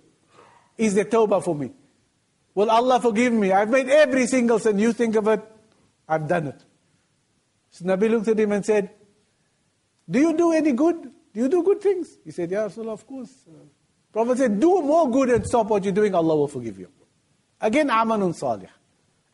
Is 0.78 0.94
there 0.94 1.06
tawbah 1.06 1.44
for 1.44 1.56
me? 1.56 1.72
Will 2.54 2.70
Allah 2.70 3.00
forgive 3.00 3.34
me? 3.34 3.52
I've 3.52 3.70
made 3.70 3.88
every 3.90 4.28
single 4.28 4.60
sin. 4.60 4.80
You 4.80 4.94
think 4.94 5.16
of 5.16 5.28
it, 5.28 5.42
I've 6.08 6.28
done 6.28 6.48
it. 6.48 6.64
So 7.72 7.86
Nabi 7.86 8.10
looked 8.10 8.28
at 8.28 8.40
him 8.40 8.52
and 8.52 8.66
said, 8.66 8.90
Do 10.10 10.20
you 10.20 10.36
do 10.36 10.54
any 10.54 10.72
good? 10.72 11.02
Do 11.02 11.40
you 11.40 11.50
do 11.50 11.64
good 11.64 11.82
things? 11.82 12.18
He 12.24 12.32
said, 12.32 12.50
Ya 12.50 12.68
Rasulullah, 12.68 12.94
of 12.94 13.06
course. 13.06 13.32
Prophet 14.12 14.38
said, 14.40 14.60
Do 14.60 14.82
more 14.82 15.10
good 15.12 15.30
and 15.30 15.46
stop 15.46 15.68
what 15.68 15.84
you're 15.84 15.94
doing, 15.94 16.16
Allah 16.16 16.36
will 16.36 16.48
forgive 16.48 16.80
you. 16.80 16.90
Again, 17.62 17.90
amalun 17.90 18.36
salih. 18.36 18.70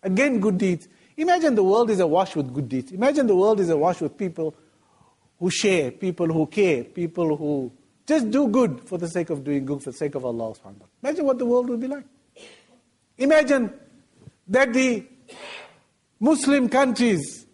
Again, 0.02 0.40
good 0.40 0.58
deeds. 0.58 0.88
Imagine 1.16 1.56
the 1.56 1.64
world 1.64 1.90
is 1.90 2.00
awash 2.00 2.36
with 2.36 2.54
good 2.54 2.68
deeds. 2.68 2.92
Imagine 2.92 3.28
the 3.28 3.36
world 3.36 3.60
is 3.60 3.70
awash 3.70 4.02
with 4.02 4.18
people 4.18 4.56
who 5.40 5.50
share, 5.50 5.92
people 5.92 6.28
who 6.28 6.46
care, 6.48 6.84
people 6.84 7.38
who 7.38 7.72
just 8.06 8.30
do 8.32 8.48
good 8.48 8.82
for 8.88 8.98
the 8.98 9.08
sake 9.08 9.30
of 9.30 9.44
doing 9.44 9.66
good, 9.66 9.82
for 9.82 9.92
the 9.92 9.98
sake 9.98 10.16
of 10.16 10.26
Allah 10.26 10.54
subhanahu 10.54 10.80
wa 10.80 10.88
Imagine 11.04 11.26
what 11.26 11.38
the 11.38 11.46
world 11.46 11.70
would 11.70 11.80
be 11.80 11.88
like. 11.88 12.06
Imagine 13.18 13.72
that 14.48 14.74
the 14.74 15.06
Muslim 16.20 16.68
countries, 16.70 17.46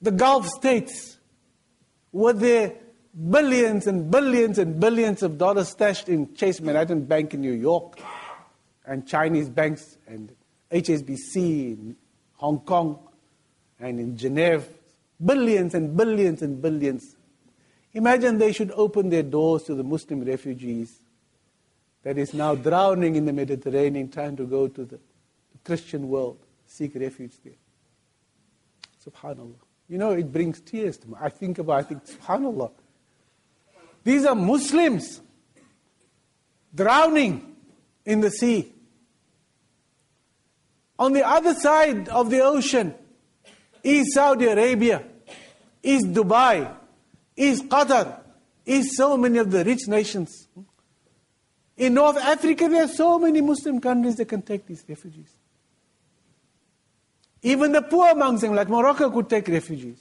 the 0.00 0.10
Gulf 0.10 0.46
states, 0.48 1.18
with 2.12 2.40
their 2.40 2.74
billions 3.30 3.86
and 3.86 4.10
billions 4.10 4.58
and 4.58 4.80
billions 4.80 5.22
of 5.22 5.36
dollars 5.38 5.68
stashed 5.68 6.08
in 6.08 6.34
Chase 6.34 6.60
Manhattan 6.60 7.04
Bank 7.04 7.34
in 7.34 7.40
New 7.40 7.52
York, 7.52 7.98
and 8.86 9.06
Chinese 9.06 9.48
banks, 9.48 9.98
and 10.06 10.34
HSBC 10.70 11.36
in 11.36 11.96
Hong 12.34 12.60
Kong, 12.60 12.98
and 13.78 14.00
in 14.00 14.16
Geneva, 14.16 14.64
billions 15.24 15.74
and 15.74 15.96
billions 15.96 16.42
and 16.42 16.60
billions. 16.60 17.16
Imagine 17.94 18.38
they 18.38 18.52
should 18.52 18.70
open 18.72 19.10
their 19.10 19.22
doors 19.22 19.64
to 19.64 19.74
the 19.74 19.84
Muslim 19.84 20.24
refugees 20.24 20.98
that 22.02 22.18
is 22.18 22.34
now 22.34 22.54
drowning 22.54 23.16
in 23.16 23.26
the 23.26 23.32
Mediterranean, 23.32 24.10
trying 24.10 24.36
to 24.36 24.44
go 24.44 24.68
to 24.68 24.84
the, 24.84 24.98
Christian 25.64 26.08
world, 26.08 26.38
seek 26.66 26.94
refuge 26.96 27.34
there. 27.44 27.52
Subhanallah. 29.06 29.54
You 29.88 29.98
know, 29.98 30.10
it 30.10 30.32
brings 30.32 30.60
tears 30.60 30.96
to 30.98 31.08
me. 31.08 31.14
I 31.20 31.28
think 31.28 31.58
about, 31.58 31.78
I 31.78 31.82
think, 31.84 32.04
Subhanallah. 32.04 32.72
These 34.02 34.24
are 34.24 34.34
Muslims 34.34 35.20
drowning 36.74 37.54
in 38.04 38.20
the 38.20 38.30
sea. 38.30 38.72
On 40.98 41.12
the 41.12 41.26
other 41.26 41.54
side 41.54 42.08
of 42.08 42.30
the 42.30 42.40
ocean 42.40 42.94
is 43.82 44.12
Saudi 44.14 44.46
Arabia, 44.46 45.04
is 45.82 46.02
Dubai, 46.04 46.74
is 47.36 47.62
Qatar, 47.62 48.20
is 48.64 48.96
so 48.96 49.16
many 49.16 49.38
of 49.38 49.50
the 49.50 49.64
rich 49.64 49.88
nations. 49.88 50.48
In 51.76 51.94
North 51.94 52.18
Africa, 52.18 52.68
there 52.68 52.84
are 52.84 52.88
so 52.88 53.18
many 53.18 53.40
Muslim 53.40 53.80
countries 53.80 54.16
that 54.16 54.26
can 54.26 54.42
take 54.42 54.66
these 54.66 54.84
refugees. 54.88 55.34
Even 57.42 57.72
the 57.72 57.82
poor 57.82 58.10
amongst 58.10 58.42
them, 58.42 58.54
like 58.54 58.68
Morocco, 58.68 59.10
could 59.10 59.28
take 59.28 59.48
refugees. 59.48 59.98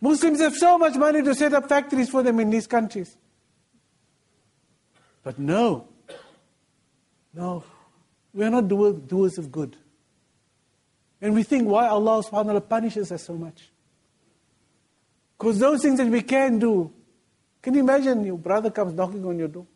Muslims 0.00 0.40
have 0.40 0.54
so 0.54 0.78
much 0.78 0.94
money 0.94 1.22
to 1.22 1.34
set 1.34 1.52
up 1.52 1.68
factories 1.68 2.08
for 2.08 2.22
them 2.22 2.38
in 2.38 2.50
these 2.50 2.66
countries. 2.66 3.16
But 5.24 5.38
no, 5.38 5.88
no, 7.34 7.64
we 8.32 8.44
are 8.44 8.50
not 8.50 8.68
doers 8.68 9.38
of 9.38 9.50
good. 9.50 9.76
And 11.20 11.34
we 11.34 11.42
think 11.42 11.66
why 11.66 11.88
Allah 11.88 12.22
subhanahu 12.22 12.32
wa 12.32 12.42
ta'ala 12.42 12.60
punishes 12.60 13.10
us 13.10 13.24
so 13.24 13.34
much. 13.34 13.70
Because 15.38 15.58
those 15.58 15.82
things 15.82 15.98
that 15.98 16.08
we 16.08 16.22
can 16.22 16.58
do, 16.58 16.92
can 17.62 17.74
you 17.74 17.80
imagine 17.80 18.24
your 18.24 18.38
brother 18.38 18.70
comes 18.70 18.92
knocking 18.94 19.24
on 19.24 19.38
your 19.38 19.48
door? 19.48 19.66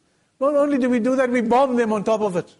Not 0.40 0.56
only 0.56 0.78
do 0.78 0.90
we 0.90 0.98
do 0.98 1.14
that, 1.14 1.30
we 1.30 1.40
bomb 1.40 1.76
them 1.76 1.92
on 1.92 2.02
top 2.02 2.20
of 2.20 2.36
it. 2.36 2.52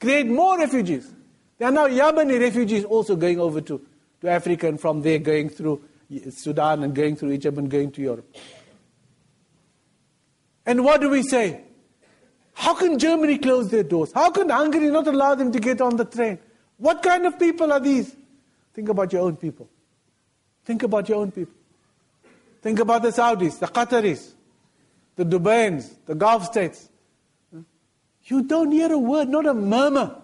Create 0.00 0.26
more 0.26 0.58
refugees. 0.58 1.12
There 1.58 1.68
are 1.68 1.72
now 1.72 1.86
Yemeni 1.88 2.40
refugees 2.40 2.84
also 2.84 3.16
going 3.16 3.38
over 3.38 3.60
to, 3.60 3.84
to 4.22 4.28
Africa 4.28 4.68
and 4.68 4.80
from 4.80 5.02
there 5.02 5.18
going 5.18 5.50
through 5.50 5.82
Sudan 6.30 6.82
and 6.84 6.94
going 6.94 7.16
through 7.16 7.32
Egypt 7.32 7.58
and 7.58 7.70
going 7.70 7.90
to 7.92 8.00
Europe. 8.00 8.34
And 10.64 10.84
what 10.84 11.00
do 11.00 11.10
we 11.10 11.22
say? 11.22 11.62
How 12.54 12.74
can 12.74 12.98
Germany 12.98 13.38
close 13.38 13.70
their 13.70 13.82
doors? 13.82 14.12
How 14.12 14.30
can 14.30 14.48
Hungary 14.48 14.88
not 14.88 15.06
allow 15.06 15.34
them 15.34 15.52
to 15.52 15.60
get 15.60 15.82
on 15.82 15.96
the 15.96 16.06
train? 16.06 16.38
What 16.78 17.02
kind 17.02 17.26
of 17.26 17.38
people 17.38 17.72
are 17.72 17.80
these? 17.80 18.16
Think 18.72 18.88
about 18.88 19.12
your 19.12 19.22
own 19.22 19.36
people. 19.36 19.68
Think 20.64 20.82
about 20.82 21.08
your 21.08 21.18
own 21.18 21.30
people. 21.30 21.54
Think 22.66 22.80
about 22.80 23.02
the 23.02 23.10
Saudis, 23.10 23.60
the 23.60 23.68
Qataris, 23.68 24.32
the 25.14 25.24
Dubaians, 25.24 25.88
the 26.04 26.16
Gulf 26.16 26.46
states. 26.46 26.88
You 28.24 28.42
don't 28.42 28.72
hear 28.72 28.92
a 28.92 28.98
word, 28.98 29.28
not 29.28 29.46
a 29.46 29.54
murmur. 29.54 30.20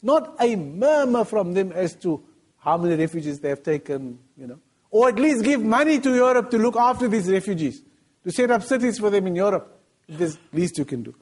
Not 0.00 0.36
a 0.40 0.56
murmur 0.56 1.26
from 1.26 1.52
them 1.52 1.72
as 1.72 1.94
to 1.96 2.24
how 2.56 2.78
many 2.78 2.96
refugees 2.96 3.40
they 3.40 3.50
have 3.50 3.62
taken, 3.62 4.18
you 4.38 4.46
know. 4.46 4.58
Or 4.90 5.10
at 5.10 5.16
least 5.16 5.44
give 5.44 5.62
money 5.62 6.00
to 6.00 6.14
Europe 6.14 6.50
to 6.52 6.56
look 6.56 6.76
after 6.76 7.08
these 7.08 7.30
refugees, 7.30 7.82
to 8.24 8.32
set 8.32 8.50
up 8.50 8.62
cities 8.62 8.98
for 8.98 9.10
them 9.10 9.26
in 9.26 9.36
Europe. 9.36 9.78
This 10.08 10.38
least 10.54 10.78
you 10.78 10.86
can 10.86 11.02
do. 11.02 11.14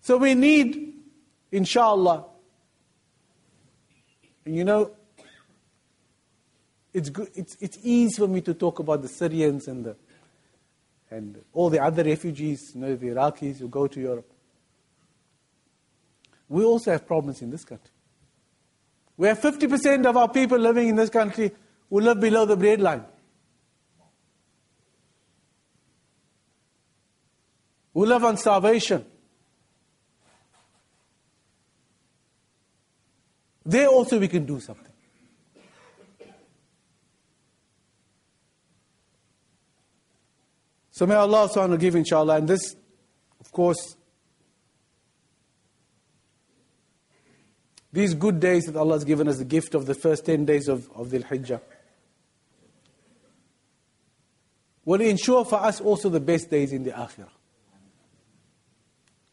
So 0.00 0.16
we 0.16 0.34
need, 0.34 0.94
inshallah, 1.52 2.24
you 4.46 4.64
know, 4.64 4.92
it's, 6.94 7.10
good, 7.10 7.28
it's, 7.34 7.56
it's 7.60 7.78
easy 7.82 8.16
for 8.16 8.28
me 8.28 8.40
to 8.42 8.54
talk 8.54 8.78
about 8.78 9.02
the 9.02 9.08
Syrians 9.08 9.66
and, 9.66 9.84
the, 9.84 9.96
and 11.10 11.42
all 11.52 11.68
the 11.68 11.82
other 11.82 12.04
refugees, 12.04 12.70
you 12.72 12.80
know, 12.80 12.94
the 12.94 13.08
Iraqis 13.08 13.58
who 13.58 13.68
go 13.68 13.88
to 13.88 14.00
Europe. 14.00 14.30
We 16.48 16.64
also 16.64 16.92
have 16.92 17.04
problems 17.04 17.42
in 17.42 17.50
this 17.50 17.64
country. 17.64 17.90
We 19.16 19.26
have 19.26 19.40
50% 19.40 20.06
of 20.06 20.16
our 20.16 20.28
people 20.28 20.58
living 20.58 20.88
in 20.88 20.96
this 20.96 21.10
country 21.10 21.50
who 21.90 22.00
live 22.00 22.20
below 22.20 22.46
the 22.46 22.56
breadline. 22.56 23.04
Who 27.92 28.06
live 28.06 28.24
on 28.24 28.36
starvation. 28.36 29.04
There 33.66 33.88
also 33.88 34.18
we 34.18 34.28
can 34.28 34.44
do 34.44 34.60
something. 34.60 34.93
So 40.94 41.08
may 41.08 41.16
Allah 41.16 41.48
subhanahu 41.48 41.80
give 41.80 41.96
inshallah. 41.96 42.36
And 42.36 42.46
this, 42.46 42.76
of 43.40 43.50
course, 43.50 43.96
these 47.92 48.14
good 48.14 48.38
days 48.38 48.66
that 48.66 48.76
Allah 48.76 48.94
has 48.94 49.04
given 49.04 49.26
us 49.26 49.38
the 49.38 49.44
gift 49.44 49.74
of 49.74 49.86
the 49.86 49.94
first 49.94 50.24
10 50.24 50.44
days 50.44 50.68
of, 50.68 50.88
of 50.94 51.10
the 51.10 51.18
Hijjah 51.18 51.60
will 54.84 55.00
ensure 55.00 55.44
for 55.44 55.56
us 55.56 55.80
also 55.80 56.08
the 56.08 56.20
best 56.20 56.48
days 56.48 56.72
in 56.72 56.84
the 56.84 56.92
Akhirah. 56.92 57.26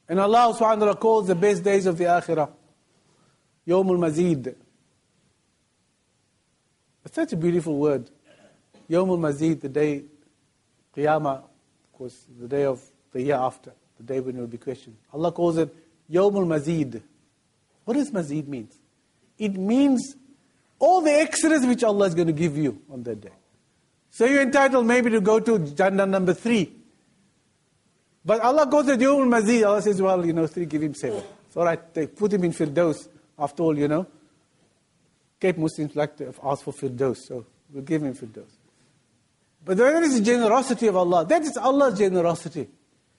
And 0.09 0.19
Allah 0.19 0.55
subhanahu 0.57 0.61
wa 0.61 0.75
ta'ala 0.85 0.95
calls 0.95 1.27
the 1.27 1.35
best 1.35 1.63
days 1.63 1.85
of 1.85 1.95
the 1.95 2.05
Akhirah 2.05 2.49
Yawmul 3.67 3.99
Mazid. 3.99 4.55
It's 7.05 7.13
such 7.13 7.33
a 7.33 7.37
beautiful 7.37 7.77
word. 7.77 8.09
Yawmul 8.89 9.19
Mazid, 9.19 9.61
the 9.61 9.69
day, 9.69 10.05
Qiyamah, 10.97 11.49
course, 12.01 12.25
the 12.39 12.47
day 12.47 12.65
of 12.65 12.81
the 13.11 13.21
year 13.21 13.35
after, 13.35 13.71
the 13.97 14.03
day 14.03 14.19
when 14.19 14.33
you 14.33 14.41
will 14.41 14.47
be 14.47 14.57
questioned. 14.57 14.95
Allah 15.13 15.31
calls 15.31 15.57
it 15.59 15.69
Yawmul 16.11 16.47
Mazid. 16.47 16.99
What 17.85 17.93
does 17.93 18.09
Mazid 18.09 18.47
mean? 18.47 18.67
It 19.37 19.55
means 19.55 20.15
all 20.79 21.01
the 21.01 21.11
extras 21.11 21.63
which 21.63 21.83
Allah 21.83 22.07
is 22.07 22.15
going 22.15 22.25
to 22.25 22.33
give 22.33 22.57
you 22.57 22.81
on 22.91 23.03
that 23.03 23.21
day. 23.21 23.29
So 24.09 24.25
you're 24.25 24.41
entitled 24.41 24.87
maybe 24.87 25.11
to 25.11 25.21
go 25.21 25.39
to 25.39 25.59
Jannah 25.59 26.07
number 26.07 26.33
three. 26.33 26.73
But 28.25 28.41
Allah 28.41 28.65
goes 28.65 28.87
to 28.87 28.97
Yawmul 28.97 29.29
Mazid. 29.39 29.63
Allah 29.67 29.83
says, 29.83 30.01
well, 30.01 30.25
you 30.25 30.33
know, 30.33 30.47
three, 30.47 30.65
give 30.65 30.81
him 30.81 30.95
seven. 30.95 31.21
It's 31.45 31.55
all 31.55 31.65
right, 31.65 31.93
they 31.93 32.07
put 32.07 32.33
him 32.33 32.43
in 32.45 32.51
Firdaus. 32.51 33.09
After 33.37 33.61
all, 33.61 33.77
you 33.77 33.87
know, 33.87 34.07
Cape 35.39 35.57
Muslims 35.59 35.95
like 35.95 36.17
to 36.17 36.33
ask 36.43 36.63
for 36.63 36.73
Firdaus, 36.73 37.17
so 37.27 37.45
we'll 37.71 37.83
give 37.83 38.01
him 38.01 38.15
Firdaus. 38.15 38.60
But 39.63 39.77
there 39.77 40.01
is 40.01 40.17
the 40.19 40.25
generosity 40.25 40.87
of 40.87 40.95
Allah. 40.95 41.25
That 41.25 41.43
is 41.43 41.55
Allah's 41.57 41.97
generosity. 41.97 42.67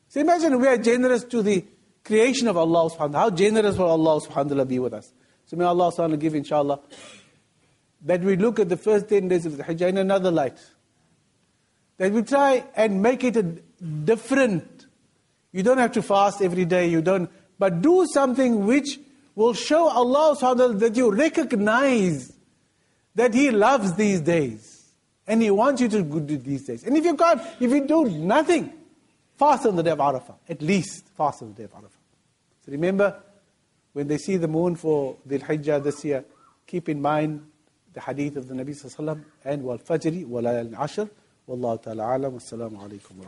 So 0.09 0.21
imagine 0.21 0.61
we 0.61 0.67
are 0.67 0.77
generous 0.77 1.25
to 1.25 1.43
the 1.43 1.65
creation 2.05 2.49
of 2.49 2.57
Allah 2.57 2.91
subhanahu. 2.91 3.15
How 3.15 3.31
generous 3.31 3.77
will 3.77 3.91
Allah 3.91 4.21
subhanahu 4.21 4.69
be 4.69 4.79
with 4.79 4.93
us. 4.93 5.13
So 5.47 5.57
may 5.57 5.65
Allah 5.65 5.93
subhanahu 5.93 6.19
give 6.19 6.35
inshallah 6.35 6.81
that 8.05 8.21
we 8.23 8.37
look 8.37 8.59
at 8.59 8.69
the 8.69 8.77
first 8.77 9.09
10 9.09 9.29
days 9.29 9.47
of 9.47 9.57
the 9.57 9.63
Hijjah 9.63 9.89
in 9.89 9.99
another 9.99 10.31
light. 10.31 10.59
That 11.99 12.13
we 12.13 12.23
try 12.23 12.65
and 12.75 13.01
make 13.01 13.23
it 13.23 13.37
a 13.37 13.43
different. 13.43 14.87
You 15.53 15.63
don't 15.63 15.79
have 15.79 15.93
to 15.93 16.03
fast 16.03 16.43
every 16.43 16.65
day, 16.65 16.89
you 16.89 17.03
don't, 17.03 17.31
but 17.59 17.83
do 17.83 18.07
something 18.13 18.67
which 18.67 18.99
will 19.35 19.55
show 19.55 19.89
Allah 19.89 20.37
subhanahu 20.37 20.81
that 20.81 20.97
you 20.97 21.13
recognize 21.13 22.33
that 23.15 23.35
He 23.35 23.51
loves 23.51 23.95
these 23.95 24.21
days. 24.21 24.72
And 25.27 25.43
He 25.43 25.51
wants 25.51 25.81
you 25.81 25.89
to 25.89 26.03
do 26.03 26.37
these 26.37 26.65
days. 26.65 26.85
And 26.85 26.97
if 26.97 27.05
you 27.05 27.15
can't, 27.17 27.41
if 27.61 27.71
you 27.71 27.87
do 27.87 28.05
nothing, 28.09 28.73
fast 29.37 29.67
on 29.67 29.77
the 29.77 29.83
day 29.83 29.91
of 29.91 29.99
Arafah. 29.99 30.37
At 30.49 30.63
least 30.63 31.09
fast 31.17 31.43
on 31.43 31.49
the 31.49 31.55
day 31.55 31.65
of 31.65 31.73
Arafah. 31.73 32.01
So 32.65 32.73
remember, 32.73 33.21
when 33.93 34.09
they 34.09 34.19
see 34.19 34.37
the 34.37 34.49
moon 34.49 34.77
for 34.77 35.17
the 35.27 35.39
Hijjah 35.39 35.83
this 35.83 36.05
year, 36.05 36.25
keep 36.67 36.89
in 36.89 37.03
mind 37.03 37.47
the 37.93 38.01
hadith 38.01 38.37
of 38.37 38.49
the 38.49 38.55
Nabi 38.55 38.71
Sallallahu 38.71 38.97
Alaihi 38.97 39.17
Wasallam 39.17 39.25
and 39.45 39.63
wal 39.63 39.79
fajri 39.79 40.27
wal 40.27 40.45
ashr. 40.45 41.11
Wallahu 41.49 41.83
ta'ala 41.83 42.17
alam. 42.17 42.39
Assalamu 42.39 42.79
alaikum 42.79 43.27